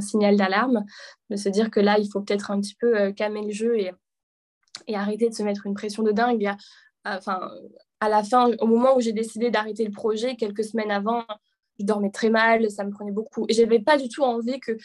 signal 0.00 0.36
d'alarme 0.36 0.84
de 1.30 1.36
se 1.36 1.48
dire 1.48 1.70
que 1.70 1.80
là, 1.80 1.98
il 1.98 2.10
faut 2.10 2.20
peut-être 2.20 2.50
un 2.50 2.60
petit 2.60 2.74
peu 2.74 3.12
calmer 3.12 3.42
le 3.42 3.52
jeu 3.52 3.78
et, 3.78 3.92
arrêter 4.94 5.30
de 5.30 5.34
se 5.34 5.42
mettre 5.42 5.64
une 5.64 5.72
pression 5.72 6.02
de 6.02 6.12
dingue. 6.12 6.50
enfin, 7.06 7.40
à 8.00 8.10
la 8.10 8.22
fin, 8.22 8.50
au 8.60 8.66
moment 8.66 8.94
où 8.94 9.00
j'ai 9.00 9.14
décidé 9.14 9.50
d'arrêter 9.50 9.86
le 9.86 9.92
projet, 9.92 10.36
quelques 10.36 10.64
semaines 10.64 10.90
avant, 10.90 11.24
je 11.78 11.86
dormais 11.86 12.10
très 12.10 12.28
mal, 12.28 12.70
ça 12.70 12.84
me 12.84 12.90
prenait 12.90 13.12
beaucoup. 13.12 13.46
Et 13.48 13.54
j'avais 13.54 13.78
pas 13.78 13.96
du 13.96 14.10
tout 14.10 14.22
envie 14.22 14.60
que 14.60 14.76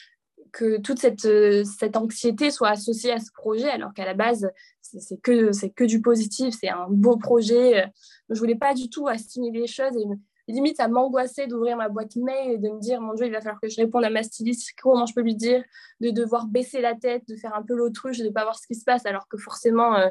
que 0.52 0.80
toute 0.80 0.99
cette, 0.99 1.26
euh, 1.26 1.64
cette 1.64 1.95
anxiété 1.95 2.52
soit 2.52 2.70
associée 2.70 3.12
à 3.12 3.20
ce 3.20 3.32
projet, 3.34 3.70
alors 3.70 3.93
qu'à 3.93 4.06
la 4.06 4.14
base, 4.14 4.49
c'est 4.82 5.22
que, 5.22 5.52
que 5.70 5.84
du 5.84 6.02
positif, 6.02 6.56
c'est 6.60 6.70
un 6.70 6.88
beau 6.89 7.18
projet. 7.18 7.86
Je 8.30 8.39
voulais 8.39 8.56
pas 8.56 8.74
du 8.74 8.89
tout 8.89 9.08
assimiler 9.08 9.62
les 9.62 9.68
choses 9.68 9.95
et 9.95 10.06
limite, 10.52 10.78
ça 10.78 10.88
m'angoissait 10.88 11.47
d'ouvrir 11.47 11.78
ma 11.78 11.89
boîte 11.89 12.16
mail 12.16 12.52
et 12.52 12.58
de 12.58 12.70
me 12.70 12.80
dire, 12.80 13.02
mon 13.02 13.14
Dieu, 13.14 13.26
il 13.26 13.32
va 13.32 13.41
falloir 13.41 13.60
que 13.62 13.70
je 13.70 13.80
réponde 13.80 14.04
à 14.04 14.10
ma 14.10 14.24
styliste, 14.24 14.72
comment 14.82 15.06
je 15.06 15.14
peux 15.14 15.22
lui 15.22 15.36
dire, 15.36 15.64
de 15.99 16.10
devoir 16.10 16.47
baisser 16.47 16.82
la 16.82 16.95
tête, 16.95 17.28
de 17.28 17.36
faire 17.36 17.56
un 17.56 17.64
peu 17.64 17.76
l'autruche, 17.76 18.18
de 18.20 18.26
ne 18.26 18.30
pas 18.30 18.43
voir 18.43 18.58
ce 18.58 18.68
qui 18.68 18.76
se 18.76 18.84
passe, 18.84 19.06
alors 19.06 19.28
que 19.28 19.38
forcément, 19.38 19.95
euh, 19.95 20.10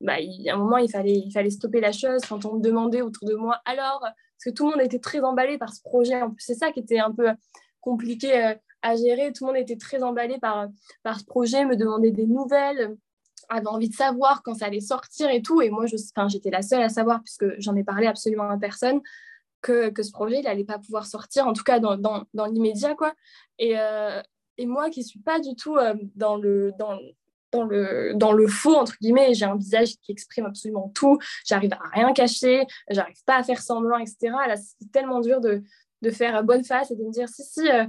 bah, 0.00 0.20
il, 0.20 0.48
à 0.48 0.54
un 0.54 0.58
moment, 0.58 0.78
il 0.78 0.90
fallait, 0.90 1.18
il 1.18 1.32
fallait 1.32 1.50
stopper 1.50 1.80
la 1.80 1.92
chose 1.92 2.20
quand 2.28 2.44
on 2.44 2.56
me 2.56 2.60
demandait 2.60 3.02
autour 3.02 3.28
de 3.28 3.34
moi, 3.34 3.60
alors, 3.64 4.00
parce 4.00 4.44
que 4.46 4.50
tout 4.50 4.64
le 4.64 4.76
monde 4.76 4.84
était 4.84 4.98
très 4.98 5.20
emballé 5.20 5.58
par 5.58 5.72
ce 5.74 5.82
projet, 5.82 6.20
en 6.20 6.30
plus, 6.30 6.42
c'est 6.44 6.54
ça 6.54 6.72
qui 6.72 6.80
était 6.80 6.98
un 6.98 7.12
peu 7.12 7.28
compliqué 7.80 8.44
euh, 8.44 8.54
à 8.82 8.96
gérer. 8.96 9.32
Tout 9.32 9.46
le 9.46 9.52
monde 9.52 9.60
était 9.60 9.76
très 9.76 10.02
emballé 10.02 10.38
par, 10.38 10.68
par 11.02 11.20
ce 11.20 11.24
projet, 11.24 11.64
me 11.64 11.76
demandait 11.76 12.10
des 12.10 12.26
nouvelles, 12.26 12.96
avait 13.48 13.66
envie 13.66 13.88
de 13.88 13.94
savoir 13.94 14.42
quand 14.42 14.54
ça 14.54 14.66
allait 14.66 14.80
sortir 14.80 15.30
et 15.30 15.42
tout. 15.42 15.62
Et 15.62 15.70
moi, 15.70 15.86
j'étais 15.86 16.50
la 16.50 16.62
seule 16.62 16.82
à 16.82 16.88
savoir, 16.88 17.22
puisque 17.22 17.46
j'en 17.58 17.76
ai 17.76 17.84
parlé 17.84 18.06
absolument 18.06 18.48
à 18.48 18.58
personne, 18.58 19.00
que, 19.60 19.90
que 19.90 20.02
ce 20.02 20.10
projet, 20.10 20.40
il 20.40 20.44
n'allait 20.44 20.64
pas 20.64 20.78
pouvoir 20.78 21.06
sortir, 21.06 21.46
en 21.46 21.52
tout 21.52 21.62
cas 21.62 21.78
dans, 21.78 21.96
dans, 21.96 22.24
dans 22.34 22.46
l'immédiat. 22.46 22.94
quoi. 22.94 23.14
Et, 23.58 23.78
euh, 23.78 24.20
et, 24.58 24.66
moi, 24.66 24.90
qui 24.90 25.00
ne 25.00 25.04
suis 25.04 25.20
pas 25.20 25.38
du 25.40 25.54
tout 25.54 25.76
euh, 25.76 25.94
dans 26.16 26.36
le... 26.36 26.72
Dans, 26.78 26.98
dans 27.52 27.64
le, 27.64 28.14
dans 28.14 28.32
le 28.32 28.46
faux, 28.46 28.74
entre 28.76 28.96
guillemets, 28.98 29.34
j'ai 29.34 29.44
un 29.44 29.56
visage 29.56 29.96
qui 30.00 30.10
exprime 30.10 30.46
absolument 30.46 30.90
tout, 30.94 31.18
j'arrive 31.44 31.74
à 31.74 31.80
rien 31.92 32.14
cacher, 32.14 32.64
j'arrive 32.88 33.22
pas 33.26 33.36
à 33.36 33.42
faire 33.42 33.60
semblant, 33.60 33.98
etc. 33.98 34.34
C'est 34.56 34.90
tellement 34.90 35.20
dur 35.20 35.38
de, 35.42 35.62
de 36.00 36.10
faire 36.10 36.42
bonne 36.44 36.64
face 36.64 36.90
et 36.90 36.96
de 36.96 37.04
me 37.04 37.10
dire, 37.10 37.28
si, 37.28 37.42
si, 37.44 37.68
euh, 37.68 37.84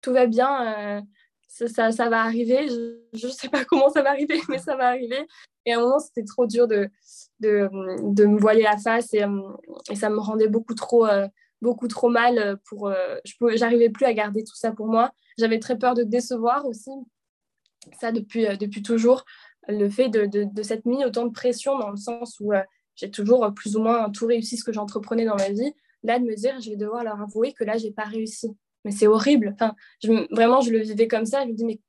tout 0.00 0.12
va 0.12 0.26
bien, 0.26 0.98
euh, 0.98 1.00
ça, 1.48 2.08
va 2.08 2.22
arriver. 2.22 2.68
Je 3.12 3.26
ne 3.26 3.32
sais 3.32 3.48
pas 3.48 3.64
comment 3.68 3.90
ça 3.90 4.02
va 4.02 4.10
arriver, 4.10 4.40
mais 4.48 4.58
ça 4.58 4.76
va 4.76 4.88
arriver. 4.88 5.26
Et 5.64 5.72
à 5.72 5.78
un 5.78 5.80
moment, 5.80 5.98
c'était 5.98 6.24
trop 6.24 6.46
dur 6.46 6.68
de, 6.68 6.88
de, 7.40 7.68
me 8.24 8.38
voiler 8.38 8.62
la 8.62 8.76
face 8.76 9.12
et, 9.14 9.24
euh, 9.24 9.42
et, 9.90 9.96
ça 9.96 10.10
me 10.10 10.18
rendait 10.18 10.48
beaucoup 10.48 10.74
trop, 10.74 11.06
euh, 11.06 11.26
beaucoup 11.60 11.88
trop 11.88 12.08
mal. 12.08 12.58
Pour, 12.68 12.92
je 13.24 13.60
n'arrivais 13.60 13.90
plus 13.90 14.06
à 14.06 14.12
garder 14.12 14.44
tout 14.44 14.54
ça 14.54 14.72
pour 14.72 14.86
moi. 14.86 15.12
J'avais 15.38 15.58
très 15.58 15.78
peur 15.78 15.94
de 15.94 16.02
décevoir 16.02 16.66
aussi. 16.66 16.90
Ça, 18.00 18.12
depuis, 18.12 18.46
depuis 18.58 18.82
toujours, 18.82 19.24
le 19.68 19.88
fait 19.88 20.08
de, 20.08 20.26
de, 20.26 20.44
de 20.44 20.62
cette 20.62 20.86
mis 20.86 21.04
autant 21.04 21.26
de 21.26 21.32
pression 21.32 21.78
dans 21.78 21.90
le 21.90 21.96
sens 21.96 22.38
où 22.40 22.52
j'ai 22.94 23.10
toujours 23.10 23.52
plus 23.54 23.76
ou 23.76 23.82
moins 23.82 24.10
tout 24.10 24.26
réussi 24.26 24.56
ce 24.56 24.64
que 24.64 24.72
j'entreprenais 24.72 25.24
dans 25.24 25.36
ma 25.36 25.50
vie. 25.50 25.72
Là, 26.02 26.18
de 26.18 26.24
me 26.24 26.34
dire, 26.34 26.60
je 26.60 26.70
vais 26.70 26.76
devoir 26.76 27.02
leur 27.02 27.20
avouer 27.20 27.52
que 27.52 27.64
là, 27.64 27.76
j'ai 27.76 27.90
pas 27.90 28.04
réussi 28.04 28.56
mais 28.86 28.92
c'est 28.92 29.08
horrible. 29.08 29.52
Enfin, 29.52 29.74
vraiment, 30.30 30.60
je 30.60 30.70
le 30.70 30.78
vivais 30.78 31.08
comme 31.08 31.26
ça. 31.26 31.42
Je 31.42 31.48
me 31.48 31.54
dis, 31.54 31.64
mais 31.64 31.80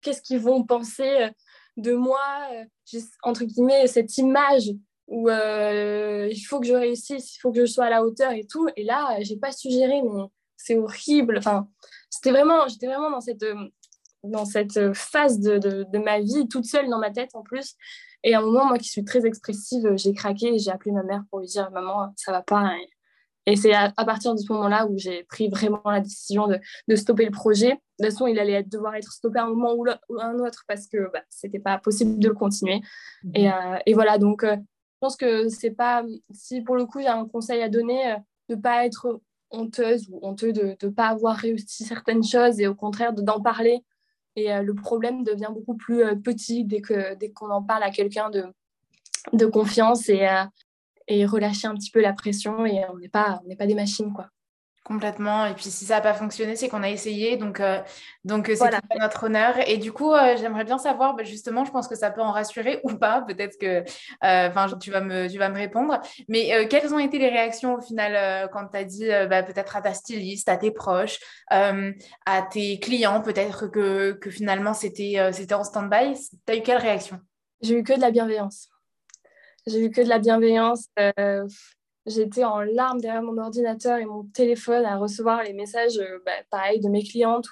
qu'est-ce 0.00 0.22
qu'ils 0.22 0.40
vont 0.40 0.64
penser 0.64 1.06
euh, 1.06 1.28
de 1.76 1.92
moi 1.92 2.18
euh, 2.52 2.98
Entre 3.22 3.44
guillemets, 3.44 3.86
cette 3.86 4.16
image 4.16 4.72
où 5.06 5.28
euh, 5.28 6.28
il 6.30 6.40
faut 6.40 6.58
que 6.58 6.66
je 6.66 6.72
réussisse, 6.72 7.36
il 7.36 7.38
faut 7.40 7.52
que 7.52 7.60
je 7.60 7.66
sois 7.66 7.84
à 7.84 7.90
la 7.90 8.02
hauteur 8.02 8.32
et 8.32 8.46
tout. 8.46 8.68
Et 8.74 8.84
là, 8.84 9.18
j'ai 9.20 9.36
pas 9.36 9.52
su 9.52 9.70
gérer, 9.70 10.00
mais 10.00 10.22
c'est 10.56 10.78
horrible. 10.78 11.36
Enfin, 11.36 11.68
c'était 12.08 12.30
vraiment, 12.30 12.66
j'étais 12.68 12.86
vraiment 12.86 13.10
dans 13.10 13.20
cette, 13.20 13.44
dans 14.24 14.46
cette 14.46 14.94
phase 14.94 15.38
de, 15.38 15.58
de, 15.58 15.98
ma 15.98 16.20
vie, 16.20 16.48
toute 16.48 16.64
seule 16.64 16.88
dans 16.88 16.98
ma 16.98 17.10
tête 17.10 17.34
en 17.34 17.42
plus. 17.42 17.76
Et 18.24 18.34
à 18.34 18.38
un 18.38 18.40
moment, 18.40 18.64
moi 18.64 18.78
qui 18.78 18.88
suis 18.88 19.04
très 19.04 19.26
expressive, 19.26 19.92
j'ai 19.96 20.14
craqué 20.14 20.54
et 20.54 20.58
j'ai 20.58 20.70
appelé 20.70 20.92
ma 20.92 21.02
mère 21.02 21.22
pour 21.28 21.40
lui 21.40 21.48
dire 21.48 21.70
Maman, 21.70 22.14
ça 22.16 22.32
va 22.32 22.40
pas. 22.40 22.72
Et 23.46 23.54
c'est 23.54 23.72
à, 23.72 23.92
partir 23.92 24.34
de 24.34 24.40
ce 24.40 24.52
moment-là 24.52 24.86
où 24.86 24.98
j'ai 24.98 25.22
pris 25.22 25.48
vraiment 25.48 25.80
la 25.84 26.00
décision 26.00 26.48
de, 26.48 26.58
de, 26.88 26.96
stopper 26.96 27.24
le 27.24 27.30
projet. 27.30 27.70
De 27.70 28.04
toute 28.04 28.12
façon, 28.12 28.26
il 28.26 28.40
allait 28.40 28.64
devoir 28.64 28.96
être 28.96 29.12
stoppé 29.12 29.38
à 29.38 29.44
un 29.44 29.48
moment 29.48 29.72
ou, 29.74 29.86
un 30.20 30.38
autre 30.40 30.64
parce 30.66 30.88
que 30.88 31.10
bah, 31.12 31.22
c'était 31.30 31.60
pas 31.60 31.78
possible 31.78 32.18
de 32.18 32.28
le 32.28 32.34
continuer. 32.34 32.80
Et, 33.34 33.48
euh, 33.48 33.78
et, 33.86 33.94
voilà, 33.94 34.18
donc 34.18 34.42
euh, 34.42 34.56
je 34.56 34.98
pense 35.00 35.16
que 35.16 35.48
c'est 35.48 35.70
pas. 35.70 36.04
Si 36.32 36.60
pour 36.60 36.74
le 36.74 36.86
coup, 36.86 37.00
j'ai 37.00 37.06
un 37.06 37.26
conseil 37.26 37.62
à 37.62 37.68
donner, 37.68 38.12
euh, 38.12 38.16
de 38.48 38.56
pas 38.56 38.84
être 38.84 39.20
honteuse 39.52 40.08
ou 40.10 40.18
honteux 40.22 40.52
de 40.52 40.76
ne 40.82 40.88
pas 40.88 41.06
avoir 41.06 41.36
réussi 41.36 41.84
certaines 41.84 42.24
choses 42.24 42.58
et 42.58 42.66
au 42.66 42.74
contraire 42.74 43.12
d'en 43.12 43.40
parler. 43.40 43.84
Et 44.34 44.52
le 44.60 44.74
problème 44.74 45.24
devient 45.24 45.48
beaucoup 45.50 45.76
plus 45.76 46.02
petit 46.20 46.64
dès 46.64 46.82
qu'on 46.82 47.16
dès 47.18 47.30
qu'on 47.30 47.48
en 47.48 47.62
parle 47.62 47.84
à 47.84 47.90
quelqu'un 47.90 48.28
de, 48.28 48.44
de 49.32 49.46
confiance 49.46 50.10
et, 50.10 50.26
et 51.08 51.26
relâcher 51.26 51.68
un 51.68 51.74
petit 51.74 51.90
peu 51.90 52.00
la 52.00 52.12
pression 52.12 52.66
et 52.66 52.84
on 52.92 52.98
n'est 52.98 53.08
pas, 53.08 53.40
on 53.44 53.48
n'est 53.48 53.56
pas 53.56 53.66
des 53.66 53.74
machines, 53.74 54.12
quoi. 54.12 54.28
Complètement. 54.86 55.46
Et 55.46 55.54
puis 55.54 55.64
si 55.64 55.84
ça 55.84 55.96
n'a 55.96 56.00
pas 56.00 56.14
fonctionné, 56.14 56.54
c'est 56.54 56.68
qu'on 56.68 56.84
a 56.84 56.88
essayé. 56.88 57.36
Donc, 57.36 57.58
euh, 57.58 57.80
donc 58.22 58.48
euh, 58.48 58.54
c'est 58.54 58.70
notre 59.00 59.24
honneur. 59.24 59.54
Et 59.66 59.78
du 59.78 59.90
coup, 59.90 60.12
euh, 60.12 60.36
j'aimerais 60.36 60.62
bien 60.62 60.78
savoir, 60.78 61.16
bah, 61.16 61.24
justement, 61.24 61.64
je 61.64 61.72
pense 61.72 61.88
que 61.88 61.96
ça 61.96 62.12
peut 62.12 62.20
en 62.20 62.30
rassurer 62.30 62.78
ou 62.84 62.94
pas. 62.94 63.22
Peut-être 63.22 63.58
que 63.58 63.82
enfin 64.22 64.68
tu, 64.78 64.92
vas 64.92 65.00
me, 65.00 65.28
tu 65.28 65.38
vas 65.38 65.48
me 65.48 65.56
répondre. 65.56 66.00
Mais 66.28 66.68
quelles 66.68 66.94
ont 66.94 67.00
été 67.00 67.18
les 67.18 67.30
réactions 67.30 67.74
au 67.74 67.80
final 67.80 68.48
quand 68.52 68.68
tu 68.68 68.76
as 68.76 68.84
dit 68.84 69.08
bah, 69.28 69.42
peut-être 69.42 69.74
à 69.74 69.82
ta 69.82 69.92
styliste, 69.92 70.48
à 70.48 70.56
tes 70.56 70.70
proches, 70.70 71.18
à 71.48 72.42
tes 72.48 72.78
clients, 72.78 73.22
peut-être 73.22 73.66
que, 73.66 74.12
que 74.12 74.30
finalement 74.30 74.72
c'était 74.72 75.30
c'était 75.32 75.54
en 75.54 75.64
stand-by? 75.64 76.14
Tu 76.46 76.52
as 76.52 76.56
eu 76.56 76.62
quelle 76.62 76.78
réaction? 76.78 77.18
J'ai 77.60 77.76
eu 77.76 77.82
que 77.82 77.94
de 77.94 78.00
la 78.00 78.12
bienveillance. 78.12 78.68
J'ai 79.66 79.84
eu 79.84 79.90
que 79.90 80.00
de 80.00 80.08
la 80.08 80.18
bienveillance. 80.18 80.86
Euh, 80.98 81.46
j'étais 82.06 82.44
en 82.44 82.60
larmes 82.60 83.00
derrière 83.00 83.22
mon 83.22 83.36
ordinateur 83.38 83.98
et 83.98 84.04
mon 84.04 84.24
téléphone 84.24 84.84
à 84.84 84.96
recevoir 84.96 85.42
les 85.42 85.52
messages, 85.52 85.98
euh, 85.98 86.20
bah, 86.24 86.32
pareil, 86.50 86.80
de 86.80 86.88
mes 86.88 87.02
clientes 87.02 87.48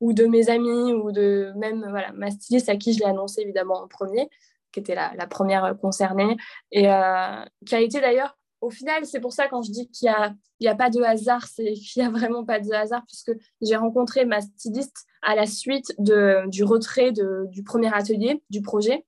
ou, 0.00 0.12
de 0.12 0.24
mes 0.26 0.50
amis 0.50 0.92
ou 0.92 1.10
de 1.10 1.52
même 1.56 1.84
voilà, 1.90 2.12
ma 2.12 2.30
styliste 2.30 2.68
à 2.68 2.76
qui 2.76 2.92
je 2.92 3.00
l'ai 3.00 3.06
annoncé 3.06 3.42
évidemment 3.42 3.82
en 3.82 3.88
premier, 3.88 4.28
qui 4.72 4.80
était 4.80 4.94
la, 4.94 5.26
première 5.26 5.76
concernée 5.80 6.36
et 6.70 6.88
euh, 6.88 7.44
qui 7.66 7.74
a 7.74 7.80
été 7.80 8.00
d'ailleurs 8.00 8.38
au 8.60 8.70
final, 8.70 9.04
c'est 9.04 9.20
pour 9.20 9.32
ça 9.32 9.46
quand 9.46 9.62
je 9.62 9.70
dis 9.70 9.88
qu'il 9.88 10.12
n'y 10.60 10.66
a, 10.66 10.72
a 10.72 10.74
pas 10.74 10.90
de 10.90 11.00
hasard, 11.00 11.46
c'est 11.46 11.74
qu'il 11.74 12.02
n'y 12.02 12.08
a 12.08 12.10
vraiment 12.10 12.44
pas 12.44 12.58
de 12.58 12.72
hasard, 12.72 13.04
puisque 13.06 13.30
j'ai 13.60 13.76
rencontré 13.76 14.24
ma 14.24 14.40
styliste 14.40 15.06
à 15.22 15.36
la 15.36 15.46
suite 15.46 15.94
de, 15.98 16.42
du 16.48 16.64
retrait 16.64 17.12
du 17.12 17.62
premier 17.62 17.92
atelier 17.94 18.42
du 18.50 18.60
projet. 18.60 19.04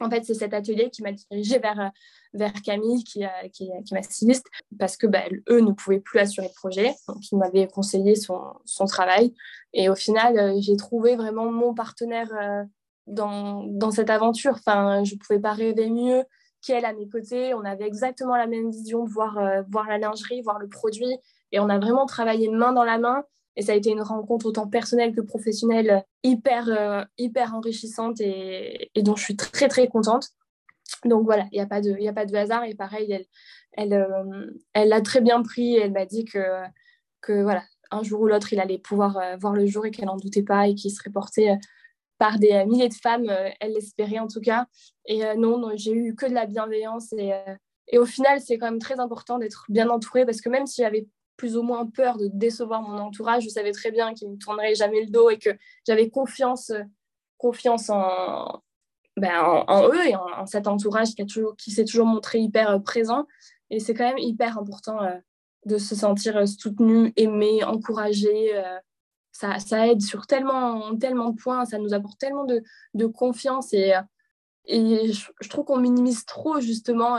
En 0.00 0.10
fait, 0.10 0.24
c'est 0.24 0.34
cet 0.34 0.54
atelier 0.54 0.90
qui 0.90 1.02
m'a 1.02 1.12
dirigé 1.12 1.58
vers, 1.58 1.80
euh, 1.80 1.88
vers 2.32 2.52
Camille, 2.62 3.04
qui, 3.04 3.24
qui, 3.52 3.66
qui 3.66 3.70
est 3.70 3.92
ma 3.92 4.02
styliste, 4.02 4.46
parce 4.78 4.96
que 4.96 5.06
bah, 5.06 5.22
eux 5.48 5.60
ne 5.60 5.72
pouvaient 5.72 6.00
plus 6.00 6.18
assurer 6.18 6.48
le 6.48 6.54
projet. 6.54 6.94
Donc, 7.08 7.18
ils 7.30 7.38
m'avaient 7.38 7.68
conseillé 7.68 8.14
son, 8.14 8.40
son, 8.64 8.86
travail. 8.86 9.34
Et 9.72 9.88
au 9.88 9.94
final, 9.94 10.38
euh, 10.38 10.56
j'ai 10.60 10.76
trouvé 10.76 11.16
vraiment 11.16 11.50
mon 11.50 11.74
partenaire 11.74 12.30
euh, 12.40 12.64
dans, 13.06 13.64
dans, 13.64 13.90
cette 13.90 14.10
aventure. 14.10 14.54
Enfin, 14.54 15.04
je 15.04 15.14
ne 15.14 15.18
pouvais 15.18 15.40
pas 15.40 15.52
rêver 15.52 15.90
mieux 15.90 16.24
qu'elle 16.66 16.84
à 16.84 16.92
mes 16.92 17.08
côtés. 17.08 17.54
On 17.54 17.64
avait 17.64 17.86
exactement 17.86 18.36
la 18.36 18.46
même 18.46 18.70
vision 18.70 19.04
de 19.04 19.10
voir, 19.10 19.38
voir 19.68 19.86
la 19.86 19.98
lingerie, 19.98 20.40
voir 20.40 20.58
le 20.58 20.68
produit. 20.68 21.18
Et 21.52 21.60
on 21.60 21.68
a 21.68 21.78
vraiment 21.78 22.06
travaillé 22.06 22.48
main 22.48 22.72
dans 22.72 22.84
la 22.84 22.98
main. 22.98 23.22
Et 23.56 23.62
ça 23.62 23.72
a 23.72 23.74
été 23.74 23.90
une 23.90 24.02
rencontre 24.02 24.46
autant 24.46 24.66
personnelle 24.66 25.14
que 25.14 25.20
professionnelle 25.20 26.04
hyper, 26.22 26.68
euh, 26.68 27.04
hyper 27.18 27.54
enrichissante 27.54 28.20
et, 28.20 28.90
dont 28.96 29.16
je 29.16 29.24
suis 29.24 29.36
très, 29.36 29.68
très 29.68 29.88
contente. 29.88 30.28
Donc 31.04 31.24
voilà, 31.24 31.46
il 31.52 31.56
n'y 31.56 31.60
a, 31.60 31.66
pas 31.66 31.80
de, 31.80 32.06
a 32.06 32.12
pas 32.12 32.26
de 32.26 32.34
hasard. 32.34 32.64
Et 32.64 32.74
pareil, 32.74 33.12
elle, 33.12 33.26
elle, 33.72 33.92
euh, 33.92 34.50
elle 34.72 34.88
l'a 34.88 35.00
très 35.00 35.20
bien 35.20 35.42
pris. 35.42 35.76
Elle 35.76 35.92
m'a 35.92 36.06
dit 36.06 36.24
que, 36.24 36.62
que 37.20 37.42
voilà, 37.42 37.62
un 37.90 38.02
jour 38.02 38.22
ou 38.22 38.26
l'autre, 38.26 38.52
il 38.52 38.60
allait 38.60 38.78
pouvoir 38.78 39.16
euh, 39.18 39.36
voir 39.36 39.54
le 39.54 39.66
jour 39.66 39.86
et 39.86 39.90
qu'elle 39.90 40.06
n'en 40.06 40.16
doutait 40.16 40.42
pas 40.42 40.68
et 40.68 40.74
qu'il 40.74 40.90
serait 40.90 41.10
porté 41.10 41.54
par 42.18 42.38
des 42.38 42.64
milliers 42.64 42.88
de 42.88 42.94
femmes. 42.94 43.30
elle 43.60 43.72
l'espérait 43.72 44.18
en 44.18 44.28
tout 44.28 44.40
cas. 44.40 44.66
Et 45.06 45.22
non, 45.36 45.58
non 45.58 45.72
j'ai 45.74 45.92
eu 45.92 46.14
que 46.14 46.26
de 46.26 46.34
la 46.34 46.46
bienveillance. 46.46 47.12
Et, 47.12 47.32
et 47.88 47.98
au 47.98 48.06
final, 48.06 48.40
c'est 48.40 48.56
quand 48.56 48.70
même 48.70 48.78
très 48.78 49.00
important 49.00 49.38
d'être 49.38 49.66
bien 49.68 49.90
entourée 49.90 50.24
parce 50.24 50.40
que 50.40 50.48
même 50.48 50.66
si 50.66 50.82
j'avais 50.82 51.06
plus 51.36 51.56
ou 51.56 51.62
moins 51.62 51.86
peur 51.86 52.16
de 52.16 52.28
décevoir 52.32 52.82
mon 52.82 52.98
entourage. 52.98 53.44
Je 53.44 53.48
savais 53.48 53.72
très 53.72 53.90
bien 53.90 54.14
qu'ils 54.14 54.28
ne 54.28 54.34
me 54.34 54.38
tourneraient 54.38 54.74
jamais 54.74 55.04
le 55.04 55.10
dos 55.10 55.30
et 55.30 55.38
que 55.38 55.50
j'avais 55.86 56.10
confiance, 56.10 56.72
confiance 57.38 57.90
en, 57.90 58.62
ben, 59.16 59.64
en, 59.68 59.88
eux 59.88 60.06
et 60.06 60.16
en, 60.16 60.46
cet 60.46 60.66
entourage 60.66 61.14
qui, 61.14 61.22
a 61.22 61.24
toujours, 61.24 61.56
qui 61.56 61.70
s'est 61.70 61.84
toujours 61.84 62.06
montré 62.06 62.40
hyper 62.40 62.70
euh, 62.70 62.78
présent. 62.78 63.26
Et 63.70 63.78
c'est 63.78 63.94
quand 63.94 64.08
même 64.08 64.18
hyper 64.18 64.58
important 64.58 65.02
euh, 65.02 65.14
de 65.66 65.78
se 65.78 65.94
sentir 65.94 66.36
euh, 66.36 66.46
soutenu, 66.46 67.12
aimé, 67.16 67.62
encouragé. 67.64 68.52
ça, 69.30 69.86
aide 69.86 70.02
sur 70.02 70.26
tellement, 70.26 70.96
tellement 70.96 71.30
de 71.30 71.36
points, 71.36 71.64
ça 71.64 71.78
nous 71.78 71.94
apporte 71.94 72.18
tellement 72.18 72.44
de, 72.44 73.06
confiance 73.06 73.72
et, 73.72 73.92
je 74.66 75.48
trouve 75.50 75.66
qu'on 75.66 75.78
minimise 75.78 76.24
trop 76.24 76.58
justement 76.58 77.18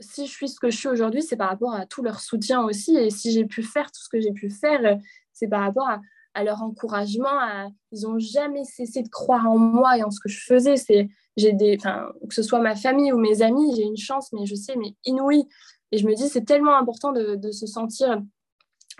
si 0.00 0.26
je 0.26 0.30
suis 0.30 0.48
ce 0.48 0.60
que 0.60 0.70
je 0.70 0.76
suis 0.76 0.88
aujourd'hui, 0.88 1.22
c'est 1.22 1.36
par 1.36 1.48
rapport 1.48 1.74
à 1.74 1.86
tout 1.86 2.02
leur 2.02 2.20
soutien 2.20 2.62
aussi. 2.62 2.96
Et 2.96 3.10
si 3.10 3.32
j'ai 3.32 3.44
pu 3.44 3.62
faire 3.62 3.86
tout 3.86 4.00
ce 4.02 4.08
que 4.08 4.20
j'ai 4.20 4.32
pu 4.32 4.50
faire, 4.50 4.98
c'est 5.32 5.48
par 5.48 5.62
rapport 5.62 5.88
à, 5.88 6.00
leur 6.44 6.62
encouragement. 6.62 7.68
Ils 7.90 8.02
n'ont 8.02 8.20
jamais 8.20 8.62
cessé 8.62 9.02
de 9.02 9.08
croire 9.08 9.50
en 9.50 9.58
moi 9.58 9.98
et 9.98 10.04
en 10.04 10.10
ce 10.12 10.20
que 10.20 10.28
je 10.28 10.40
faisais. 10.44 10.76
C'est, 10.76 11.08
que 11.36 12.34
ce 12.34 12.42
soit 12.42 12.60
ma 12.60 12.76
famille 12.76 13.12
ou 13.12 13.18
mes 13.18 13.42
amis, 13.42 13.74
j'ai 13.74 13.82
une 13.82 13.96
chance, 13.96 14.32
mais 14.32 14.46
je 14.46 14.54
sais, 14.54 14.76
mais 14.76 14.94
inouïe. 15.04 15.48
Et 15.90 15.98
je 15.98 16.06
me 16.06 16.14
dis, 16.14 16.28
c'est 16.28 16.44
tellement 16.44 16.76
important 16.76 17.10
de, 17.12 17.50
se 17.50 17.66
sentir 17.66 18.22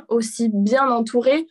aussi 0.09 0.49
bien 0.49 0.91
entouré. 0.91 1.47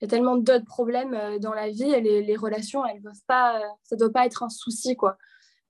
Il 0.00 0.04
y 0.04 0.04
a 0.04 0.08
tellement 0.08 0.36
d'autres 0.36 0.64
problèmes 0.64 1.14
euh, 1.14 1.38
dans 1.38 1.52
la 1.52 1.68
vie 1.68 1.90
et 1.90 2.00
les, 2.00 2.36
relations, 2.36 2.82
pas, 3.26 3.60
ça 3.82 3.96
ne 3.96 3.98
doit 3.98 4.12
pas 4.12 4.24
être 4.24 4.42
un 4.42 4.48
souci, 4.48 4.96
quoi. 4.96 5.18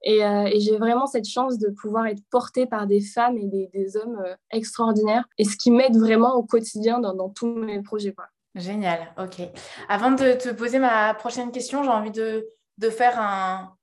Euh, 0.07 0.45
et, 0.47 0.61
j'ai 0.61 0.79
vraiment 0.79 1.07
cette 1.07 1.29
chance 1.29 1.59
de 1.59 1.69
pouvoir 1.69 2.07
être 2.07 2.23
portée 2.31 2.67
par 2.67 2.87
des 2.87 3.01
femmes 3.01 3.37
et 3.37 3.47
des, 3.47 3.97
hommes 3.97 4.23
euh, 4.25 4.35
extraordinaires. 4.51 5.25
Et 5.39 5.45
ce 5.45 5.57
qui 5.57 5.71
m'aide 5.71 5.97
vraiment 5.97 6.35
au 6.35 6.43
quotidien 6.43 7.01
dans, 7.01 7.29
tous 7.29 7.55
mes 7.55 7.83
projets. 7.83 8.15
Génial, 8.55 9.13
ok. 9.19 9.47
Avant 9.89 10.11
de 10.11 10.33
te 10.33 10.49
poser 10.51 10.79
ma 10.79 11.15
prochaine 11.15 11.53
question, 11.53 11.83
j'ai 11.85 11.91
envie 11.91 12.11
de, 12.11 12.49
de, 12.79 12.91
faire 12.91 13.21
un, 13.21 13.75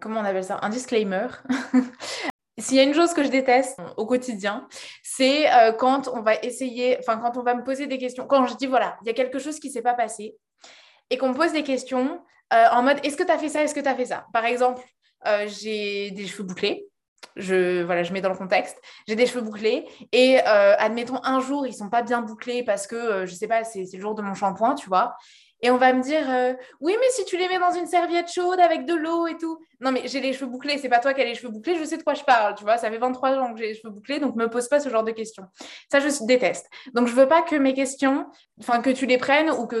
comment 0.00 0.20
on 0.20 0.24
appelle 0.24 0.44
ça, 0.44 0.58
un 0.62 0.68
disclaimer. 0.68 1.26
S'il 2.58 2.78
y 2.78 2.80
a 2.80 2.84
une 2.84 2.94
chose 2.94 3.12
que 3.12 3.22
je 3.22 3.28
déteste 3.28 3.78
au 3.98 4.06
quotidien, 4.06 4.66
c'est 5.02 5.52
euh, 5.52 5.72
quand 5.72 6.08
on 6.08 6.22
va 6.22 6.36
essayer, 6.36 6.96
enfin 6.98 7.18
quand 7.18 7.36
on 7.36 7.42
va 7.42 7.54
me 7.54 7.62
poser 7.62 7.86
des 7.86 7.98
questions, 7.98 8.26
quand 8.26 8.46
je 8.46 8.56
dis 8.56 8.66
voilà, 8.66 8.96
il 9.02 9.08
y 9.08 9.10
a 9.10 9.12
quelque 9.12 9.38
chose 9.38 9.60
qui 9.60 9.68
ne 9.68 9.72
s'est 9.74 9.82
pas 9.82 9.92
passé 9.92 10.36
et 11.10 11.18
qu'on 11.18 11.28
me 11.28 11.34
pose 11.34 11.52
des 11.52 11.62
questions 11.62 12.22
en 12.50 12.82
mode 12.82 12.98
est-ce 13.02 13.16
que 13.16 13.24
tu 13.24 13.30
as 13.30 13.38
fait 13.38 13.48
ça, 13.48 13.62
est-ce 13.62 13.74
que 13.74 13.80
tu 13.80 13.88
as 13.88 13.94
fait 13.94 14.06
ça? 14.06 14.24
Par 14.32 14.44
exemple, 14.44 14.80
euh, 15.26 15.46
j'ai 15.48 16.10
des 16.10 16.26
cheveux 16.26 16.44
bouclés. 16.44 16.86
Je, 17.36 17.82
voilà, 17.82 18.02
je 18.02 18.12
mets 18.12 18.20
dans 18.20 18.30
le 18.30 18.36
contexte. 18.36 18.76
J'ai 19.06 19.14
des 19.14 19.26
cheveux 19.26 19.42
bouclés 19.42 19.86
et 20.12 20.38
euh, 20.40 20.74
admettons 20.78 21.20
un 21.22 21.40
jour, 21.40 21.66
ils 21.66 21.74
sont 21.74 21.90
pas 21.90 22.02
bien 22.02 22.22
bouclés 22.22 22.62
parce 22.62 22.86
que, 22.86 22.96
euh, 22.96 23.26
je 23.26 23.34
sais 23.34 23.48
pas, 23.48 23.62
c'est 23.64 23.84
le 23.92 24.00
jour 24.00 24.14
de 24.14 24.22
mon 24.22 24.34
shampoing, 24.34 24.74
tu 24.74 24.88
vois. 24.88 25.16
Et 25.62 25.70
on 25.70 25.78
va 25.78 25.92
me 25.92 26.02
dire, 26.02 26.28
euh, 26.28 26.52
oui, 26.80 26.94
mais 27.00 27.06
si 27.10 27.24
tu 27.24 27.36
les 27.36 27.48
mets 27.48 27.58
dans 27.58 27.72
une 27.72 27.86
serviette 27.86 28.30
chaude 28.30 28.60
avec 28.60 28.84
de 28.84 28.94
l'eau 28.94 29.26
et 29.26 29.36
tout. 29.36 29.58
Non, 29.80 29.90
mais 29.90 30.02
j'ai 30.06 30.20
les 30.20 30.32
cheveux 30.32 30.50
bouclés, 30.50 30.78
c'est 30.78 30.88
pas 30.88 30.98
toi 30.98 31.14
qui 31.14 31.22
as 31.22 31.24
les 31.24 31.34
cheveux 31.34 31.48
bouclés, 31.48 31.76
je 31.78 31.84
sais 31.84 31.96
de 31.96 32.02
quoi 32.02 32.14
je 32.14 32.24
parle, 32.24 32.54
tu 32.54 32.64
vois. 32.64 32.76
Ça 32.76 32.90
fait 32.90 32.98
23 32.98 33.36
ans 33.38 33.52
que 33.52 33.58
j'ai 33.58 33.68
les 33.68 33.74
cheveux 33.74 33.90
bouclés, 33.90 34.18
donc 34.18 34.36
me 34.36 34.48
pose 34.48 34.68
pas 34.68 34.80
ce 34.80 34.88
genre 34.88 35.04
de 35.04 35.12
questions. 35.12 35.44
Ça, 35.90 36.00
je 36.00 36.08
déteste. 36.26 36.66
Donc, 36.94 37.08
je 37.08 37.14
veux 37.14 37.28
pas 37.28 37.42
que 37.42 37.56
mes 37.56 37.74
questions, 37.74 38.26
enfin, 38.60 38.80
que 38.82 38.90
tu 38.90 39.06
les 39.06 39.18
prennes 39.18 39.50
ou 39.50 39.66
que, 39.66 39.76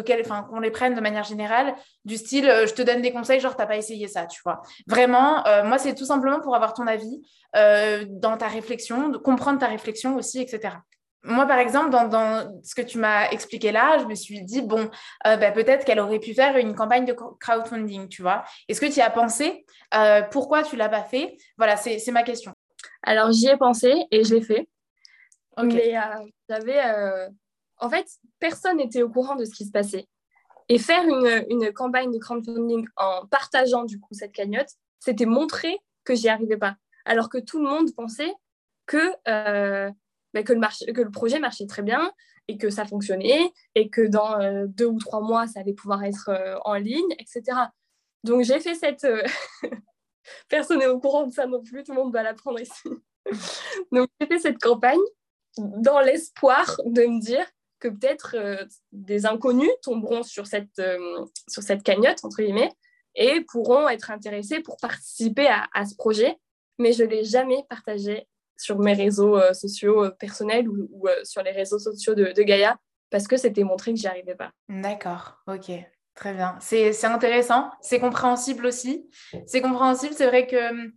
qu'on 0.48 0.60
les 0.60 0.70
prenne 0.70 0.94
de 0.94 1.00
manière 1.00 1.24
générale, 1.24 1.74
du 2.04 2.16
style, 2.16 2.48
euh, 2.48 2.66
je 2.66 2.74
te 2.74 2.82
donne 2.82 3.02
des 3.02 3.12
conseils, 3.12 3.40
genre, 3.40 3.56
t'as 3.56 3.66
pas 3.66 3.76
essayé 3.76 4.08
ça, 4.08 4.26
tu 4.26 4.40
vois. 4.44 4.62
Vraiment, 4.86 5.46
euh, 5.46 5.64
moi, 5.64 5.78
c'est 5.78 5.94
tout 5.94 6.06
simplement 6.06 6.40
pour 6.40 6.54
avoir 6.54 6.72
ton 6.74 6.86
avis 6.86 7.22
dans 8.10 8.36
ta 8.36 8.48
réflexion, 8.48 9.08
de 9.08 9.16
comprendre 9.16 9.58
ta 9.58 9.66
réflexion 9.66 10.16
aussi, 10.16 10.42
etc 10.42 10.76
moi, 11.26 11.46
par 11.46 11.58
exemple, 11.58 11.90
dans, 11.90 12.62
ce 12.62 12.74
que 12.74 12.82
tu 12.82 12.98
m'as 12.98 13.28
expliqué 13.30 13.72
là, 13.72 13.98
je 13.98 14.04
me 14.04 14.14
suis 14.14 14.42
dit, 14.42 14.62
bon, 14.62 14.88
euh, 15.26 15.36
bah, 15.36 15.50
peut-être 15.50 15.84
qu'elle 15.84 16.00
aurait 16.00 16.20
pu 16.20 16.34
faire 16.34 16.56
une 16.56 16.74
campagne 16.74 17.04
de 17.04 17.12
crowdfunding, 17.12 18.08
tu 18.08 18.22
vois. 18.22 18.44
Est-ce 18.68 18.80
que 18.80 18.86
tu 18.86 18.98
y 18.98 19.00
as 19.00 19.10
pensé? 19.10 19.66
Euh, 19.94 20.22
Pourquoi 20.22 20.62
tu 20.62 20.76
ne 20.76 20.78
l'as 20.78 20.88
pas 20.88 21.02
fait? 21.02 21.36
Voilà, 21.58 21.76
c'est 21.76 22.10
ma 22.12 22.22
question. 22.22 22.52
Alors, 23.02 23.32
j'y 23.32 23.48
ai 23.48 23.56
pensé 23.56 24.06
et 24.10 24.24
je 24.24 24.34
l'ai 24.34 24.42
fait. 24.42 24.68
Mais 25.62 25.96
euh, 25.96 26.00
j'avais... 26.48 26.80
En 27.78 27.90
fait, 27.90 28.06
personne 28.38 28.78
n'était 28.78 29.02
au 29.02 29.10
courant 29.10 29.34
de 29.34 29.44
ce 29.44 29.54
qui 29.54 29.66
se 29.66 29.72
passait. 29.72 30.06
Et 30.68 30.78
faire 30.78 31.04
une, 31.04 31.44
une, 31.50 31.72
campagne 31.72 32.10
de 32.10 32.18
crowdfunding 32.18 32.86
en 32.96 33.26
partageant, 33.26 33.84
du 33.84 34.00
coup, 34.00 34.14
cette 34.14 34.32
cagnotte, 34.32 34.70
c'était 34.98 35.26
montrer 35.26 35.78
que 36.04 36.14
j'y 36.14 36.28
arrivais 36.28 36.56
pas. 36.56 36.76
Alors 37.04 37.28
que 37.28 37.38
tout 37.38 37.58
le 37.58 37.68
monde 37.68 37.94
pensait 37.94 38.32
que 38.86 39.12
que, 40.44 40.52
le 40.52 40.58
marché, 40.58 40.92
que 40.92 41.00
le 41.00 41.10
projet 41.10 41.38
marchait 41.38 41.66
très 41.66 41.82
bien 41.82 42.10
et 42.48 42.58
que 42.58 42.70
ça 42.70 42.84
fonctionnait 42.84 43.52
et 43.74 43.88
que 43.90 44.02
dans 44.02 44.66
deux 44.66 44.86
ou 44.86 44.98
trois 44.98 45.20
mois, 45.20 45.46
ça 45.46 45.60
allait 45.60 45.72
pouvoir 45.72 46.04
être 46.04 46.30
en 46.64 46.74
ligne, 46.74 47.12
etc. 47.18 47.42
Donc 48.24 48.42
j'ai 48.42 48.60
fait 48.60 48.74
cette... 48.74 49.06
Personne 50.48 50.80
n'est 50.80 50.86
au 50.86 50.98
courant 50.98 51.26
de 51.26 51.32
ça 51.32 51.46
non 51.46 51.62
plus, 51.62 51.84
tout 51.84 51.92
le 51.92 52.02
monde 52.02 52.12
va 52.12 52.22
l'apprendre 52.22 52.60
ici. 52.60 52.88
Donc 53.92 54.08
j'ai 54.20 54.26
fait 54.26 54.38
cette 54.38 54.58
campagne 54.58 54.98
dans 55.58 56.00
l'espoir 56.00 56.80
de 56.84 57.02
me 57.02 57.20
dire 57.20 57.46
que 57.78 57.88
peut-être 57.88 58.36
des 58.92 59.26
inconnus 59.26 59.70
tomberont 59.82 60.22
sur 60.22 60.46
cette, 60.46 60.80
sur 61.48 61.62
cette 61.62 61.82
cagnotte, 61.82 62.24
entre 62.24 62.42
guillemets, 62.42 62.72
et 63.16 63.40
pourront 63.40 63.88
être 63.88 64.10
intéressés 64.10 64.60
pour 64.60 64.76
participer 64.76 65.48
à, 65.48 65.86
ce 65.86 65.96
projet. 65.96 66.36
Mais 66.78 66.92
je 66.92 67.02
ne 67.02 67.08
l'ai 67.08 67.24
jamais 67.24 67.64
partagé 67.68 68.28
sur 68.56 68.78
mes 68.78 68.94
réseaux 68.94 69.36
euh, 69.36 69.52
sociaux 69.52 70.04
euh, 70.04 70.10
personnels 70.10 70.68
ou, 70.68 71.08
euh, 71.08 71.24
sur 71.24 71.42
les 71.42 71.50
réseaux 71.50 71.78
sociaux 71.78 72.14
de, 72.14 72.42
Gaïa 72.42 72.76
parce 73.10 73.28
que 73.28 73.36
c'était 73.36 73.64
montré 73.64 73.92
que 73.92 73.98
j'y 73.98 74.06
arrivais 74.06 74.34
pas. 74.34 74.50
D'accord, 74.68 75.38
ok. 75.46 75.70
Très 76.14 76.32
bien. 76.32 76.56
C'est 76.60 77.04
intéressant, 77.04 77.70
c'est 77.82 78.00
compréhensible 78.00 78.64
aussi. 78.64 79.06
C'est 79.44 79.60
compréhensible, 79.60 80.14
c'est 80.14 80.26
vrai 80.26 80.46
que 80.46 80.88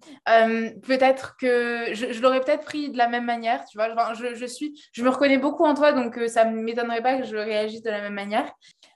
peut-être 0.80 1.36
que 1.36 1.93
je, 1.93 2.22
l'aurais 2.22 2.39
peut-être 2.39 2.64
pris 2.64 2.89
de 2.89 2.97
la 2.97 3.10
même 3.10 3.26
manière, 3.26 3.66
tu 3.66 3.78
vois. 3.78 4.14
Je, 4.14 4.34
je, 4.34 4.45
suis, 4.45 4.82
je 4.93 5.03
me 5.03 5.10
reconnais 5.10 5.38
beaucoup 5.38 5.66
en 5.66 5.74
toi, 5.74 5.91
donc 5.91 6.18
ça 6.28 6.45
ne 6.45 6.62
m'étonnerait 6.62 7.01
pas 7.01 7.18
que 7.18 7.26
je 7.26 7.36
réagisse 7.36 7.82
de 7.82 7.89
la 7.89 7.99
même 7.99 8.14
manière. 8.14 8.49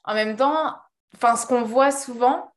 En 0.05 0.13
même 0.13 0.37
temps, 0.37 0.73
ce 1.21 1.45
qu'on 1.45 1.63
voit 1.63 1.91
souvent, 1.91 2.52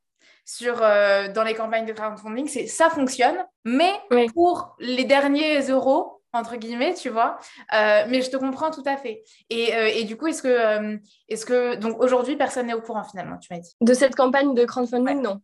sur, 0.47 0.81
euh, 0.81 1.27
dans 1.27 1.43
les 1.43 1.53
campagnes 1.53 1.85
de 1.85 1.91
crowdfunding, 1.91 2.47
c'est 2.47 2.67
ça 2.67 2.89
fonctionne, 2.89 3.35
mais 3.65 3.91
pour 4.33 4.77
les 4.79 5.03
derniers 5.03 5.59
euros, 5.69 6.23
entre 6.31 6.55
guillemets, 6.55 6.93
tu 6.93 7.09
vois. 7.09 7.37
Euh, 7.73 8.05
mais 8.07 8.21
je 8.21 8.31
te 8.31 8.37
comprends 8.37 8.71
tout 8.71 8.83
à 8.85 8.95
fait. 8.95 9.23
Et, 9.49 9.75
euh, 9.75 9.91
et 9.93 10.05
du 10.05 10.15
coup, 10.15 10.27
est-ce 10.27 10.41
que, 10.41 10.99
est-ce 11.27 11.45
que 11.45 11.75
donc 11.75 12.01
aujourd'hui, 12.01 12.37
personne 12.37 12.67
n'est 12.67 12.73
au 12.73 12.81
courant 12.81 13.03
finalement, 13.03 13.37
tu 13.37 13.53
m'as 13.53 13.59
dit? 13.59 13.75
De 13.81 13.93
cette 13.93 14.15
campagne 14.15 14.55
de 14.55 14.63
crowdfunding, 14.63 15.21
non. 15.21 15.41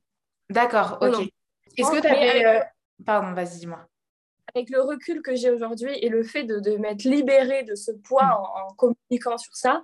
D'accord, 0.50 1.00
ok. 1.02 1.28
Est-ce 1.78 1.92
que 1.92 2.00
tu 2.00 2.08
avais. 2.08 2.64
Pardon, 3.06 3.34
vas-y, 3.34 3.60
dis-moi. 3.60 3.86
Avec 4.56 4.70
le 4.70 4.82
recul 4.82 5.22
que 5.22 5.36
j'ai 5.36 5.50
aujourd'hui 5.50 5.98
et 5.98 6.08
le 6.08 6.24
fait 6.24 6.44
de, 6.44 6.60
de 6.60 6.78
m'être 6.78 7.04
libérée 7.04 7.64
de 7.64 7.76
ce 7.76 7.92
poids 7.92 8.24
hmm. 8.24 8.72
en, 8.72 8.74
communiquant 8.76 9.38
sur 9.38 9.54
ça, 9.54 9.84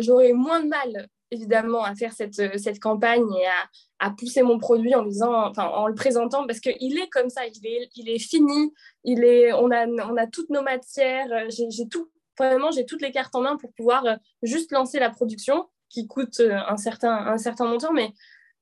j'aurais 0.00 0.32
moins 0.32 0.60
de 0.60 0.68
mal 0.68 1.08
évidemment 1.30 1.82
à 1.84 1.94
faire 1.94 2.12
cette, 2.12 2.38
euh, 2.38 2.56
cette 2.56 2.80
campagne 2.80 3.26
et 3.34 3.46
à, 3.46 4.06
à, 4.06 4.10
pousser 4.10 4.42
mon 4.42 4.58
produit 4.58 4.94
en, 4.94 5.04
disant, 5.04 5.48
enfin, 5.48 5.64
en 5.64 5.86
le 5.88 5.94
présentant 5.94 6.46
parce 6.46 6.60
qu'il 6.60 6.98
est 6.98 7.08
comme 7.08 7.30
ça, 7.30 7.46
il 7.46 7.66
est, 7.66 7.88
il 7.96 8.08
est 8.08 8.18
fini, 8.18 8.72
il 9.04 9.24
est, 9.24 9.52
on, 9.52 9.70
a, 9.70 9.86
on 9.86 10.16
a 10.16 10.26
toutes 10.26 10.50
nos 10.50 10.62
matières, 10.62 11.32
euh, 11.32 11.48
j'ai 11.48 11.88
tout, 11.88 12.10
vraiment 12.38 12.70
j'ai 12.70 12.86
toutes 12.86 13.02
les 13.02 13.10
cartes 13.10 13.34
en 13.34 13.40
main 13.40 13.56
pour 13.56 13.72
pouvoir 13.72 14.06
euh, 14.06 14.16
juste 14.42 14.72
lancer 14.72 14.98
la 14.98 15.10
production 15.10 15.68
qui 15.88 16.06
coûte 16.06 16.40
un 16.40 16.76
certain, 16.76 17.14
un 17.14 17.38
certain 17.38 17.66
montant, 17.66 17.92
mais 17.92 18.12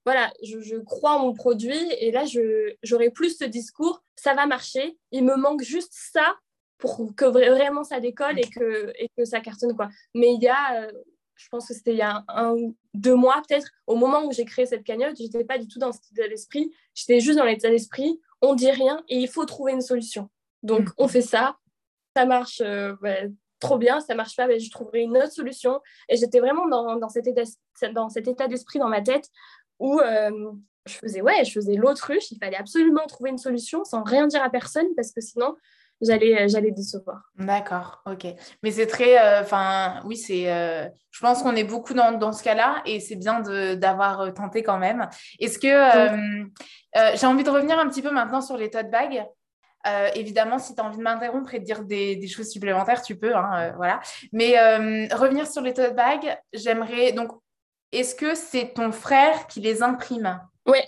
voilà, 0.05 0.31
je, 0.43 0.77
crois 0.77 1.13
en 1.13 1.21
mon 1.21 1.33
produit 1.33 1.81
et 1.99 2.13
là 2.13 2.25
j'aurai 2.83 3.11
plus 3.11 3.39
ce 3.39 3.45
discours, 3.45 4.05
ça 4.15 4.35
va 4.35 4.47
marcher, 4.47 4.99
il 5.11 5.25
me 5.25 5.37
manque 5.37 5.63
juste 5.63 5.93
ça 5.95 6.37
pour 6.77 7.15
que 7.17 7.25
vraiment 7.25 7.83
ça 7.83 8.01
décolle 8.01 8.39
et 8.39 8.49
que, 8.51 8.93
et 8.99 9.09
que 9.17 9.25
ça 9.25 9.41
cartonne. 9.41 9.75
Quoi. 9.75 9.89
Mais 10.15 10.35
il 10.35 10.43
y 10.43 10.49
a, 10.49 10.89
je 11.45 11.51
pense 11.51 11.69
que 11.69 11.75
c'était 11.75 11.93
il 11.93 11.99
y 11.99 12.03
a 12.03 12.25
un 12.29 12.53
ou 12.53 12.75
deux 12.95 13.15
mois 13.15 13.43
peut-être, 13.47 13.69
au 13.87 13.97
moment 13.97 14.25
où 14.25 14.33
j'ai 14.33 14.47
créé 14.47 14.65
cette 14.65 14.83
cagnotte, 14.83 15.17
je 15.19 15.25
n'étais 15.25 15.45
pas 15.45 15.59
du 15.59 15.69
tout 15.69 15.79
dans 15.79 15.93
cet 15.93 16.11
état 16.13 16.27
d'esprit, 16.27 16.73
j'étais 16.95 17.21
juste 17.21 17.39
dans 17.39 17.45
l'état 17.45 17.69
d'esprit, 17.69 18.19
on 18.41 18.55
dit 18.55 18.71
rien 18.71 19.05
et 19.09 19.19
il 19.19 19.29
faut 19.29 19.45
trouver 19.45 19.73
une 19.73 19.83
solution. 19.83 20.31
Donc 20.63 20.89
mm. 20.89 20.93
on 20.97 21.07
fait 21.07 21.21
ça, 21.21 21.59
ça 22.17 22.25
marche 22.25 22.63
euh, 22.65 22.95
trop 23.61 23.77
bien, 23.77 24.01
ça 24.01 24.15
marche 24.15 24.37
pas, 24.37 24.47
mais 24.47 24.59
je 24.59 24.71
trouverai 24.71 25.03
une 25.03 25.19
autre 25.19 25.33
solution. 25.33 25.81
Et 26.09 26.17
j'étais 26.17 26.41
vraiment 26.41 26.67
dans, 26.67 26.97
dans, 26.97 27.11
cet 27.11 27.27
état, 27.27 27.43
dans 27.93 28.09
cet 28.09 28.27
état 28.27 28.49
d'esprit 28.49 28.79
dans 28.79 28.89
ma 28.89 29.03
tête 29.03 29.29
où 29.79 30.01
euh, 30.01 30.51
je 30.87 30.95
faisais, 30.95 31.21
ouais, 31.21 31.45
je 31.45 31.53
faisais 31.53 31.75
l'autruche, 31.75 32.31
il 32.31 32.39
fallait 32.39 32.57
absolument 32.57 33.07
trouver 33.07 33.31
une 33.31 33.39
solution 33.39 33.85
sans 33.85 34.03
rien 34.03 34.27
dire 34.29 34.43
à 34.43 34.49
personne 34.49 34.87
parce 34.97 35.13
que 35.13 35.21
sinon 35.21 35.57
j'allais 36.07 36.43
euh, 36.43 36.49
j'allais 36.49 36.71
décevoir. 36.71 37.31
D'accord, 37.37 38.03
ok. 38.07 38.27
Mais 38.63 38.71
c'est 38.71 38.87
très, 38.87 39.19
euh, 39.19 39.43
enfin, 39.43 40.03
oui, 40.05 40.17
c'est, 40.17 40.53
euh, 40.53 40.89
je 41.11 41.21
pense 41.21 41.43
qu'on 41.43 41.57
est 41.57 41.65
beaucoup 41.65 41.95
dans, 41.95 42.13
dans 42.13 42.33
ce 42.33 42.43
cas-là 42.43 42.83
et 42.87 43.01
c'est 43.01 43.17
bien 43.17 43.41
d'avoir 43.77 44.33
tenté 44.35 44.63
quand 44.63 44.79
même. 44.79 45.09
Est-ce 45.41 45.59
que 45.59 47.17
j'ai 47.17 47.27
envie 47.27 47.45
de 47.45 47.51
revenir 47.51 47.79
un 47.79 47.89
petit 47.89 48.03
peu 48.03 48.11
maintenant 48.11 48.41
sur 48.41 48.57
les 48.57 48.71
tote 48.71 48.91
bags 48.91 49.25
évidemment, 50.15 50.59
si 50.59 50.75
tu 50.75 50.81
as 50.81 50.85
envie 50.85 50.97
de 50.97 51.03
m'interrompre 51.03 51.53
et 51.53 51.61
de 51.61 51.65
dire 51.65 51.85
des, 51.85 52.17
des, 52.17 52.27
choses 52.27 52.49
supplémentaires, 52.49 53.03
tu 53.03 53.17
peux, 53.17 53.37
hein, 53.37 53.75
voilà. 53.77 54.01
Mais 54.33 54.57
revenir 55.15 55.47
sur 55.47 55.61
les 55.61 55.75
tote 55.75 55.95
bags, 55.95 56.39
j'aimerais 56.55 57.13
donc, 57.13 57.33
est-ce 57.93 58.15
que 58.15 58.35
c'est 58.35 58.73
ton 58.75 58.93
frère 58.93 59.47
qui 59.47 59.61
les 59.61 59.83
imprime? 59.83 60.41
Oui. 60.67 60.79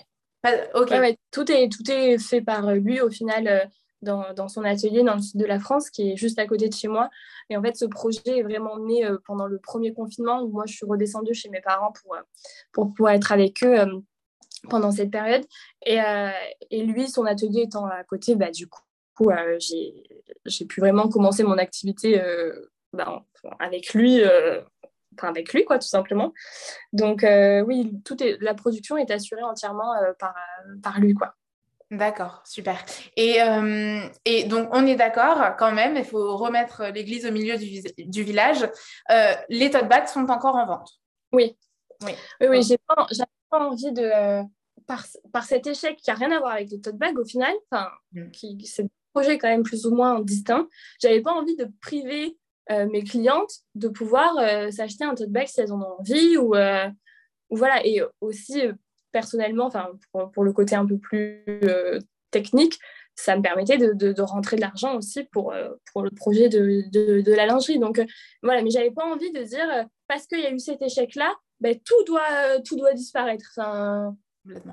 Ok. 0.73 0.93
tout 1.31 1.51
est 1.51 1.69
tout 1.69 1.91
est 1.91 2.17
fait 2.17 2.41
par 2.41 2.71
lui 2.73 3.01
au 3.01 3.09
final 3.09 3.69
dans, 4.01 4.47
son 4.47 4.63
atelier 4.63 5.03
dans 5.03 5.15
le 5.15 5.21
sud 5.21 5.39
de 5.39 5.45
la 5.45 5.59
France, 5.59 5.89
qui 5.89 6.11
est 6.11 6.15
juste 6.15 6.39
à 6.39 6.45
côté 6.45 6.69
de 6.69 6.73
chez 6.73 6.87
moi. 6.87 7.09
Et 7.49 7.57
en 7.57 7.61
fait, 7.61 7.75
ce 7.75 7.85
projet 7.85 8.21
est 8.25 8.43
vraiment 8.43 8.77
né 8.79 9.05
euh, 9.05 9.17
pendant 9.25 9.47
le 9.47 9.59
premier 9.59 9.93
confinement, 9.93 10.41
où 10.41 10.49
moi, 10.49 10.65
je 10.67 10.73
suis 10.73 10.85
redescendue 10.85 11.33
chez 11.33 11.49
mes 11.49 11.61
parents 11.61 11.91
pour, 11.91 12.15
euh, 12.15 12.21
pour 12.71 12.93
pouvoir 12.93 13.13
être 13.13 13.31
avec 13.31 13.63
eux 13.63 13.79
euh, 13.79 13.99
pendant 14.69 14.91
cette 14.91 15.11
période. 15.11 15.45
Et, 15.85 15.99
lui, 16.71 17.07
son 17.09 17.25
atelier 17.25 17.63
étant 17.63 17.85
à 17.85 18.03
côté, 18.03 18.35
bah, 18.35 18.51
du 18.51 18.67
coup, 18.67 19.31
j'ai 20.45 20.65
pu 20.65 20.79
vraiment 20.79 21.09
commencer 21.09 21.43
mon 21.43 21.57
activité 21.57 22.21
bah, 22.93 23.25
avec 23.59 23.93
lui. 23.93 24.21
Enfin, 25.15 25.29
avec 25.29 25.51
lui, 25.53 25.65
quoi, 25.65 25.79
tout 25.79 25.87
simplement. 25.87 26.33
Donc, 26.93 27.25
oui, 27.65 27.99
tout 28.03 28.17
la 28.41 28.53
production 28.53 28.97
est 28.97 29.09
assurée 29.09 29.43
entièrement 29.43 29.93
par, 30.19 30.35
par 30.83 30.99
lui, 30.99 31.13
quoi. 31.13 31.35
D'accord, 31.89 32.41
super. 32.45 32.83
Et, 33.15 33.41
euh, 33.41 34.01
et, 34.25 34.43
donc, 34.43 34.67
on 34.73 34.85
est 34.85 34.95
d'accord 34.95 35.55
quand 35.57 35.71
même, 35.71 35.95
il 35.95 36.03
faut 36.03 36.35
remettre 36.35 36.83
l'église 36.93 37.25
au 37.25 37.31
milieu 37.31 37.57
du, 37.57 37.81
du 37.97 38.23
village. 38.23 38.69
Euh, 39.09 39.33
les 39.47 39.69
tote 39.69 39.87
bags 39.87 40.07
sont 40.07 40.29
encore 40.29 40.55
en 40.55 40.65
vente. 40.65 40.89
Oui. 41.31 41.55
Oui, 42.03 42.11
oui, 42.41 42.47
oui 42.49 42.63
j'ai 42.63 42.77
pas, 42.77 43.07
pas, 43.49 43.59
envie 43.59 43.91
de. 43.93 44.03
Euh, 44.03 44.43
par, 44.85 45.05
par, 45.31 45.45
cet 45.45 45.65
échec 45.65 45.97
qui 45.97 46.09
n'a 46.09 46.15
rien 46.15 46.31
à 46.31 46.39
voir 46.39 46.53
avec 46.53 46.69
les 46.69 46.81
tote 46.81 46.97
bags 46.97 47.17
au 47.17 47.25
final, 47.25 47.53
mm. 48.11 48.31
qui, 48.31 48.65
c'est 48.65 48.83
un 48.83 48.89
projet 49.13 49.37
quand 49.37 49.47
même 49.47 49.63
plus 49.63 49.85
ou 49.85 49.95
moins 49.95 50.19
distinct, 50.19 50.67
j'avais 51.01 51.21
pas 51.21 51.31
envie 51.31 51.55
de 51.55 51.69
priver 51.81 52.37
mes 52.69 53.01
clientes 53.01 53.61
de 53.75 53.87
pouvoir 53.87 54.33
s'acheter 54.73 55.05
un 55.05 55.15
tote 55.15 55.29
bag 55.29 55.47
si 55.47 55.61
elles 55.61 55.71
en 55.71 55.81
ont 55.81 55.95
envie 55.99 56.35
ou, 56.35 56.53
ou 56.53 57.55
voilà. 57.55 57.85
Et 57.87 58.01
aussi, 58.19 58.61
personnellement, 59.17 59.65
enfin, 59.65 59.89
pour, 60.11 60.43
le 60.43 60.53
côté 60.53 60.75
un 60.75 60.85
peu 60.85 60.99
plus 60.99 61.43
euh, 61.63 61.99
technique, 62.29 62.77
ça 63.15 63.35
me 63.35 63.41
permettait 63.41 63.79
de, 63.79 63.93
de, 63.93 64.21
rentrer 64.21 64.57
de 64.57 64.61
l'argent 64.61 64.95
aussi 64.95 65.23
pour, 65.23 65.53
euh, 65.53 65.69
pour 65.91 66.03
le 66.03 66.11
projet 66.11 66.49
de, 66.49 66.83
de 66.91 67.33
la 67.33 67.47
lingerie. 67.47 67.79
Donc 67.79 67.97
euh, 67.97 68.05
voilà, 68.43 68.61
mais 68.61 68.69
j'avais 68.69 68.91
pas 68.91 69.05
envie 69.05 69.31
de 69.31 69.41
dire 69.41 69.67
parce 70.07 70.27
qu'il 70.27 70.39
y 70.39 70.45
a 70.45 70.51
eu 70.51 70.59
cet 70.59 70.83
échec-là, 70.83 71.33
ben, 71.61 71.75
tout, 71.83 72.03
doit, 72.05 72.59
tout 72.63 72.75
doit 72.75 72.93
disparaître. 72.93 73.47
Enfin, 73.55 74.15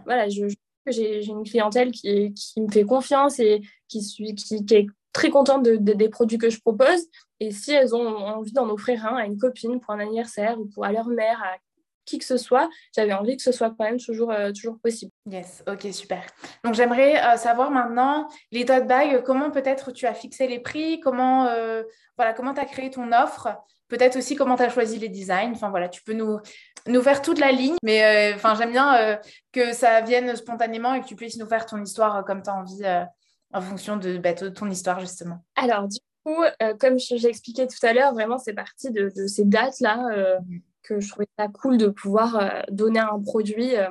voilà, 0.04 0.28
je, 0.28 0.44
j'ai 0.88 1.24
une 1.24 1.44
clientèle 1.44 1.90
qui, 1.90 2.34
qui, 2.34 2.60
me 2.60 2.70
fait 2.70 2.84
confiance 2.84 3.40
et 3.40 3.62
qui, 3.88 4.02
suis, 4.02 4.34
qui, 4.34 4.62
qui 4.62 4.74
est 4.74 4.86
très 5.14 5.30
contente 5.30 5.62
de, 5.64 5.76
des 5.76 6.10
produits 6.10 6.36
que 6.36 6.50
je 6.50 6.60
propose. 6.60 7.06
Et 7.40 7.50
si 7.50 7.72
elles 7.72 7.94
ont 7.94 8.06
envie 8.06 8.52
d'en 8.52 8.68
offrir 8.68 9.06
un 9.06 9.16
à 9.16 9.24
une 9.24 9.38
copine 9.38 9.80
pour 9.80 9.94
un 9.94 10.00
anniversaire 10.00 10.60
ou 10.60 10.66
pour 10.66 10.84
à 10.84 10.92
leur 10.92 11.08
mère, 11.08 11.42
à 11.42 11.56
qui 12.04 12.18
que 12.18 12.24
ce 12.24 12.36
soit, 12.36 12.68
j'avais 12.94 13.12
envie 13.12 13.36
que 13.36 13.42
ce 13.42 13.52
soit 13.52 13.70
quand 13.70 13.84
même 13.84 13.98
toujours, 13.98 14.30
euh, 14.30 14.52
toujours 14.52 14.78
possible. 14.78 15.12
Yes, 15.26 15.62
ok, 15.66 15.86
super. 15.92 16.24
Donc 16.64 16.74
j'aimerais 16.74 17.22
euh, 17.22 17.36
savoir 17.36 17.70
maintenant, 17.70 18.28
les 18.52 18.64
tote 18.64 18.86
bags, 18.86 19.22
comment 19.22 19.50
peut-être 19.50 19.92
tu 19.92 20.06
as 20.06 20.14
fixé 20.14 20.46
les 20.46 20.58
prix, 20.58 21.00
comment 21.00 21.46
euh, 21.46 21.82
voilà, 22.16 22.32
comment 22.32 22.54
tu 22.54 22.60
as 22.60 22.64
créé 22.64 22.90
ton 22.90 23.12
offre, 23.12 23.48
peut-être 23.88 24.16
aussi 24.16 24.36
comment 24.36 24.56
tu 24.56 24.62
as 24.62 24.68
choisi 24.68 24.98
les 24.98 25.08
designs. 25.08 25.52
Enfin 25.52 25.70
voilà, 25.70 25.88
tu 25.88 26.02
peux 26.02 26.12
nous, 26.12 26.40
nous 26.86 27.02
faire 27.02 27.22
toute 27.22 27.38
la 27.38 27.52
ligne, 27.52 27.76
mais 27.82 28.32
enfin 28.34 28.54
j'aime 28.54 28.72
bien 28.72 29.18
que 29.52 29.72
ça 29.72 30.00
vienne 30.00 30.34
spontanément 30.36 30.94
et 30.94 31.00
que 31.00 31.06
tu 31.06 31.16
puisses 31.16 31.38
nous 31.38 31.48
faire 31.48 31.66
ton 31.66 31.82
histoire 31.82 32.24
comme 32.24 32.42
tu 32.42 32.50
as 32.50 32.54
envie 32.54 32.84
en 33.52 33.60
fonction 33.60 33.96
de, 33.96 34.18
bah, 34.18 34.34
de, 34.34 34.48
ton 34.48 34.68
histoire 34.68 35.00
justement. 35.00 35.44
Alors 35.56 35.88
du 35.88 35.98
coup, 36.24 36.42
comme 36.80 36.98
j'ai 36.98 37.28
expliqué 37.28 37.66
tout 37.66 37.86
à 37.86 37.92
l'heure, 37.92 38.12
vraiment 38.12 38.38
c'est 38.38 38.54
parti 38.54 38.90
de, 38.90 39.10
de, 39.14 39.26
ces 39.26 39.44
dates-là. 39.44 40.40
Mm 40.40 40.60
que 40.84 41.00
je 41.00 41.08
trouvais 41.08 41.28
ça 41.38 41.48
cool 41.48 41.78
de 41.78 41.88
pouvoir 41.88 42.36
euh, 42.36 42.62
donner 42.70 43.00
un 43.00 43.20
produit 43.20 43.76
euh, 43.76 43.88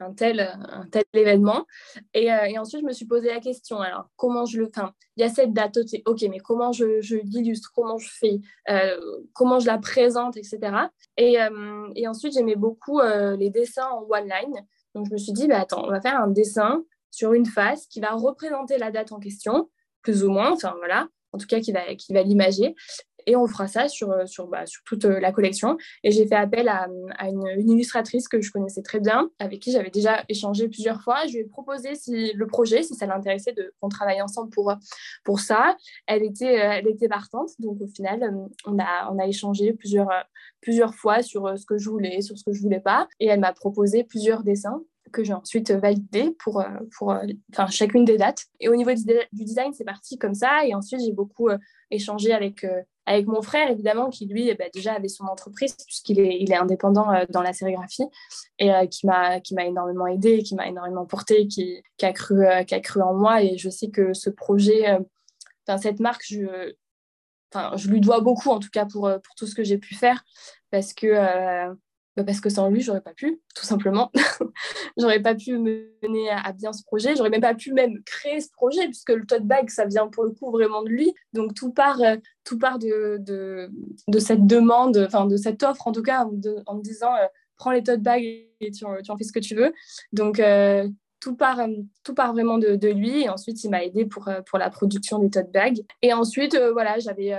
un 0.00 0.12
tel, 0.12 0.40
un 0.40 0.86
tel 0.90 1.04
événement. 1.14 1.66
Et, 2.14 2.32
euh, 2.32 2.44
et, 2.46 2.58
ensuite, 2.58 2.82
je 2.82 2.86
me 2.86 2.92
suis 2.92 3.06
posé 3.06 3.28
la 3.28 3.40
question, 3.40 3.80
alors 3.80 4.10
comment 4.16 4.44
je 4.44 4.60
le... 4.60 4.68
Enfin, 4.68 4.92
il 5.16 5.22
y 5.22 5.24
a 5.24 5.28
cette 5.28 5.52
date, 5.52 5.78
ok, 6.04 6.22
mais 6.28 6.40
comment 6.40 6.72
je, 6.72 7.00
je 7.00 7.16
l'illustre, 7.16 7.70
comment 7.74 7.96
je 7.96 8.10
fais, 8.10 8.40
comment 9.32 9.60
je 9.60 9.66
la 9.66 9.78
présente, 9.78 10.36
etc. 10.36 10.58
Et, 11.16 11.36
et 11.94 12.08
ensuite, 12.08 12.34
j'aimais 12.34 12.56
beaucoup 12.56 13.00
les 13.38 13.50
dessins 13.50 13.88
en 13.88 14.04
one 14.10 14.24
line. 14.24 14.66
Donc, 14.96 15.06
je 15.06 15.12
me 15.12 15.16
suis 15.16 15.32
dit, 15.32 15.46
bah, 15.46 15.60
attends, 15.60 15.84
on 15.84 15.90
va 15.90 16.00
faire 16.00 16.20
un 16.20 16.26
dessin 16.28 16.84
sur 17.12 17.32
une 17.32 17.46
face 17.46 17.86
qui 17.86 18.00
va 18.00 18.10
représenter 18.10 18.76
la 18.76 18.90
date 18.90 19.12
en 19.12 19.20
question, 19.20 19.70
plus 20.02 20.24
ou 20.24 20.30
moins, 20.30 20.52
enfin 20.52 20.74
voilà, 20.78 21.06
en 21.32 21.38
tout 21.38 21.46
cas 21.46 21.60
qui 21.60 21.70
va, 21.70 21.94
qui 21.94 22.12
va 22.12 22.22
l'imager. 22.22 22.74
Et 23.26 23.36
on 23.36 23.46
fera 23.46 23.66
ça 23.66 23.88
sur, 23.88 24.12
sur, 24.26 24.46
bah, 24.46 24.66
sur 24.66 24.82
toute 24.84 25.04
la 25.04 25.32
collection. 25.32 25.76
Et 26.02 26.10
j'ai 26.10 26.26
fait 26.26 26.34
appel 26.34 26.68
à, 26.68 26.88
une, 27.26 27.70
illustratrice 27.70 28.28
que 28.28 28.40
je 28.40 28.50
connaissais 28.50 28.82
très 28.82 29.00
bien, 29.00 29.30
avec 29.38 29.60
qui 29.60 29.72
j'avais 29.72 29.90
déjà 29.90 30.24
échangé 30.28 30.68
plusieurs 30.68 31.02
fois. 31.02 31.26
Je 31.26 31.32
lui 31.32 31.38
ai 31.40 31.44
proposé 31.44 31.94
si, 31.94 32.32
le 32.32 32.46
projet, 32.46 32.82
si 32.82 32.94
ça 32.94 33.06
l'intéressait 33.06 33.54
qu'on 33.80 33.88
travaille 33.88 34.22
ensemble 34.22 34.50
pour, 34.50 34.72
pour 35.24 35.40
ça. 35.40 35.76
Elle 36.06 36.22
était, 36.22 36.54
elle 36.54 36.88
était 36.88 37.08
partante, 37.08 37.50
donc 37.58 37.80
au 37.80 37.86
final, 37.86 38.34
on 38.66 38.78
a, 38.78 39.10
on 39.12 39.18
a 39.18 39.26
échangé 39.26 39.72
plusieurs, 39.72 40.08
plusieurs 40.60 40.94
fois 40.94 41.22
sur 41.22 41.58
ce 41.58 41.66
que 41.66 41.78
je 41.78 41.88
voulais, 41.88 42.20
sur 42.20 42.38
ce 42.38 42.44
que 42.44 42.52
je 42.52 42.60
voulais 42.60 42.80
pas. 42.80 43.08
Et 43.20 43.26
elle 43.26 43.40
m'a 43.40 43.52
proposé 43.52 44.04
plusieurs 44.04 44.42
dessins 44.42 44.82
que 45.14 45.24
j'ai 45.24 45.32
ensuite 45.32 45.70
validé 45.70 46.36
pour, 46.40 46.60
euh, 46.60 46.68
pour 46.98 47.12
euh, 47.12 47.22
enfin, 47.52 47.68
chacune 47.68 48.04
des 48.04 48.18
dates. 48.18 48.44
Et 48.60 48.68
au 48.68 48.76
niveau 48.76 48.90
du 48.92 49.04
design, 49.32 49.72
c'est 49.72 49.84
parti 49.84 50.18
comme 50.18 50.34
ça. 50.34 50.66
Et 50.66 50.74
ensuite, 50.74 51.00
j'ai 51.00 51.12
beaucoup 51.12 51.48
euh, 51.48 51.56
échangé 51.90 52.32
avec, 52.32 52.66
avec 53.06 53.26
mon 53.26 53.40
frère, 53.40 53.70
évidemment, 53.70 54.10
qui 54.10 54.26
lui 54.26 54.48
eh 54.48 54.54
ben, 54.54 54.68
déjà 54.74 54.94
avait 54.94 55.08
son 55.08 55.24
entreprise, 55.24 55.74
puisqu'il 55.86 56.20
est, 56.20 56.38
il 56.40 56.52
est 56.52 56.56
indépendant 56.56 57.06
dans 57.30 57.42
la 57.42 57.52
sérigraphie, 57.52 58.04
et 58.58 58.70
qui 58.90 59.06
m'a 59.06 59.40
énormément 59.60 60.06
aidé, 60.06 60.42
qui 60.42 60.54
m'a 60.54 60.66
énormément 60.66 61.06
porté, 61.06 61.46
qui, 61.46 61.82
qui, 61.96 62.04
a 62.04 62.12
cru, 62.12 62.44
qui 62.66 62.74
a 62.74 62.80
cru 62.80 63.00
en 63.00 63.14
moi. 63.14 63.42
Et 63.42 63.56
je 63.56 63.70
sais 63.70 63.88
que 63.88 64.12
ce 64.12 64.30
projet, 64.30 64.98
enfin, 65.66 65.78
cette 65.78 66.00
marque, 66.00 66.24
je, 66.26 66.74
je 67.76 67.88
lui 67.88 68.00
dois 68.00 68.20
beaucoup, 68.20 68.50
en 68.50 68.58
tout 68.58 68.70
cas, 68.72 68.86
pour, 68.86 69.02
pour 69.02 69.34
tout 69.36 69.46
ce 69.46 69.54
que 69.54 69.62
j'ai 69.62 69.78
pu 69.78 69.94
faire, 69.94 70.24
parce 70.70 70.92
que 70.92 71.76
bah, 72.16 72.22
parce 72.22 72.40
que 72.40 72.48
sans 72.48 72.70
lui, 72.70 72.80
j'aurais 72.80 73.00
pas 73.00 73.12
pu, 73.12 73.40
tout 73.56 73.64
simplement. 73.64 74.12
j'aurais 74.96 75.20
pas 75.20 75.34
pu 75.34 75.58
mener 75.58 76.30
à, 76.30 76.52
bien 76.52 76.72
ce 76.72 76.84
projet. 76.84 77.16
J'aurais 77.16 77.30
même 77.30 77.40
pas 77.40 77.54
pu 77.54 77.72
même 77.72 78.02
créer 78.04 78.40
ce 78.40 78.50
projet, 78.52 78.84
puisque 78.86 79.10
le 79.10 79.26
tote 79.26 79.42
bag, 79.42 79.68
ça 79.68 79.84
vient 79.84 80.06
pour 80.06 80.24
le 80.24 80.30
coup 80.30 80.50
vraiment 80.52 80.82
de 80.82 80.90
lui. 80.90 81.12
Donc 81.32 81.54
tout 81.54 81.72
part, 81.72 82.00
euh, 82.00 82.16
tout 82.44 82.58
part 82.58 82.78
de, 82.78 83.18
de, 83.18 84.18
cette 84.20 84.46
demande, 84.46 84.96
enfin 84.98 85.26
de 85.26 85.36
cette 85.36 85.62
offre 85.64 85.88
en 85.88 85.92
tout 85.92 86.02
cas, 86.02 86.24
en 86.66 86.74
me 86.76 86.82
disant 86.82 87.14
euh, 87.16 87.26
prends 87.56 87.72
les 87.72 87.82
tote 87.82 88.00
bags 88.00 88.22
et 88.22 88.48
tu, 88.60 88.84
tu, 89.02 89.10
en 89.10 89.16
fais 89.16 89.24
ce 89.24 89.32
que 89.32 89.40
tu 89.40 89.56
veux. 89.56 89.72
Donc 90.12 90.38
euh, 90.38 90.88
tout 91.18 91.34
part, 91.34 91.60
tout 92.04 92.14
part 92.14 92.32
vraiment 92.32 92.58
de, 92.58 92.76
de, 92.76 92.88
lui. 92.88 93.22
Et 93.22 93.28
ensuite, 93.28 93.64
il 93.64 93.70
m'a 93.70 93.82
aidé 93.82 94.04
pour, 94.04 94.30
pour 94.46 94.58
la 94.58 94.70
production 94.70 95.18
des 95.18 95.30
tote 95.30 95.50
bags. 95.50 95.80
Et 96.02 96.12
ensuite, 96.12 96.56
voilà, 96.74 97.00
j'avais 97.00 97.34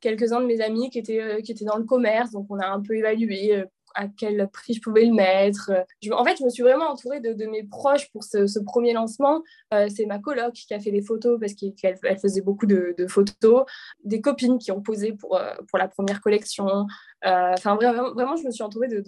quelques-uns 0.00 0.40
de 0.40 0.46
mes 0.46 0.60
amis 0.62 0.88
qui 0.88 1.00
étaient, 1.00 1.42
qui 1.42 1.50
étaient 1.50 1.64
dans 1.64 1.76
le 1.76 1.84
commerce. 1.84 2.30
Donc, 2.30 2.46
on 2.48 2.60
a 2.60 2.68
un 2.68 2.80
peu 2.80 2.94
évalué 2.94 3.64
à 3.98 4.06
quel 4.06 4.48
prix 4.52 4.74
je 4.74 4.80
pouvais 4.80 5.04
le 5.04 5.12
mettre. 5.12 5.72
en 6.12 6.24
fait, 6.24 6.36
je 6.38 6.44
me 6.44 6.50
suis 6.50 6.62
vraiment 6.62 6.88
entourée 6.88 7.18
de, 7.18 7.46
mes 7.46 7.64
proches 7.64 8.10
pour 8.12 8.22
ce, 8.22 8.58
premier 8.60 8.92
lancement. 8.92 9.42
Euh, 9.74 9.88
c'est 9.94 10.06
ma 10.06 10.20
coloc 10.20 10.52
qui 10.52 10.72
a 10.72 10.78
fait 10.78 10.92
les 10.92 11.02
photos 11.02 11.38
parce 11.40 11.54
qu'elle 11.54 12.18
faisait 12.18 12.40
beaucoup 12.40 12.66
de, 12.66 12.94
photos, 13.08 13.64
des 14.04 14.20
copines 14.20 14.58
qui 14.58 14.70
ont 14.70 14.80
posé 14.80 15.12
pour, 15.12 15.36
euh, 15.36 15.52
pour 15.68 15.78
la 15.78 15.88
première 15.88 16.20
collection. 16.20 16.86
Euh, 17.26 17.52
enfin, 17.54 17.74
vraiment, 17.74 18.12
vraiment, 18.12 18.36
je 18.36 18.44
me 18.44 18.52
suis 18.52 18.62
entourée 18.62 18.86
de, 18.86 19.02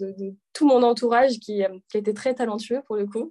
tout 0.51 0.67
mon 0.67 0.83
entourage 0.83 1.39
qui, 1.39 1.63
était 1.93 2.13
très 2.13 2.33
talentueux 2.33 2.81
pour 2.85 2.97
le 2.97 3.05
coup, 3.05 3.29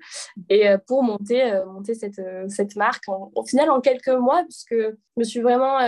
et 0.49 0.67
pour 0.87 1.03
monter, 1.03 1.53
cette, 1.93 2.23
cette 2.49 2.77
marque 2.77 3.05
au 3.09 3.45
final 3.45 3.71
en 3.71 3.83
quelques 3.83 4.09
mois, 4.09 4.43
puisque 4.45 4.75
je 4.75 4.97
me 5.19 5.25
suis 5.25 5.41
vraiment 5.41 5.79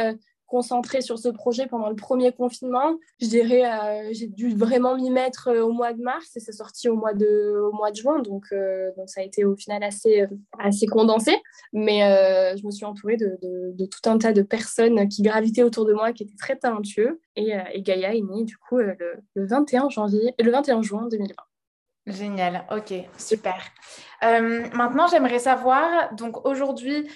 concentrée 0.53 1.01
sur 1.01 1.19
ce 1.19 1.31
projet 1.31 1.67
pendant 1.67 1.89
le 1.89 1.97
premier 1.97 2.31
confinement. 2.31 2.99
Je 3.23 3.27
dirais, 3.27 3.65
euh, 3.65 4.11
j'ai 4.13 4.27
dû 4.27 4.55
vraiment 4.55 4.97
m'y 4.97 5.09
mettre 5.09 5.49
euh, 5.49 5.63
au 5.63 5.73
mois 5.73 5.95
de 5.95 6.03
mars 6.03 6.37
et 6.37 6.41
c'est 6.41 6.53
sorti 6.53 6.91
au 6.91 6.95
mois 6.95 7.15
de, 7.15 7.59
au 7.59 7.73
mois 7.73 7.91
de 7.91 7.97
juin. 7.97 8.19
Donc, 8.19 8.45
euh, 8.53 8.91
donc 8.99 9.09
ça 9.09 9.23
a 9.23 9.25
été 9.25 9.47
au 9.47 9.57
final 9.57 9.83
assez, 9.83 10.27
assez 10.59 10.87
condensé. 10.87 11.35
Mais 11.73 12.01
je 12.59 12.67
me 12.67 12.71
suis 12.71 12.85
entourée 12.85 13.17
de, 13.17 13.39
de, 13.43 13.87
tout 13.87 14.11
un 14.11 14.19
tas 14.19 14.35
de 14.35 14.43
personnes 14.43 15.09
qui 15.09 15.23
gravitaient 15.23 15.63
autour 15.63 15.87
de 15.87 15.95
moi, 15.95 16.13
qui 16.13 16.25
étaient 16.25 16.37
très 16.39 16.57
talentueux. 16.57 17.19
Et, 17.35 17.55
Gaïa 17.77 18.15
est 18.15 18.21
née 18.21 18.45
du 18.45 18.59
coup 18.59 18.77
le, 18.77 18.95
le, 19.35 19.47
21 19.47 19.89
janvier, 19.89 20.35
le 20.39 20.51
21 20.51 20.83
juin 20.83 21.09
2020. 21.11 21.35
Génial, 22.09 22.67
ok, 22.71 22.93
super. 23.17 23.57
maintenant, 24.21 25.07
j'aimerais 25.07 25.39
savoir, 25.39 26.15
donc 26.15 26.47
aujourd'hui, 26.47 27.09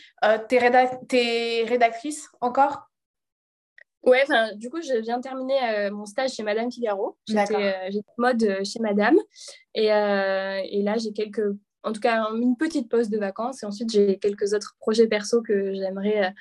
tu 0.48 0.54
es, 0.56 1.64
rédactrice 1.68 2.30
encore? 2.40 2.86
Ouais, 4.06 4.24
du 4.54 4.70
coup, 4.70 4.80
je 4.80 5.00
viens 5.00 5.16
de 5.16 5.22
terminer 5.22 5.58
euh, 5.68 5.90
mon 5.90 6.06
stage 6.06 6.30
chez 6.30 6.44
Madame 6.44 6.70
Figaro. 6.70 7.16
J'étais 7.26 7.56
euh, 7.56 8.00
mode 8.18 8.40
euh, 8.44 8.62
chez 8.62 8.78
Madame. 8.78 9.16
Et, 9.74 9.86
et 9.86 10.82
là, 10.82 10.96
j'ai 10.96 11.12
quelques, 11.12 11.42
en 11.82 11.92
tout 11.92 12.00
cas, 12.00 12.28
une 12.32 12.56
petite 12.56 12.88
pause 12.88 13.10
de 13.10 13.18
vacances. 13.18 13.64
Et 13.64 13.66
ensuite, 13.66 13.90
j'ai 13.90 14.18
quelques 14.18 14.54
autres 14.54 14.76
projets 14.78 15.08
perso 15.08 15.42
que 15.42 15.74
j'aimerais 15.74 16.32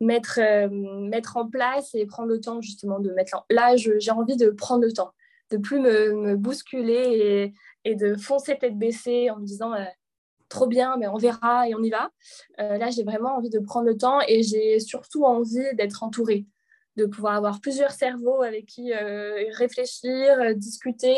mettre, 0.00 0.40
mettre 0.70 1.36
en 1.36 1.48
place 1.48 1.94
et 1.94 2.04
prendre 2.04 2.28
le 2.28 2.40
temps 2.40 2.60
justement 2.60 2.98
de 2.98 3.12
mettre. 3.12 3.36
En... 3.36 3.44
Là, 3.48 3.76
j'ai 3.76 4.10
envie 4.10 4.36
de 4.36 4.50
prendre 4.50 4.82
le 4.82 4.92
temps, 4.92 5.12
de 5.52 5.56
plus 5.56 5.78
me, 5.78 6.14
me 6.14 6.36
bousculer 6.36 7.54
et, 7.84 7.90
et, 7.90 7.94
de 7.94 8.16
foncer 8.16 8.58
tête 8.58 8.76
baissée 8.76 9.30
en 9.30 9.36
me 9.36 9.46
disant 9.46 9.72
trop 10.48 10.66
bien, 10.66 10.96
mais 10.98 11.06
on 11.06 11.16
verra 11.16 11.68
et 11.68 11.74
on 11.74 11.82
y 11.82 11.90
va. 11.90 12.10
là, 12.58 12.90
j'ai 12.90 13.04
vraiment 13.04 13.36
envie 13.36 13.50
de 13.50 13.60
prendre 13.60 13.86
le 13.86 13.96
temps 13.96 14.18
et 14.26 14.42
j'ai 14.42 14.80
surtout 14.80 15.24
envie 15.24 15.74
d'être 15.74 16.02
entourée 16.02 16.44
de 16.98 17.06
pouvoir 17.06 17.34
avoir 17.34 17.60
plusieurs 17.60 17.92
cerveaux 17.92 18.42
avec 18.42 18.66
qui 18.66 18.92
euh, 18.92 19.44
réfléchir, 19.52 20.38
euh, 20.40 20.52
discuter. 20.52 21.16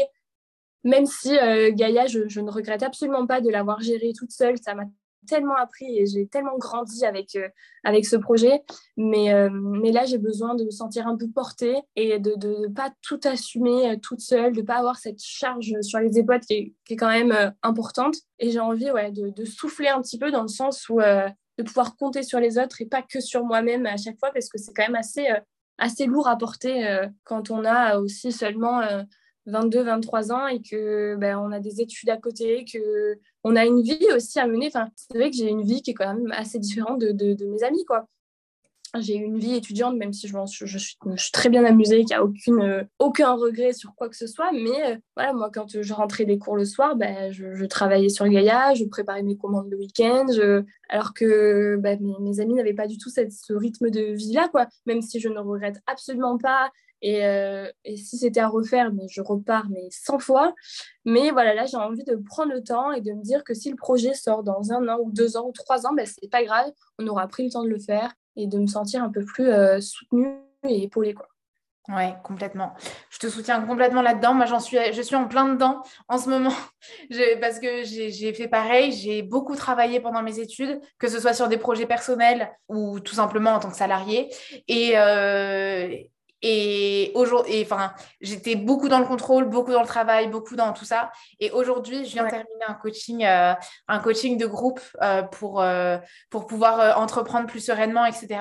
Même 0.84 1.06
si 1.06 1.36
euh, 1.36 1.72
Gaïa, 1.72 2.06
je, 2.06 2.40
ne 2.40 2.50
regrette 2.50 2.82
absolument 2.82 3.26
pas 3.26 3.40
de 3.40 3.50
l'avoir 3.50 3.80
gérée 3.80 4.12
toute 4.16 4.30
seule, 4.30 4.56
ça 4.62 4.74
m'a 4.74 4.84
tellement 5.26 5.56
appris 5.56 5.98
et 5.98 6.06
j'ai 6.06 6.26
tellement 6.26 6.56
grandi 6.56 7.04
avec, 7.04 7.36
avec 7.84 8.06
ce 8.06 8.16
projet. 8.16 8.62
Mais, 8.96 9.28
mais 9.50 9.92
là, 9.92 10.06
j'ai 10.06 10.16
besoin 10.16 10.54
de 10.54 10.64
me 10.64 10.70
sentir 10.70 11.06
un 11.06 11.18
peu 11.18 11.28
portée 11.28 11.76
et 11.94 12.18
de 12.18 12.30
ne 12.30 12.68
pas 12.68 12.90
tout 13.02 13.20
assumer 13.24 14.00
toute 14.00 14.20
seule, 14.20 14.54
de 14.54 14.62
ne 14.62 14.66
pas 14.66 14.76
avoir 14.76 14.96
cette 14.96 15.22
charge 15.22 15.74
sur 15.82 15.98
les 15.98 16.18
épaules 16.18 16.40
qui 16.40 16.54
est, 16.54 16.74
qui 16.86 16.94
est 16.94 16.96
quand 16.96 17.10
même 17.10 17.52
importante. 17.62 18.16
Et 18.38 18.50
j'ai 18.50 18.60
envie 18.60 18.90
ouais, 18.90 19.12
de, 19.12 19.28
de, 19.28 19.44
souffler 19.44 19.88
un 19.88 20.00
petit 20.00 20.18
peu 20.18 20.30
dans 20.30 20.42
le 20.42 20.48
sens 20.48 20.88
où 20.88 20.98
de 21.58 21.62
pouvoir 21.62 21.96
compter 21.96 22.22
sur 22.22 22.40
les 22.40 22.58
autres 22.58 22.80
et 22.80 22.86
pas 22.86 23.02
que 23.02 23.20
sur 23.20 23.44
moi-même 23.44 23.84
à 23.84 23.98
chaque 23.98 24.18
fois 24.18 24.30
parce 24.32 24.48
que 24.48 24.56
c'est 24.56 24.72
quand 24.72 24.84
même 24.84 24.94
assez 24.94 25.28
assez 25.80 26.06
lourd 26.06 26.28
à 26.28 26.36
porter 26.36 26.86
euh, 26.86 27.08
quand 27.24 27.50
on 27.50 27.64
a 27.64 27.98
aussi 27.98 28.30
seulement 28.30 28.80
22, 29.46 29.78
euh, 29.78 29.84
23 29.84 30.32
ans 30.32 30.46
et 30.46 30.62
que 30.62 31.16
ben, 31.16 31.38
on 31.38 31.50
a 31.50 31.58
des 31.58 31.80
études 31.80 32.10
à 32.10 32.16
côté, 32.16 32.64
que 32.64 33.18
on 33.42 33.56
a 33.56 33.64
une 33.64 33.82
vie 33.82 34.06
aussi 34.14 34.38
à 34.38 34.46
mener. 34.46 34.68
Enfin, 34.68 34.88
c'est 34.94 35.16
vrai 35.18 35.30
que 35.30 35.36
j'ai 35.36 35.48
une 35.48 35.62
vie 35.62 35.82
qui 35.82 35.90
est 35.90 35.94
quand 35.94 36.14
même 36.14 36.30
assez 36.32 36.58
différente 36.58 37.00
de, 37.00 37.12
de, 37.12 37.34
de 37.34 37.46
mes 37.46 37.62
amis, 37.64 37.84
quoi 37.86 38.06
j'ai 38.99 39.16
eu 39.16 39.22
une 39.22 39.38
vie 39.38 39.55
étudiante, 39.55 39.97
même 39.97 40.12
si 40.12 40.26
je, 40.26 40.78
suis, 40.78 40.97
très 41.32 41.49
bien 41.49 41.64
amusée, 41.64 42.05
qu'il 42.05 42.16
n'y 42.16 42.62
a 42.62 42.64
euh, 42.64 42.84
aucun 42.99 43.34
regret 43.34 43.72
sur 43.72 43.95
quoi 43.95 44.09
que 44.09 44.16
ce 44.16 44.26
soit. 44.26 44.51
Mais 44.53 44.93
euh, 44.93 44.97
voilà, 45.16 45.32
moi, 45.32 45.51
quand 45.53 45.80
je 45.80 45.93
rentrais 45.93 46.24
des 46.24 46.38
cours 46.38 46.57
le 46.57 46.64
soir, 46.64 46.97
ben, 46.97 47.30
je, 47.30 47.64
travaillais 47.66 48.09
sur 48.09 48.26
Gaïa, 48.28 48.74
je 48.74 48.84
préparais 48.84 49.22
mes 49.22 49.36
commandes 49.36 49.70
le 49.70 49.76
week-end, 49.76 50.26
alors 50.88 51.14
que 51.14 51.76
ben, 51.76 51.99
mes, 52.20 52.41
amis 52.41 52.55
n'avaient 52.55 52.74
pas 52.74 52.88
du 52.88 52.99
tout 52.99 53.11
cette, 53.11 53.32
ce 53.32 53.53
rythme 53.53 53.91
de 53.91 54.12
vie-là, 54.12 54.49
quoi. 54.49 54.66
Même 54.86 55.03
si 55.03 55.20
je 55.20 55.28
ne 55.28 55.38
regrette 55.38 55.80
absolument 55.86 56.36
pas. 56.38 56.70
Et, 57.03 57.24
euh, 57.24 57.66
si 57.97 58.18
c'était 58.18 58.41
à 58.41 58.49
refaire, 58.49 58.91
je 59.09 59.22
repars 59.22 59.68
mais 59.70 59.88
100 59.91 60.18
fois. 60.18 60.55
Mais 61.05 61.30
voilà, 61.30 61.55
là, 61.55 61.64
j'ai 61.66 61.76
envie 61.76 62.05
de 62.05 62.16
prendre 62.16 62.53
le 62.53 62.62
temps 62.62 62.93
et 62.93 63.01
de 63.01 63.12
me 63.12 63.22
dire 63.22 63.45
que 63.45 63.55
si 63.55 63.70
le 63.70 63.76
projet 63.76 64.14
sort 64.14 64.43
dans 64.43 64.72
un 64.72 64.86
an 64.88 64.99
ou 65.03 65.11
deux 65.11 65.36
ans 65.36 65.47
ou 65.49 65.53
trois 65.53 65.86
ans, 65.86 65.95
ben, 65.95 66.07
c'est 66.07 66.30
pas 66.30 66.45
grave, 66.45 66.70
on 66.99 67.07
aura 67.07 67.26
pris 67.28 67.45
le 67.45 67.51
temps 67.51 67.64
de 67.64 67.68
le 67.68 67.78
faire 67.78 68.12
et 68.36 68.46
de 68.46 68.58
me 68.58 68.66
sentir 68.66 69.02
un 69.02 69.10
peu 69.10 69.24
plus 69.24 69.48
euh, 69.48 69.80
soutenue 69.80 70.34
et 70.64 70.84
épaulée. 70.84 71.14
Quoi. 71.14 71.28
Ouais, 71.88 72.14
complètement. 72.22 72.74
Je 73.10 73.18
te 73.18 73.28
soutiens 73.28 73.60
complètement 73.62 74.02
là-dedans. 74.02 74.34
Moi, 74.34 74.46
j'en 74.46 74.60
suis, 74.60 74.78
je 74.92 75.02
suis 75.02 75.16
en 75.16 75.26
plein 75.26 75.48
dedans 75.48 75.82
en 76.08 76.18
ce 76.18 76.28
moment 76.28 76.54
parce 77.40 77.58
que 77.58 77.82
j'ai 77.84 78.32
fait 78.32 78.48
pareil. 78.48 78.92
J'ai 78.92 79.22
beaucoup 79.22 79.56
travaillé 79.56 79.98
pendant 79.98 80.22
mes 80.22 80.38
études, 80.38 80.80
que 80.98 81.08
ce 81.08 81.18
soit 81.18 81.32
sur 81.32 81.48
des 81.48 81.56
projets 81.56 81.86
personnels 81.86 82.50
ou 82.68 83.00
tout 83.00 83.14
simplement 83.14 83.50
en 83.50 83.60
tant 83.60 83.70
que 83.70 83.76
salarié. 83.76 84.32
Et, 84.68 84.98
euh, 84.98 85.88
et 86.43 87.12
aujourd'hui, 87.14 87.62
enfin, 87.62 87.93
j'étais 88.20 88.57
beaucoup 88.57 88.88
dans 88.88 88.99
le 88.99 89.05
contrôle, 89.05 89.45
beaucoup 89.45 89.72
dans 89.72 89.82
le 89.82 89.86
travail, 89.86 90.28
beaucoup 90.28 90.57
dans 90.57 90.72
tout 90.72 90.86
ça. 90.86 91.12
Et 91.38 91.51
aujourd'hui, 91.51 92.07
je 92.07 92.12
viens 92.12 92.24
de 92.24 92.30
terminer 92.30 92.64
un 92.66 92.74
coaching, 92.74 93.24
euh, 93.24 93.53
un 93.88 93.99
coaching 93.99 94.38
de 94.38 94.47
groupe 94.47 94.80
euh, 95.03 95.22
pour, 95.22 95.61
euh, 95.61 95.99
pour 96.30 96.47
pouvoir 96.47 96.99
entreprendre 96.99 97.47
plus 97.47 97.61
sereinement, 97.61 98.07
etc. 98.07 98.41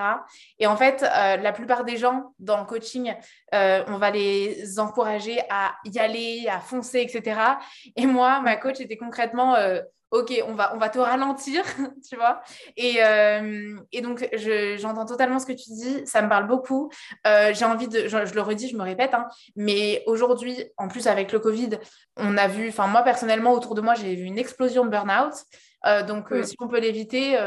Et 0.60 0.68
en 0.68 0.78
fait, 0.78 1.02
la 1.02 1.52
plupart 1.52 1.84
des 1.84 1.98
gens 1.98 2.34
dans 2.40 2.58
le 2.60 2.66
coaching, 2.66 3.14
on 3.52 3.98
va 3.98 4.12
les 4.12 4.80
encourager 4.80 5.40
à 5.50 5.74
y 5.86 6.00
aller, 6.00 6.48
à 6.50 6.60
foncer, 6.60 7.00
etc. 7.02 7.40
Et 7.96 8.06
moi, 8.06 8.40
ma 8.42 8.56
coach 8.56 8.80
était 8.80 8.98
concrètement 8.98 9.56
ok, 10.12 10.44
on 10.48 10.54
va, 10.54 10.90
te 10.90 11.00
ralentir, 11.00 11.64
tu 12.10 12.16
vois. 12.16 12.42
Et, 12.78 12.98
euh, 13.04 13.78
et 13.92 14.02
donc, 14.02 14.28
j'entends 14.78 15.06
totalement 15.06 15.40
ce 15.40 15.46
que 15.46 15.54
tu 15.54 15.70
dis, 15.70 16.06
ça 16.06 16.22
me 16.22 16.30
parle 16.30 16.48
beaucoup. 16.48 16.90
Euh, 17.28 17.54
j'ai 17.54 17.66
envie 17.66 17.88
de, 17.88 18.08
je, 18.08 18.34
le 18.34 18.42
redis, 18.42 18.70
je 18.70 18.78
me 18.78 18.84
répète, 18.84 19.14
hein, 19.14 19.28
mais 19.56 20.04
aujourd'hui, 20.08 20.64
en 20.78 20.88
plus 20.88 21.08
avec 21.08 21.32
le 21.32 21.40
Covid, 21.40 21.72
on 22.18 22.38
a 22.38 22.48
vu, 22.48 22.70
enfin 22.70 22.88
moi 22.88 23.04
personnellement, 23.04 23.54
autour 23.54 23.76
de 23.76 23.82
moi, 23.82 23.94
j'ai 23.94 24.16
vu 24.16 24.24
une 24.24 24.40
explosion 24.40 24.86
de 24.86 24.90
burn-out. 24.90 25.34
Donc, 26.08 26.34
si 26.44 26.56
on 26.60 26.68
peut 26.68 26.80
l'éviter, 26.80 27.38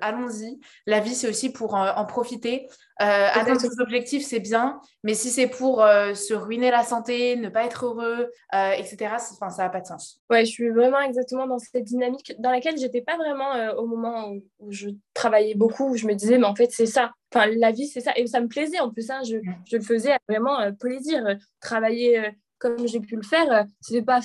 allons-y. 0.00 0.58
La 0.86 1.00
vie, 1.00 1.14
c'est 1.14 1.28
aussi 1.28 1.52
pour 1.52 1.74
en 1.74 2.04
profiter. 2.06 2.68
atteindre 2.98 3.60
ses 3.60 3.80
objectifs, 3.80 4.24
c'est 4.24 4.40
bien, 4.40 4.80
mais 5.02 5.14
si 5.14 5.30
c'est 5.30 5.48
pour 5.48 5.78
se 5.78 6.34
ruiner 6.34 6.70
la 6.70 6.82
santé, 6.82 7.36
ne 7.36 7.48
pas 7.48 7.64
être 7.64 7.86
heureux, 7.86 8.30
etc., 8.52 9.16
ça 9.18 9.62
n'a 9.62 9.68
pas 9.68 9.80
de 9.80 9.86
sens. 9.86 10.22
Ouais, 10.30 10.44
je 10.44 10.50
suis 10.50 10.70
vraiment 10.70 11.00
exactement 11.00 11.46
dans 11.46 11.58
cette 11.58 11.84
dynamique 11.84 12.34
dans 12.38 12.50
laquelle 12.50 12.78
j'étais 12.78 13.02
pas 13.02 13.16
vraiment 13.16 13.52
au 13.76 13.86
moment 13.86 14.30
où, 14.30 14.42
où, 14.60 14.72
je 14.72 14.88
travaillais 15.12 15.54
beaucoup, 15.54 15.90
où 15.90 15.96
je 15.96 16.06
me 16.06 16.14
disais, 16.14 16.38
mais 16.38 16.46
en 16.46 16.54
fait, 16.54 16.70
c'est 16.70 16.86
ça. 16.86 17.12
Enfin, 17.34 17.46
la 17.56 17.72
vie, 17.72 17.86
c'est 17.86 18.00
ça. 18.00 18.12
Et 18.16 18.26
ça 18.26 18.40
me 18.40 18.48
plaisait 18.48 18.80
en 18.80 18.90
plus. 18.90 19.10
Hein, 19.10 19.22
je, 19.26 19.36
mm. 19.36 19.54
je, 19.66 19.76
le 19.76 19.82
faisais 19.82 20.16
vraiment 20.28 20.60
euh, 20.60 20.70
plaisir. 20.72 21.22
Travailler 21.60 22.18
euh, 22.18 22.30
comme 22.58 22.86
j'ai 22.86 23.00
pu 23.00 23.16
le 23.16 23.22
faire, 23.22 23.50
euh, 23.52 23.62
c'était 23.80 24.02
pas 24.02 24.20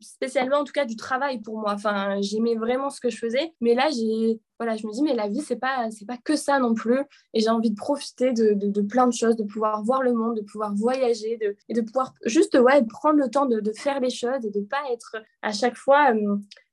spécialement 0.00 0.58
en 0.58 0.64
tout 0.64 0.72
cas 0.72 0.84
du 0.84 0.96
travail 0.96 1.40
pour 1.40 1.58
moi. 1.58 1.72
Enfin, 1.72 2.20
j'aimais 2.20 2.54
vraiment 2.54 2.90
ce 2.90 3.00
que 3.00 3.10
je 3.10 3.16
faisais. 3.16 3.52
Mais 3.60 3.74
là, 3.74 3.88
j'ai, 3.90 4.40
voilà, 4.58 4.76
je 4.76 4.86
me 4.86 4.92
dis, 4.92 5.02
mais 5.02 5.14
la 5.14 5.28
vie, 5.28 5.40
c'est 5.40 5.56
pas, 5.56 5.88
pas 6.06 6.16
que 6.22 6.36
ça 6.36 6.58
non 6.58 6.74
plus. 6.74 7.00
Et 7.34 7.40
j'ai 7.40 7.50
envie 7.50 7.70
de 7.70 7.76
profiter 7.76 8.32
de, 8.32 8.54
de, 8.54 8.82
plein 8.82 9.06
de 9.06 9.14
choses, 9.14 9.36
de 9.36 9.44
pouvoir 9.44 9.82
voir 9.82 10.02
le 10.02 10.12
monde, 10.12 10.36
de 10.36 10.42
pouvoir 10.42 10.74
voyager, 10.74 11.36
de, 11.38 11.56
et 11.68 11.74
de 11.74 11.80
pouvoir 11.80 12.14
juste, 12.24 12.58
ouais, 12.58 12.84
prendre 12.84 13.18
le 13.18 13.30
temps 13.30 13.46
de, 13.46 13.60
de 13.60 13.72
faire 13.72 14.00
les 14.00 14.10
choses 14.10 14.44
et 14.44 14.50
de 14.50 14.60
pas 14.60 14.82
être 14.92 15.16
à 15.42 15.52
chaque 15.52 15.76
fois 15.76 16.12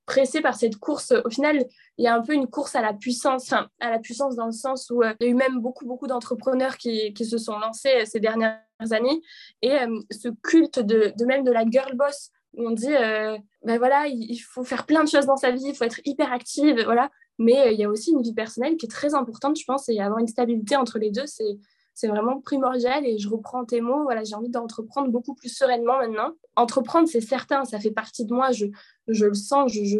pressé 0.06 0.42
par 0.42 0.56
cette 0.56 0.78
course. 0.78 1.14
Au 1.24 1.30
final, 1.30 1.66
il 1.98 2.06
y 2.06 2.08
a 2.08 2.16
un 2.16 2.22
peu 2.22 2.34
une 2.34 2.48
course 2.48 2.76
à 2.76 2.82
la 2.82 2.94
puissance, 2.94 3.54
à 3.54 3.90
la 3.90 4.00
puissance 4.00 4.36
dans 4.36 4.46
le 4.46 4.52
sens 4.52 4.90
où 4.92 5.02
euh, 5.02 5.14
il 5.20 5.26
y 5.26 5.30
a 5.30 5.32
eu 5.32 5.36
même 5.36 5.60
beaucoup, 5.60 5.86
beaucoup 5.86 6.08
d'entrepreneurs 6.08 6.78
qui, 6.78 7.14
se 7.16 7.38
sont 7.38 7.58
lancés 7.58 8.02
euh, 8.02 8.06
ces 8.06 8.20
dernières 8.20 8.60
années. 8.92 9.22
Et 9.62 9.72
euh, 9.72 10.00
ce 10.12 10.30
culte 10.44 10.80
de, 10.80 11.14
de, 11.18 11.26
même 11.26 11.44
de 11.44 11.52
la 11.52 11.66
girl 11.70 11.96
boss, 11.96 12.32
où 12.54 12.68
on 12.70 12.72
dit, 12.72 12.88
ben 12.88 13.78
voilà, 13.78 14.08
il, 14.08 14.38
faut 14.38 14.64
faire 14.64 14.86
plein 14.86 15.04
de 15.04 15.10
choses 15.10 15.26
dans 15.26 15.36
sa 15.36 15.52
vie, 15.52 15.66
il 15.66 15.76
faut 15.76 15.84
être 15.84 16.00
hyper 16.06 16.32
active, 16.32 16.82
voilà. 16.86 17.10
Mais 17.38 17.74
il 17.74 17.78
y 17.78 17.84
a 17.84 17.90
aussi 17.90 18.12
une 18.12 18.22
vie 18.22 18.34
personnelle 18.34 18.78
qui 18.78 18.86
est 18.86 18.90
très 18.90 19.14
importante, 19.14 19.60
je 19.60 19.66
pense, 19.66 19.90
et 19.90 20.00
avoir 20.00 20.20
une 20.20 20.28
stabilité 20.28 20.78
entre 20.78 20.98
les 20.98 21.12
deux, 21.12 21.26
c'est 21.26 21.58
c'est 21.96 22.10
vraiment 22.10 22.42
primordial 22.42 23.06
et 23.06 23.18
je 23.18 23.30
reprends 23.30 23.66
tes 23.66 23.80
mots. 23.80 24.04
Voilà, 24.04 24.24
j'ai 24.24 24.36
envie 24.36 24.50
d'entreprendre 24.50 25.10
beaucoup 25.10 25.34
plus 25.34 25.50
sereinement 25.50 25.98
maintenant. 25.98 26.34
Entreprendre, 26.58 27.08
c'est 27.08 27.22
certain, 27.22 27.64
ça 27.64 27.80
fait 27.80 27.92
partie 27.92 28.26
de 28.26 28.34
moi. 28.34 28.52
Je, 28.52 28.66
je 29.08 29.26
le 29.26 29.34
sens. 29.34 29.72
Je, 29.72 29.98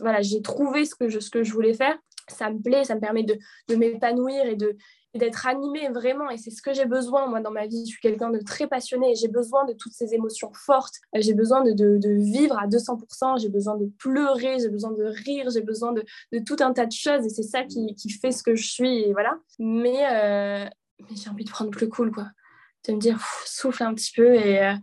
voilà, 0.00 0.22
j'ai 0.22 0.42
trouvé 0.42 0.84
ce 0.84 0.96
que, 0.96 1.08
je, 1.08 1.20
ce 1.20 1.30
que 1.30 1.44
je 1.44 1.52
voulais 1.52 1.74
faire. 1.74 1.96
Ça 2.28 2.50
me 2.50 2.60
plaît, 2.60 2.84
ça 2.84 2.96
me 2.96 3.00
permet 3.00 3.22
de, 3.22 3.36
de 3.68 3.76
m'épanouir 3.76 4.44
et 4.46 4.56
de 4.56 4.76
d'être 5.14 5.46
animée 5.46 5.88
vraiment 5.90 6.28
et 6.28 6.38
c'est 6.38 6.50
ce 6.50 6.60
que 6.60 6.72
j'ai 6.72 6.86
besoin 6.86 7.28
moi 7.28 7.40
dans 7.40 7.52
ma 7.52 7.66
vie 7.66 7.84
je 7.86 7.92
suis 7.92 8.00
quelqu'un 8.00 8.30
de 8.30 8.40
très 8.40 8.66
passionné 8.66 9.14
j'ai 9.14 9.28
besoin 9.28 9.64
de 9.64 9.72
toutes 9.72 9.92
ces 9.92 10.12
émotions 10.12 10.50
fortes 10.52 10.94
j'ai 11.14 11.34
besoin 11.34 11.62
de, 11.62 11.72
de, 11.72 12.08
vivre 12.08 12.58
à 12.58 12.66
200% 12.66 13.40
j'ai 13.40 13.48
besoin 13.48 13.76
de 13.76 13.86
pleurer 13.98 14.58
j'ai 14.58 14.68
besoin 14.68 14.90
de 14.90 15.04
rire 15.04 15.50
j'ai 15.50 15.60
besoin 15.60 15.92
de, 15.92 16.04
de, 16.32 16.38
tout 16.40 16.56
un 16.60 16.72
tas 16.72 16.86
de 16.86 16.92
choses 16.92 17.24
et 17.24 17.28
c'est 17.28 17.44
ça 17.44 17.62
qui, 17.62 17.94
qui, 17.94 18.10
fait 18.10 18.32
ce 18.32 18.42
que 18.42 18.56
je 18.56 18.66
suis 18.66 19.12
voilà 19.12 19.38
mais 19.60 20.04
euh, 20.10 20.68
mais 21.00 21.16
j'ai 21.16 21.30
envie 21.30 21.44
de 21.44 21.50
prendre 21.50 21.70
plus 21.70 21.88
cool, 21.88 22.10
quoi. 22.10 22.28
De 22.86 22.92
me 22.92 22.98
dire, 22.98 23.18
souffle 23.46 23.82
un 23.82 23.94
petit 23.94 24.12
peu 24.12 24.34
et, 24.34 24.62
euh, 24.62 24.74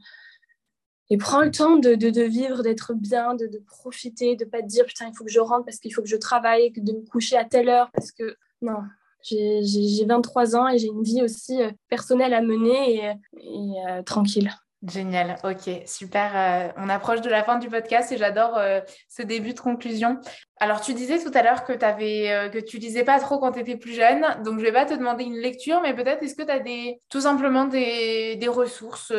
et 1.10 1.18
prends 1.18 1.42
le 1.42 1.52
temps 1.52 1.78
de, 1.78 1.96
de, 1.96 2.22
vivre, 2.22 2.64
d'être 2.64 2.94
bien, 2.94 3.36
de, 3.36 3.46
de, 3.46 3.60
profiter, 3.60 4.36
de 4.36 4.46
pas 4.46 4.62
te 4.62 4.68
dire, 4.68 4.86
putain, 4.86 5.10
il 5.10 5.16
faut 5.16 5.26
que 5.26 5.32
je 5.32 5.40
rentre 5.40 5.66
parce 5.66 5.78
qu'il 5.78 5.94
faut 5.94 6.02
que 6.02 6.08
je 6.08 6.16
travaille, 6.16 6.72
de 6.72 6.94
me 6.94 7.06
coucher 7.06 7.38
à 7.38 7.46
telle 7.46 7.70
heure 7.70 7.92
parce 7.92 8.12
que, 8.12 8.38
non, 8.62 8.78
j'ai 9.24 10.06
23 10.06 10.56
ans 10.56 10.68
et 10.68 10.78
j'ai 10.78 10.88
une 10.88 11.04
vie 11.04 11.22
aussi 11.22 11.62
euh, 11.62 11.72
personnelle 11.90 12.34
à 12.34 12.42
mener 12.42 13.06
et, 13.06 13.88
euh, 13.88 14.02
tranquille. 14.04 14.52
Génial, 14.88 15.38
ok, 15.44 15.84
super. 15.86 16.32
Euh, 16.36 16.72
on 16.76 16.90
approche 16.90 17.22
de 17.22 17.30
la 17.30 17.44
fin 17.44 17.60
du 17.60 17.70
podcast 17.70 18.12
et 18.12 18.18
j'adore 18.18 18.58
euh, 18.58 18.80
ce 19.08 19.22
début 19.22 19.54
de 19.54 19.60
conclusion. 19.60 20.20
Alors, 20.60 20.82
tu 20.82 20.96
disais 20.96 21.20
tout 21.20 21.30
à 21.36 21.44
l'heure 21.44 21.66
que, 21.66 21.74
avais, 21.86 22.32
euh, 22.32 22.50
que 22.50 22.58
tu 22.58 22.80
lisais 22.80 23.04
pas 23.04 23.20
trop 23.20 23.38
quand 23.38 23.52
tu 23.52 23.60
étais 23.60 23.78
plus 23.78 23.94
jeune, 23.94 24.26
donc 24.44 24.58
je 24.58 24.64
vais 24.64 24.72
pas 24.72 24.86
te 24.86 24.96
demander 24.96 25.24
une 25.24 25.38
lecture, 25.38 25.82
mais 25.82 25.94
peut-être 25.94 26.24
est-ce 26.24 26.34
que 26.34 26.42
tu 26.42 26.50
as 26.50 26.60
des, 26.60 27.00
tout 27.10 27.22
simplement 27.22 27.66
des, 27.66 28.38
des 28.38 28.48
ressources 28.48 29.14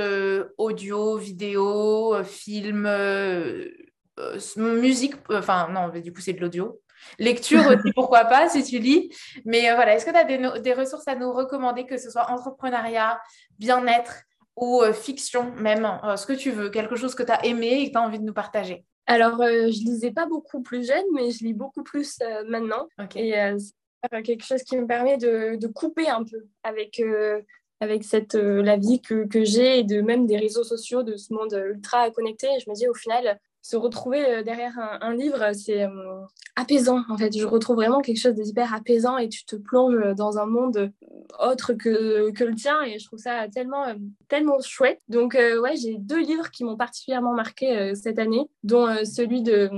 audio, 0.59 1.17
vidéo, 1.17 2.25
film, 2.25 2.91
musique, 4.57 5.15
enfin 5.31 5.69
non, 5.73 5.91
du 5.91 6.13
coup 6.13 6.21
c'est 6.21 6.33
de 6.33 6.41
l'audio. 6.41 6.81
Lecture 7.21 7.65
aussi, 7.69 7.93
pourquoi 7.95 8.25
pas, 8.25 8.49
si 8.49 8.65
tu 8.65 8.81
lis. 8.81 9.15
Mais 9.45 9.73
voilà, 9.75 9.95
est-ce 9.95 10.07
que 10.07 10.11
tu 10.11 10.17
as 10.17 10.25
des, 10.25 10.61
des 10.61 10.73
ressources 10.73 11.07
à 11.07 11.15
nous 11.15 11.33
recommander, 11.33 11.87
que 11.87 11.99
ce 11.99 12.11
soit 12.11 12.31
entrepreneuriat, 12.31 13.21
bien-être 13.61 14.25
ou 14.63 14.81
euh, 14.81 14.93
fiction 14.93 15.53
même, 15.57 15.85
euh, 16.05 16.15
ce 16.15 16.25
que 16.25 16.33
tu 16.33 16.53
veux, 16.53 16.71
quelque 16.71 16.95
chose 16.95 17.17
que 17.17 17.25
tu 17.25 17.33
as 17.33 17.45
aimé 17.45 17.81
et 17.81 17.87
que 17.89 17.93
tu 17.93 17.99
as 17.99 18.03
envie 18.03 18.21
de 18.21 18.25
nous 18.25 18.33
partager 18.33 18.85
Alors, 19.07 19.43
euh, 19.43 19.67
je 19.67 19.85
lisais 19.85 20.13
pas 20.13 20.27
beaucoup 20.27 20.63
plus 20.63 20.87
jeune, 20.87 21.05
mais 21.13 21.33
je 21.33 21.43
lis 21.43 21.53
beaucoup 21.53 21.83
plus 21.83 22.21
maintenant. 22.47 22.87
Et 23.17 23.35
c'est 23.35 24.23
quelque 24.23 24.45
chose 24.45 24.63
qui 24.63 24.77
me 24.77 24.87
permet 24.87 25.17
de, 25.17 25.57
de 25.57 25.67
couper 25.67 26.09
un 26.09 26.23
peu 26.23 26.47
avec, 26.63 27.03
avec 27.81 28.05
cette, 28.05 28.35
la 28.35 28.77
vie 28.77 29.03
que, 29.03 29.27
que 29.27 29.43
j'ai 29.43 29.81
et 29.81 29.85
de 29.85 30.01
même 30.01 30.27
des 30.27 30.37
réseaux 30.37 30.65
sociaux, 30.65 31.03
de 31.03 31.17
ce 31.17 31.35
monde 31.35 31.61
ultra 31.75 32.13
connecté. 32.13 32.47
je 32.65 32.71
me 32.71 32.77
dis, 32.77 32.87
au 32.87 32.95
final, 32.95 33.41
se 33.63 33.77
retrouver 33.77 34.25
euh, 34.25 34.43
derrière 34.43 34.77
un, 35.01 35.15
livre, 35.15 35.53
c'est 35.55 35.85
euh, 35.85 36.21
apaisant 36.57 37.05
en 37.09 37.17
fait. 37.17 37.37
Je 37.37 37.47
retrouve 37.47 37.77
vraiment 37.77 38.01
quelque 38.01 38.19
chose 38.19 38.35
d'hyper 38.35 38.75
apaisant 38.75 39.19
et 39.19 39.29
tu 39.29 39.45
te 39.45 39.57
plonges 39.57 40.15
dans 40.17 40.39
un 40.39 40.47
monde 40.47 40.93
autre 41.39 41.73
que, 41.73 42.33
que 42.33 42.45
le 42.45 42.55
tien 42.57 42.83
et 42.83 42.99
je 42.99 43.07
trouve 43.07 43.21
ça 43.21 43.47
tellement, 43.49 43.87
euh, 43.87 43.95
tellement 44.29 44.61
chouette. 44.61 45.01
Donc 45.09 45.35
ouais, 45.35 45.77
j'ai 45.77 45.97
deux 45.99 46.21
livres 46.21 46.51
qui 46.51 46.65
m'ont 46.65 46.77
particulièrement 46.77 47.35
marqué 47.35 47.95
cette 47.95 48.19
année, 48.19 48.51
dont 48.65 48.89
celui 49.05 49.43
de 49.43 49.71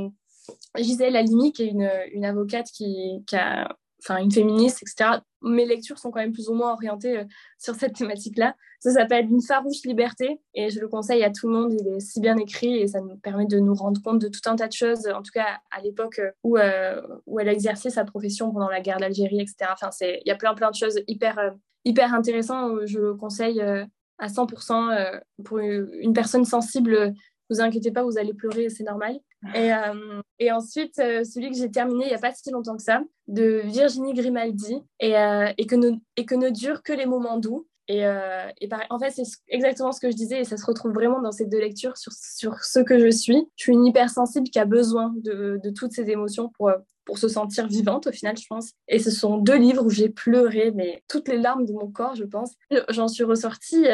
Gisèle 0.76 1.16
Halimi, 1.16 1.52
qui 1.52 1.64
est 1.64 1.68
une, 1.68 1.90
une 2.12 2.24
avocate 2.24 2.66
qui, 2.66 3.22
qui 3.26 3.36
a 3.36 3.76
enfin 4.06 4.22
une 4.22 4.30
féministe, 4.30 4.82
etc. 4.82 5.18
Mes 5.42 5.66
lectures 5.66 5.98
sont 5.98 6.10
quand 6.10 6.20
même 6.20 6.32
plus 6.32 6.48
ou 6.48 6.54
moins 6.54 6.72
orientées 6.72 7.18
euh, 7.18 7.24
sur 7.58 7.74
cette 7.74 7.94
thématique-là. 7.94 8.54
Ça 8.80 8.90
s'appelle 8.90 9.26
Une 9.30 9.42
farouche 9.42 9.82
liberté 9.84 10.40
et 10.54 10.70
je 10.70 10.80
le 10.80 10.88
conseille 10.88 11.24
à 11.24 11.30
tout 11.30 11.48
le 11.48 11.54
monde. 11.54 11.72
Il 11.72 11.88
est 11.88 12.00
si 12.00 12.20
bien 12.20 12.36
écrit 12.36 12.78
et 12.78 12.86
ça 12.86 13.00
nous 13.00 13.16
permet 13.16 13.46
de 13.46 13.58
nous 13.58 13.74
rendre 13.74 14.00
compte 14.02 14.20
de 14.20 14.28
tout 14.28 14.40
un 14.46 14.56
tas 14.56 14.68
de 14.68 14.72
choses, 14.72 15.06
en 15.06 15.22
tout 15.22 15.32
cas 15.32 15.58
à 15.70 15.80
l'époque 15.80 16.18
euh, 16.18 16.30
où, 16.42 16.56
euh, 16.56 17.00
où 17.26 17.40
elle 17.40 17.48
exercé 17.48 17.90
sa 17.90 18.04
profession 18.04 18.52
pendant 18.52 18.68
la 18.68 18.80
guerre 18.80 18.98
d'Algérie, 18.98 19.40
etc. 19.40 19.70
Enfin, 19.72 19.90
il 20.00 20.22
y 20.26 20.30
a 20.30 20.36
plein 20.36 20.54
plein 20.54 20.70
de 20.70 20.76
choses 20.76 21.00
hyper, 21.06 21.52
hyper 21.84 22.12
intéressantes. 22.14 22.86
Je 22.86 22.98
le 22.98 23.14
conseille 23.14 23.60
à 23.60 24.28
100% 24.28 25.20
pour 25.44 25.58
une 25.58 26.12
personne 26.12 26.44
sensible 26.44 27.14
vous 27.50 27.60
inquiétez 27.60 27.90
pas, 27.90 28.02
vous 28.02 28.18
allez 28.18 28.34
pleurer, 28.34 28.68
c'est 28.68 28.84
normal. 28.84 29.18
Et, 29.54 29.72
euh, 29.72 30.22
et 30.38 30.50
ensuite, 30.52 30.98
euh, 30.98 31.22
celui 31.22 31.50
que 31.50 31.56
j'ai 31.56 31.70
terminé 31.70 32.06
il 32.06 32.08
n'y 32.08 32.14
a 32.14 32.18
pas 32.18 32.32
si 32.32 32.50
longtemps 32.50 32.76
que 32.76 32.82
ça, 32.82 33.02
de 33.28 33.60
Virginie 33.66 34.14
Grimaldi, 34.14 34.82
et, 35.00 35.18
euh, 35.18 35.52
et, 35.58 35.66
que, 35.66 35.74
ne, 35.74 35.90
et 36.16 36.24
que 36.24 36.34
ne 36.34 36.48
durent 36.48 36.82
que 36.82 36.94
les 36.94 37.06
moments 37.06 37.38
doux. 37.38 37.66
Et, 37.86 37.98
et 37.98 38.68
en 38.88 38.98
fait, 38.98 39.10
c'est 39.10 39.24
exactement 39.48 39.92
ce 39.92 40.00
que 40.00 40.10
je 40.10 40.16
disais, 40.16 40.40
et 40.40 40.44
ça 40.44 40.56
se 40.56 40.64
retrouve 40.64 40.92
vraiment 40.92 41.20
dans 41.20 41.32
ces 41.32 41.44
deux 41.44 41.60
lectures 41.60 41.98
sur, 41.98 42.12
sur 42.12 42.64
ce 42.64 42.80
que 42.80 42.98
je 42.98 43.10
suis. 43.10 43.46
Je 43.56 43.64
suis 43.64 43.72
une 43.74 43.84
hypersensible 43.84 44.48
qui 44.48 44.58
a 44.58 44.64
besoin 44.64 45.12
de, 45.16 45.60
de 45.62 45.70
toutes 45.70 45.92
ces 45.92 46.08
émotions 46.08 46.48
pour, 46.56 46.72
pour 47.04 47.18
se 47.18 47.28
sentir 47.28 47.66
vivante 47.66 48.06
au 48.06 48.10
final, 48.10 48.38
je 48.38 48.46
pense. 48.48 48.70
Et 48.88 48.98
ce 48.98 49.10
sont 49.10 49.36
deux 49.36 49.58
livres 49.58 49.84
où 49.84 49.90
j'ai 49.90 50.08
pleuré, 50.08 50.72
mais 50.74 51.04
toutes 51.08 51.28
les 51.28 51.36
larmes 51.36 51.66
de 51.66 51.74
mon 51.74 51.90
corps, 51.90 52.14
je 52.14 52.24
pense. 52.24 52.54
J'en 52.88 53.06
suis 53.06 53.24
ressortie 53.24 53.84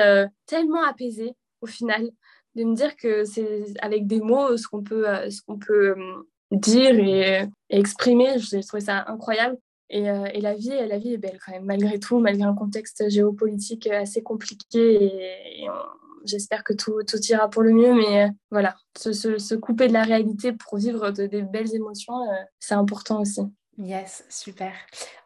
tellement 0.47 0.85
apaisée 0.85 1.35
au 1.61 1.67
final 1.67 2.13
de 2.57 2.65
me 2.65 2.75
dire 2.75 2.97
que 2.97 3.25
c'est 3.25 3.65
avec 3.81 4.07
des 4.07 4.21
mots 4.21 4.57
ce 4.57 4.67
qu'on 4.67 4.83
peut, 4.83 5.09
euh, 5.09 5.31
ce 5.31 5.43
qu'on 5.43 5.59
peut 5.59 5.91
euh, 5.91 6.23
dire 6.53 6.99
et, 6.99 7.47
exprimer. 7.69 8.39
J'ai 8.39 8.61
trouvé 8.63 8.83
ça 8.83 9.05
incroyable. 9.07 9.57
Et, 9.89 10.09
euh, 10.09 10.27
et, 10.33 10.41
la 10.41 10.55
vie, 10.55 10.71
la 10.71 10.99
vie 10.99 11.15
est 11.15 11.19
belle 11.19 11.39
quand 11.45 11.53
même, 11.53 11.65
malgré 11.65 11.99
tout, 11.99 12.21
malgré 12.21 12.45
un 12.45 12.55
contexte 12.55 13.09
géopolitique 13.09 13.89
assez 13.89 14.23
compliqué. 14.23 15.05
Et, 15.05 15.67
j'espère 16.25 16.63
que 16.63 16.73
tout, 16.73 17.03
tout, 17.09 17.19
ira 17.29 17.49
pour 17.49 17.63
le 17.63 17.73
mieux. 17.73 17.95
Mais 17.95 18.29
voilà, 18.51 18.77
se, 18.97 19.13
se, 19.13 19.55
couper 19.55 19.89
de 19.89 19.93
la 19.93 20.05
réalité 20.05 20.53
pour 20.53 20.79
vivre 20.79 21.11
de, 21.11 21.27
des 21.27 21.43
belles 21.43 21.75
émotions, 21.75 22.15
c'est 22.61 22.75
important 22.75 23.21
aussi. 23.21 23.43
Yes, 23.79 24.25
super. 24.29 24.73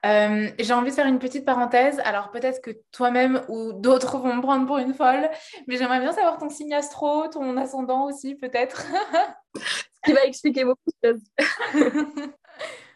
Euh, 0.06 0.50
j'ai 0.58 0.72
envie 0.74 0.90
de 0.90 0.94
faire 0.94 1.06
une 1.06 1.18
petite 1.18 1.44
parenthèse. 1.44 2.00
Alors 2.04 2.30
peut-être 2.30 2.62
que 2.62 2.70
toi-même 2.92 3.44
ou 3.48 3.72
d'autres 3.72 4.18
vont 4.18 4.34
me 4.34 4.42
prendre 4.42 4.66
pour 4.66 4.78
une 4.78 4.94
folle, 4.94 5.28
mais 5.66 5.76
j'aimerais 5.76 6.00
bien 6.00 6.12
savoir 6.12 6.38
ton 6.38 6.50
signe 6.50 6.74
astro, 6.74 7.26
ton 7.28 7.56
ascendant 7.56 8.04
aussi 8.04 8.36
peut-être. 8.36 8.84
Ce 9.56 10.00
qui 10.04 10.12
va 10.12 10.24
expliquer 10.24 10.64
beaucoup 10.64 10.90
de 11.02 11.10
choses. 11.10 11.22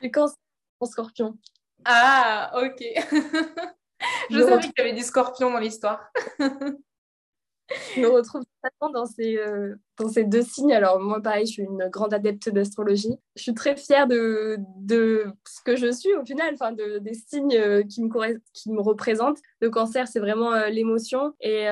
du 0.03 0.11
cancer 0.11 0.37
en 0.81 0.87
scorpion. 0.87 1.37
Ah, 1.85 2.53
ok. 2.63 2.83
Je, 4.31 4.41
savais 4.41 4.61
qu'il 4.61 4.73
y 4.79 4.81
avait 4.81 4.93
du 4.93 5.03
scorpion 5.03 5.51
dans 5.51 5.59
l'histoire. 5.59 6.13
je 7.97 8.01
me 8.01 8.09
retrouve 8.09 8.43
ascendant 8.63 9.01
dans 9.01 9.07
ces, 9.07 9.37
euh, 9.37 9.75
dans 9.99 10.09
ces 10.09 10.25
deux 10.25 10.43
signes. 10.43 10.73
Alors, 10.73 11.01
moi, 11.01 11.21
pareil, 11.21 11.47
je 11.47 11.53
suis 11.53 11.63
une 11.63 11.89
grande 11.91 12.15
adepte 12.15 12.49
d'astrologie. 12.49 13.19
Je 13.37 13.43
suis 13.43 13.55
très 13.55 13.77
fière 13.77 14.07
de, 14.07 14.57
de 14.79 15.27
ce 15.47 15.63
que 15.63 15.77
je 15.77 15.93
suis 15.93 16.15
au 16.15 16.25
final, 16.25 16.55
enfin, 16.55 16.73
de, 16.73 16.99
des 16.99 17.15
signes 17.15 17.57
euh, 17.57 17.83
qui 17.83 18.03
me, 18.03 18.41
qui 18.55 18.71
me 18.71 18.81
représentent. 18.81 19.39
Le 19.61 19.71
cancer, 19.71 20.09
c'est 20.09 20.21
vraiment 20.21 20.53
euh, 20.53 20.69
l'émotion 20.69 21.35
et, 21.41 21.67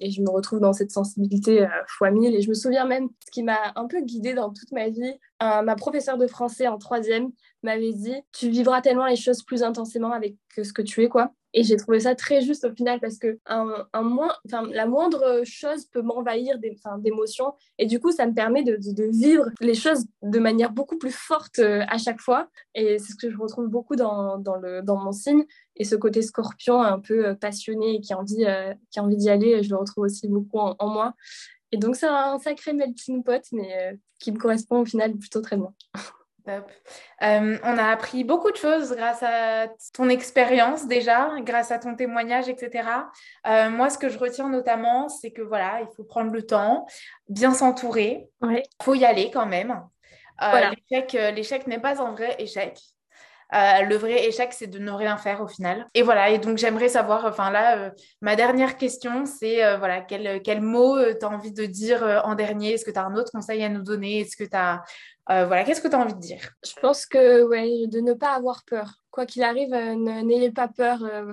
et, 0.00 0.10
je 0.10 0.22
me 0.22 0.30
retrouve 0.30 0.60
dans 0.60 0.72
cette 0.72 0.90
sensibilité 0.90 1.66
fois 1.86 2.10
mille. 2.10 2.34
Et 2.34 2.40
je 2.40 2.48
me 2.48 2.54
souviens 2.54 2.86
même, 2.86 3.08
ce 3.24 3.30
qui 3.30 3.42
m'a 3.42 3.72
un 3.76 3.86
peu 3.86 4.00
guidée 4.00 4.34
dans 4.34 4.50
toute 4.52 4.72
ma 4.72 4.88
vie, 4.88 5.18
ma 5.40 5.76
professeure 5.76 6.16
de 6.16 6.26
français 6.26 6.68
en 6.68 6.78
troisième 6.78 7.30
m'avait 7.62 7.92
dit 7.92 8.14
Tu 8.32 8.48
vivras 8.48 8.80
tellement 8.80 9.06
les 9.06 9.16
choses 9.16 9.42
plus 9.42 9.62
intensément 9.62 10.12
avec 10.12 10.36
ce 10.56 10.72
que 10.72 10.82
tu 10.82 11.02
es, 11.02 11.08
quoi. 11.08 11.32
Et 11.54 11.62
j'ai 11.62 11.76
trouvé 11.76 12.00
ça 12.00 12.14
très 12.14 12.42
juste 12.42 12.64
au 12.64 12.74
final 12.74 13.00
parce 13.00 13.18
que 13.18 13.38
un, 13.46 13.86
la 13.92 14.86
moindre 14.86 15.42
chose 15.44 15.86
peut 15.86 16.02
m'envahir 16.02 16.58
d'émotions. 16.58 17.54
Et 17.78 17.86
du 17.86 18.00
coup, 18.00 18.12
ça 18.12 18.26
me 18.26 18.34
permet 18.34 18.62
de, 18.62 18.76
vivre 19.10 19.46
les 19.60 19.74
choses 19.74 20.04
de 20.22 20.38
manière 20.38 20.72
beaucoup 20.72 20.98
plus 20.98 21.14
forte 21.14 21.58
euh, 21.58 21.84
à 21.88 21.96
chaque 21.96 22.20
fois. 22.20 22.48
Et 22.74 22.98
c'est 22.98 23.12
ce 23.12 23.16
que 23.16 23.30
je 23.30 23.38
retrouve 23.38 23.68
beaucoup 23.68 23.96
dans, 23.96 24.42
mon 24.86 25.12
signe. 25.12 25.44
Et 25.76 25.84
ce 25.84 25.96
côté 25.96 26.22
scorpion 26.22 26.82
un 26.82 27.00
peu 27.00 27.28
euh, 27.28 27.34
passionné 27.34 27.96
et 27.96 28.00
qui 28.00 28.12
a 28.12 28.18
envie, 28.18 28.44
euh, 28.44 28.74
qui 28.90 29.00
envie 29.00 29.16
d'y 29.16 29.30
aller, 29.30 29.62
je 29.62 29.70
le 29.70 29.76
retrouve 29.76 30.04
aussi 30.04 30.28
beaucoup 30.28 30.58
en, 30.58 30.76
en 30.78 30.88
moi. 30.88 31.14
Et 31.72 31.78
donc, 31.78 31.96
c'est 31.96 32.06
un 32.06 32.38
sacré 32.38 32.72
melting 32.72 33.22
pot, 33.22 33.42
mais 33.52 33.98
qui 34.18 34.32
me 34.32 34.38
correspond 34.38 34.80
au 34.80 34.84
final 34.84 35.16
plutôt 35.16 35.40
très 35.40 35.56
bien. 35.56 35.72
Euh, 36.48 37.58
on 37.62 37.78
a 37.78 37.84
appris 37.84 38.24
beaucoup 38.24 38.50
de 38.50 38.56
choses 38.56 38.94
grâce 38.94 39.22
à 39.22 39.68
ton 39.92 40.08
expérience 40.08 40.86
déjà, 40.86 41.30
grâce 41.40 41.70
à 41.70 41.78
ton 41.78 41.94
témoignage, 41.94 42.48
etc. 42.48 42.88
Euh, 43.46 43.70
moi, 43.70 43.90
ce 43.90 43.98
que 43.98 44.08
je 44.08 44.18
retiens 44.18 44.48
notamment, 44.48 45.08
c'est 45.08 45.30
que 45.30 45.42
voilà, 45.42 45.80
il 45.80 45.88
faut 45.96 46.04
prendre 46.04 46.32
le 46.32 46.42
temps, 46.42 46.86
bien 47.28 47.52
s'entourer. 47.52 48.28
Il 48.42 48.62
faut 48.82 48.94
y 48.94 49.04
aller 49.04 49.30
quand 49.30 49.46
même. 49.46 49.82
Euh, 50.42 51.30
l'échec 51.30 51.66
n'est 51.66 51.80
pas 51.80 52.00
un 52.00 52.12
vrai 52.12 52.36
échec. 52.38 52.78
le 53.52 53.96
vrai 53.96 54.26
échec, 54.26 54.52
c'est 54.52 54.68
de 54.68 54.78
ne 54.78 54.92
rien 54.92 55.16
faire 55.16 55.40
au 55.40 55.48
final. 55.48 55.86
Et 55.94 56.02
voilà, 56.02 56.30
et 56.30 56.38
donc 56.38 56.58
j'aimerais 56.58 56.88
savoir, 56.88 57.24
enfin 57.24 57.50
là, 57.50 57.90
ma 58.20 58.36
dernière 58.36 58.76
question, 58.76 59.26
c'est 59.26 59.76
voilà, 59.78 60.02
quel, 60.02 60.40
quel 60.42 60.60
mot 60.60 60.96
tu 61.14 61.24
as 61.24 61.28
envie 61.28 61.52
de 61.52 61.66
dire 61.66 62.22
en 62.24 62.36
dernier? 62.36 62.74
Est-ce 62.74 62.84
que 62.84 62.92
tu 62.92 62.98
as 62.98 63.04
un 63.04 63.16
autre 63.16 63.32
conseil 63.32 63.64
à 63.64 63.68
nous 63.68 63.82
donner? 63.82 64.20
Est-ce 64.20 64.36
que 64.36 64.48
tu 64.48 64.56
as 64.56 64.82
euh, 65.30 65.44
voilà, 65.46 65.64
qu'est-ce 65.64 65.80
que 65.80 65.88
tu 65.88 65.94
as 65.94 65.98
envie 65.98 66.14
de 66.14 66.20
dire? 66.20 66.54
Je 66.64 66.72
pense 66.80 67.06
que 67.06 67.86
de 67.86 68.00
ne 68.00 68.12
pas 68.14 68.34
avoir 68.34 68.64
peur. 68.64 69.02
Quoi 69.10 69.26
qu'il 69.26 69.42
arrive, 69.42 69.72
euh, 69.74 69.94
n'ayez 69.94 70.50
pas 70.50 70.68
peur. 70.68 71.04
Euh, 71.04 71.32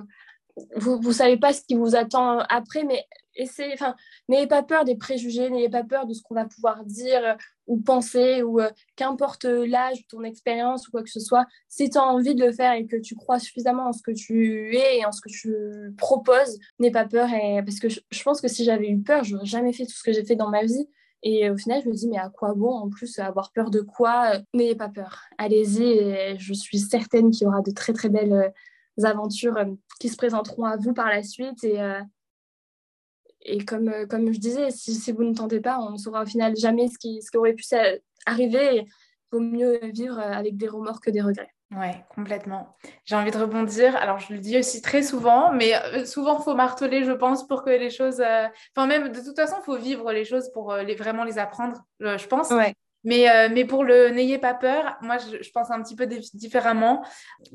vous 0.76 0.98
ne 1.00 1.12
savez 1.12 1.36
pas 1.36 1.52
ce 1.52 1.62
qui 1.62 1.74
vous 1.74 1.96
attend 1.96 2.38
après, 2.48 2.84
mais 2.84 3.04
n'ayez 4.28 4.46
pas 4.46 4.62
peur 4.62 4.84
des 4.84 4.96
préjugés, 4.96 5.50
n'ayez 5.50 5.68
pas 5.68 5.84
peur 5.84 6.06
de 6.06 6.14
ce 6.14 6.22
qu'on 6.22 6.34
va 6.34 6.46
pouvoir 6.46 6.84
dire 6.84 7.36
ou 7.66 7.78
penser, 7.78 8.42
ou 8.42 8.60
qu'importe 8.96 9.44
l'âge, 9.44 10.06
ton 10.08 10.22
expérience 10.22 10.88
ou 10.88 10.92
quoi 10.92 11.02
que 11.02 11.10
ce 11.10 11.20
soit, 11.20 11.44
si 11.68 11.90
tu 11.90 11.98
as 11.98 12.02
envie 12.02 12.34
de 12.34 12.44
le 12.44 12.52
faire 12.52 12.72
et 12.72 12.86
que 12.86 12.96
tu 12.96 13.14
crois 13.14 13.38
suffisamment 13.38 13.88
en 13.88 13.92
ce 13.92 14.00
que 14.02 14.12
tu 14.12 14.74
es 14.74 15.00
et 15.00 15.04
en 15.04 15.12
ce 15.12 15.20
que 15.20 15.28
tu 15.28 15.54
proposes, 15.98 16.58
n'aie 16.78 16.90
pas 16.90 17.04
peur. 17.04 17.28
Et... 17.34 17.62
Parce 17.62 17.78
que 17.78 17.90
je, 17.90 18.00
je 18.10 18.22
pense 18.22 18.40
que 18.40 18.48
si 18.48 18.64
j'avais 18.64 18.88
eu 18.88 19.02
peur, 19.02 19.24
je 19.24 19.34
n'aurais 19.34 19.46
jamais 19.46 19.74
fait 19.74 19.84
tout 19.84 19.92
ce 19.92 20.02
que 20.02 20.12
j'ai 20.12 20.24
fait 20.24 20.36
dans 20.36 20.48
ma 20.48 20.62
vie. 20.62 20.88
Et 21.28 21.50
au 21.50 21.56
final, 21.56 21.82
je 21.82 21.88
me 21.88 21.92
dis, 21.92 22.06
mais 22.06 22.18
à 22.18 22.28
quoi 22.28 22.54
bon 22.54 22.70
en 22.70 22.88
plus 22.88 23.18
avoir 23.18 23.50
peur 23.50 23.72
de 23.72 23.80
quoi? 23.80 24.38
N'ayez 24.54 24.76
pas 24.76 24.88
peur. 24.88 25.24
Allez-y, 25.38 26.38
je 26.38 26.54
suis 26.54 26.78
certaine 26.78 27.32
qu'il 27.32 27.46
y 27.46 27.48
aura 27.48 27.62
de 27.62 27.72
très 27.72 27.92
très 27.92 28.08
belles 28.08 28.32
euh, 28.32 29.04
aventures 29.04 29.56
euh, 29.56 29.74
qui 29.98 30.08
se 30.08 30.16
présenteront 30.16 30.66
à 30.66 30.76
vous 30.76 30.92
par 30.92 31.08
la 31.08 31.24
suite. 31.24 31.64
Et, 31.64 31.82
euh, 31.82 32.00
comme, 33.66 33.90
je 34.32 34.38
disais, 34.38 34.70
si, 34.70 34.94
si, 34.94 35.10
vous 35.10 35.24
ne 35.24 35.34
tentez 35.34 35.58
pas, 35.58 35.80
on 35.80 35.90
ne 35.90 35.96
saura 35.96 36.22
au 36.22 36.26
final 36.26 36.54
jamais 36.54 36.86
ce 36.86 36.96
qui, 36.96 37.20
ce 37.20 37.32
qui 37.32 37.38
aurait 37.38 37.54
pu 37.54 37.64
arriver. 38.24 38.84
Il 38.84 38.86
vaut 39.32 39.40
mieux 39.40 39.80
vivre 39.82 40.20
avec 40.20 40.56
des 40.56 40.68
remords 40.68 41.00
que 41.00 41.10
des 41.10 41.22
regrets. 41.22 41.55
Ouais, 41.74 42.04
complètement. 42.14 42.76
J'ai 43.04 43.16
envie 43.16 43.32
de 43.32 43.38
rebondir. 43.38 43.96
Alors, 43.96 44.20
je 44.20 44.32
le 44.32 44.38
dis 44.38 44.56
aussi 44.56 44.80
très 44.82 45.02
souvent, 45.02 45.52
mais 45.52 45.74
euh, 45.74 46.04
souvent, 46.04 46.38
il 46.38 46.44
faut 46.44 46.54
marteler, 46.54 47.02
je 47.02 47.10
pense, 47.10 47.46
pour 47.46 47.64
que 47.64 47.70
les 47.70 47.90
choses. 47.90 48.20
Euh, 48.20 48.46
enfin, 48.74 48.86
même 48.86 49.10
de 49.10 49.20
toute 49.20 49.34
façon, 49.34 49.56
il 49.60 49.64
faut 49.64 49.76
vivre 49.76 50.12
les 50.12 50.24
choses 50.24 50.50
pour 50.52 50.72
euh, 50.72 50.82
les, 50.82 50.94
vraiment 50.94 51.24
les 51.24 51.38
apprendre, 51.38 51.82
je 52.00 52.26
pense. 52.26 52.50
Ouais. 52.50 52.74
Mais, 53.02 53.48
mais 53.50 53.64
pour 53.64 53.84
le 53.84 54.08
n'ayez 54.08 54.38
pas 54.38 54.52
peur, 54.52 54.96
moi, 55.00 55.18
je, 55.18 55.48
pense 55.52 55.70
un 55.70 55.80
petit 55.80 55.94
peu 55.94 56.06
différemment, 56.06 57.04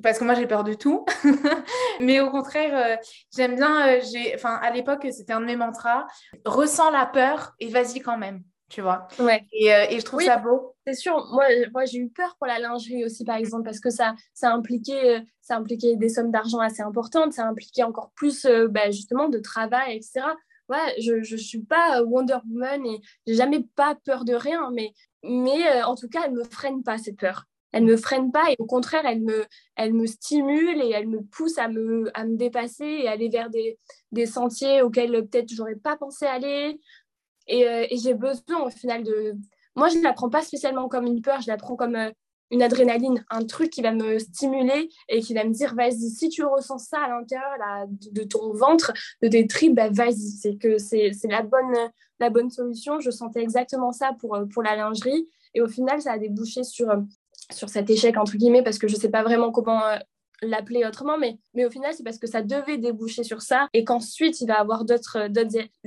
parce 0.01 0.17
que 0.17 0.23
moi, 0.23 0.33
j'ai 0.33 0.47
peur 0.47 0.63
de 0.63 0.73
tout. 0.73 1.05
mais 1.99 2.21
au 2.21 2.29
contraire, 2.29 2.97
j'aime 3.35 3.57
bien. 3.57 3.99
j'ai 3.99 4.33
enfin, 4.33 4.55
à 4.63 4.71
l'époque, 4.71 5.05
c'était 5.11 5.33
un 5.33 5.41
de 5.41 5.45
mes 5.45 5.57
mantras 5.57 6.07
ressens 6.45 6.89
la 6.91 7.05
peur 7.05 7.53
et 7.59 7.67
vas-y 7.67 7.99
quand 7.99 8.17
même 8.17 8.43
tu 8.71 8.81
vois. 8.81 9.07
Ouais. 9.19 9.45
Et, 9.51 9.73
euh, 9.73 9.85
et 9.89 9.99
je 9.99 10.05
trouve 10.05 10.21
ça 10.21 10.37
beau. 10.37 10.73
C'est 10.87 10.93
sûr, 10.93 11.27
moi, 11.31 11.45
moi 11.73 11.85
j'ai 11.85 11.99
eu 11.99 12.09
peur 12.09 12.35
pour 12.37 12.47
la 12.47 12.57
lingerie 12.57 13.03
aussi, 13.03 13.25
par 13.25 13.35
exemple, 13.35 13.63
parce 13.63 13.79
que 13.79 13.89
ça, 13.89 14.15
ça, 14.33 14.51
impliquait, 14.51 15.17
euh, 15.17 15.21
ça 15.41 15.57
impliquait 15.57 15.97
des 15.97 16.09
sommes 16.09 16.31
d'argent 16.31 16.59
assez 16.59 16.81
importantes, 16.81 17.33
ça 17.33 17.45
impliquait 17.45 17.83
encore 17.83 18.11
plus, 18.15 18.45
euh, 18.45 18.67
bah, 18.67 18.89
justement, 18.89 19.27
de 19.27 19.39
travail, 19.39 19.97
etc. 19.97 20.21
Ouais, 20.69 20.95
je 20.99 21.15
ne 21.15 21.37
suis 21.37 21.61
pas 21.61 22.01
Wonder 22.03 22.37
Woman 22.49 22.85
et 22.85 23.01
j'ai 23.27 23.35
jamais 23.35 23.61
pas 23.75 23.95
peur 24.05 24.23
de 24.23 24.33
rien, 24.33 24.71
mais, 24.73 24.93
mais 25.21 25.83
en 25.83 25.95
tout 25.95 26.07
cas, 26.07 26.21
elle 26.25 26.33
me 26.33 26.45
freine 26.45 26.81
pas, 26.81 26.97
cette 26.97 27.17
peur. 27.17 27.45
Elle 27.73 27.85
me 27.85 27.97
freine 27.97 28.31
pas 28.31 28.51
et 28.51 28.55
au 28.59 28.65
contraire, 28.65 29.05
elle 29.05 29.21
me, 29.21 29.45
elle 29.75 29.93
me 29.93 30.05
stimule 30.05 30.81
et 30.81 30.91
elle 30.91 31.07
me 31.07 31.21
pousse 31.21 31.57
à 31.57 31.67
me, 31.67 32.09
à 32.13 32.25
me 32.25 32.35
dépasser 32.35 32.85
et 32.85 33.07
aller 33.07 33.29
vers 33.29 33.49
des, 33.49 33.77
des 34.11 34.25
sentiers 34.25 34.81
auxquels 34.81 35.11
peut-être 35.27 35.49
j'aurais 35.53 35.75
pas 35.75 35.95
pensé 35.95 36.25
aller, 36.25 36.79
euh, 37.49 37.85
et, 37.89 37.97
j'ai 37.97 38.13
besoin 38.13 38.63
au 38.65 38.69
final 38.69 39.03
de... 39.03 39.35
Moi, 39.75 39.89
je 39.89 39.97
ne 39.97 40.03
la 40.03 40.13
prends 40.13 40.29
pas 40.29 40.41
spécialement 40.41 40.87
comme 40.87 41.05
une 41.05 41.21
peur, 41.21 41.41
je 41.41 41.47
la 41.47 41.57
prends 41.57 41.75
comme 41.75 41.95
euh, 41.95 42.11
une 42.51 42.61
adrénaline, 42.61 43.23
un 43.29 43.45
truc 43.45 43.69
qui 43.69 43.81
va 43.81 43.93
me 43.93 44.19
stimuler 44.19 44.89
et 45.07 45.21
qui 45.21 45.33
va 45.33 45.45
me 45.45 45.53
dire, 45.53 45.73
vas-y, 45.73 46.09
si 46.09 46.29
tu 46.29 46.43
ressens 46.43 46.79
ça 46.79 46.99
à 46.99 47.09
l'intérieur 47.09 47.53
de, 47.87 48.23
ton 48.23 48.53
ventre, 48.53 48.91
de 49.21 49.29
tes 49.29 49.47
tripes, 49.47 49.75
bah, 49.75 49.89
vas-y, 49.89 50.31
c'est 50.41 50.57
que 50.57 50.77
c'est 50.77 51.11
la 51.29 51.43
bonne, 51.43 51.75
la 52.19 52.29
bonne 52.29 52.49
solution. 52.49 52.99
Je 52.99 53.09
sentais 53.09 53.41
exactement 53.41 53.91
ça 53.91 54.11
pour, 54.19 54.35
euh, 54.35 54.45
pour 54.45 54.63
la 54.63 54.75
lingerie. 54.75 55.27
Et 55.53 55.61
au 55.61 55.67
final, 55.67 56.01
ça 56.01 56.13
a 56.13 56.17
débouché 56.17 56.63
sur, 56.63 56.87
sur 57.51 57.69
cet 57.69 57.89
échec, 57.89 58.17
entre 58.17 58.35
guillemets, 58.35 58.63
parce 58.63 58.77
que 58.77 58.87
je 58.87 58.95
ne 58.95 58.99
sais 58.99 59.09
pas 59.09 59.23
vraiment 59.23 59.51
comment 59.51 59.81
l'appeler 60.41 60.85
autrement, 60.85 61.17
mais, 61.17 61.37
mais 61.53 61.65
au 61.65 61.69
final, 61.69 61.93
c'est 61.93 62.03
parce 62.03 62.17
que 62.17 62.27
ça 62.27 62.41
devait 62.41 62.77
déboucher 62.77 63.23
sur 63.23 63.41
ça 63.41 63.67
et 63.73 63.83
qu'ensuite, 63.83 64.41
il 64.41 64.47
va 64.47 64.59
avoir 64.59 64.85
d'autres 64.85 65.29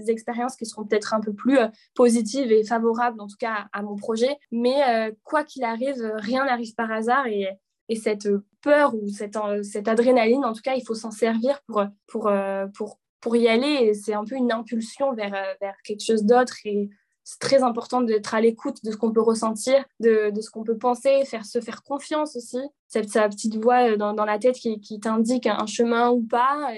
expériences 0.09 0.57
qui 0.57 0.67
seront 0.67 0.85
peut-être 0.85 1.15
un 1.15 1.21
peu 1.21 1.33
plus 1.33 1.59
euh, 1.59 1.69
positives 1.95 2.53
et 2.53 2.65
favorables, 2.65 3.21
en 3.21 3.27
tout 3.27 3.37
cas, 3.39 3.67
à, 3.73 3.83
mon 3.83 3.97
projet. 3.97 4.37
Mais 4.53 4.83
euh, 4.89 5.13
quoi 5.25 5.45
qu'il 5.45 5.65
arrive, 5.65 6.01
rien 6.17 6.45
n'arrive 6.45 6.75
par 6.75 6.91
hasard 6.91 7.27
et, 7.27 7.49
et 7.89 7.97
cette 7.97 8.29
peur 8.63 8.95
ou 8.95 9.09
cette, 9.09 9.37
cette 9.63 9.89
adrénaline, 9.89 10.45
en 10.45 10.53
tout 10.53 10.63
cas, 10.63 10.75
il 10.75 10.85
faut 10.85 10.95
s'en 10.95 11.11
servir 11.11 11.61
pour, 11.67 11.85
pour, 12.07 12.29
euh, 12.29 12.67
pour, 12.77 12.99
pour 13.21 13.37
y 13.37 13.49
aller. 13.49 13.93
C'est 13.95 14.15
un 14.15 14.25
peu 14.25 14.37
une 14.37 14.53
impulsion 14.53 15.13
vers, 15.15 15.33
vers 15.61 15.75
quelque 15.85 16.05
chose 16.05 16.25
d'autre 16.25 16.55
et 16.65 16.89
c'est 17.25 17.41
très 17.41 17.63
important 17.63 18.03
d'être 18.03 18.35
à 18.35 18.41
l'écoute 18.41 18.85
de 18.85 18.93
ce 18.93 18.97
qu'on 18.97 19.11
peut 19.11 19.23
ressentir, 19.23 19.85
de, 19.99 20.31
de 20.31 20.41
ce 20.41 20.51
qu'on 20.51 20.63
peut 20.63 20.77
penser, 20.77 21.25
faire 21.25 21.45
se 21.45 21.61
faire 21.61 21.83
confiance 21.83 22.37
aussi. 22.37 22.61
Cette 22.87 23.09
sa 23.09 23.29
petite 23.29 23.57
voix 23.57 23.91
euh, 23.91 23.97
dans, 23.97 24.13
dans 24.13 24.27
la 24.27 24.39
tête 24.39 24.57
qui, 24.57 24.81
qui 24.81 25.01
t'indique 25.01 25.47
un 25.47 25.67
chemin 25.67 26.11
ou 26.11 26.23
pas, 26.23 26.71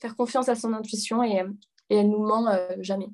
faire 0.00 0.16
confiance 0.16 0.48
à 0.48 0.54
son 0.54 0.74
intuition 0.74 1.22
et, 1.22 1.44
et 1.90 1.96
elle 1.96 2.10
nous 2.10 2.24
ment 2.24 2.48
euh, 2.48 2.68
jamais. 2.80 3.08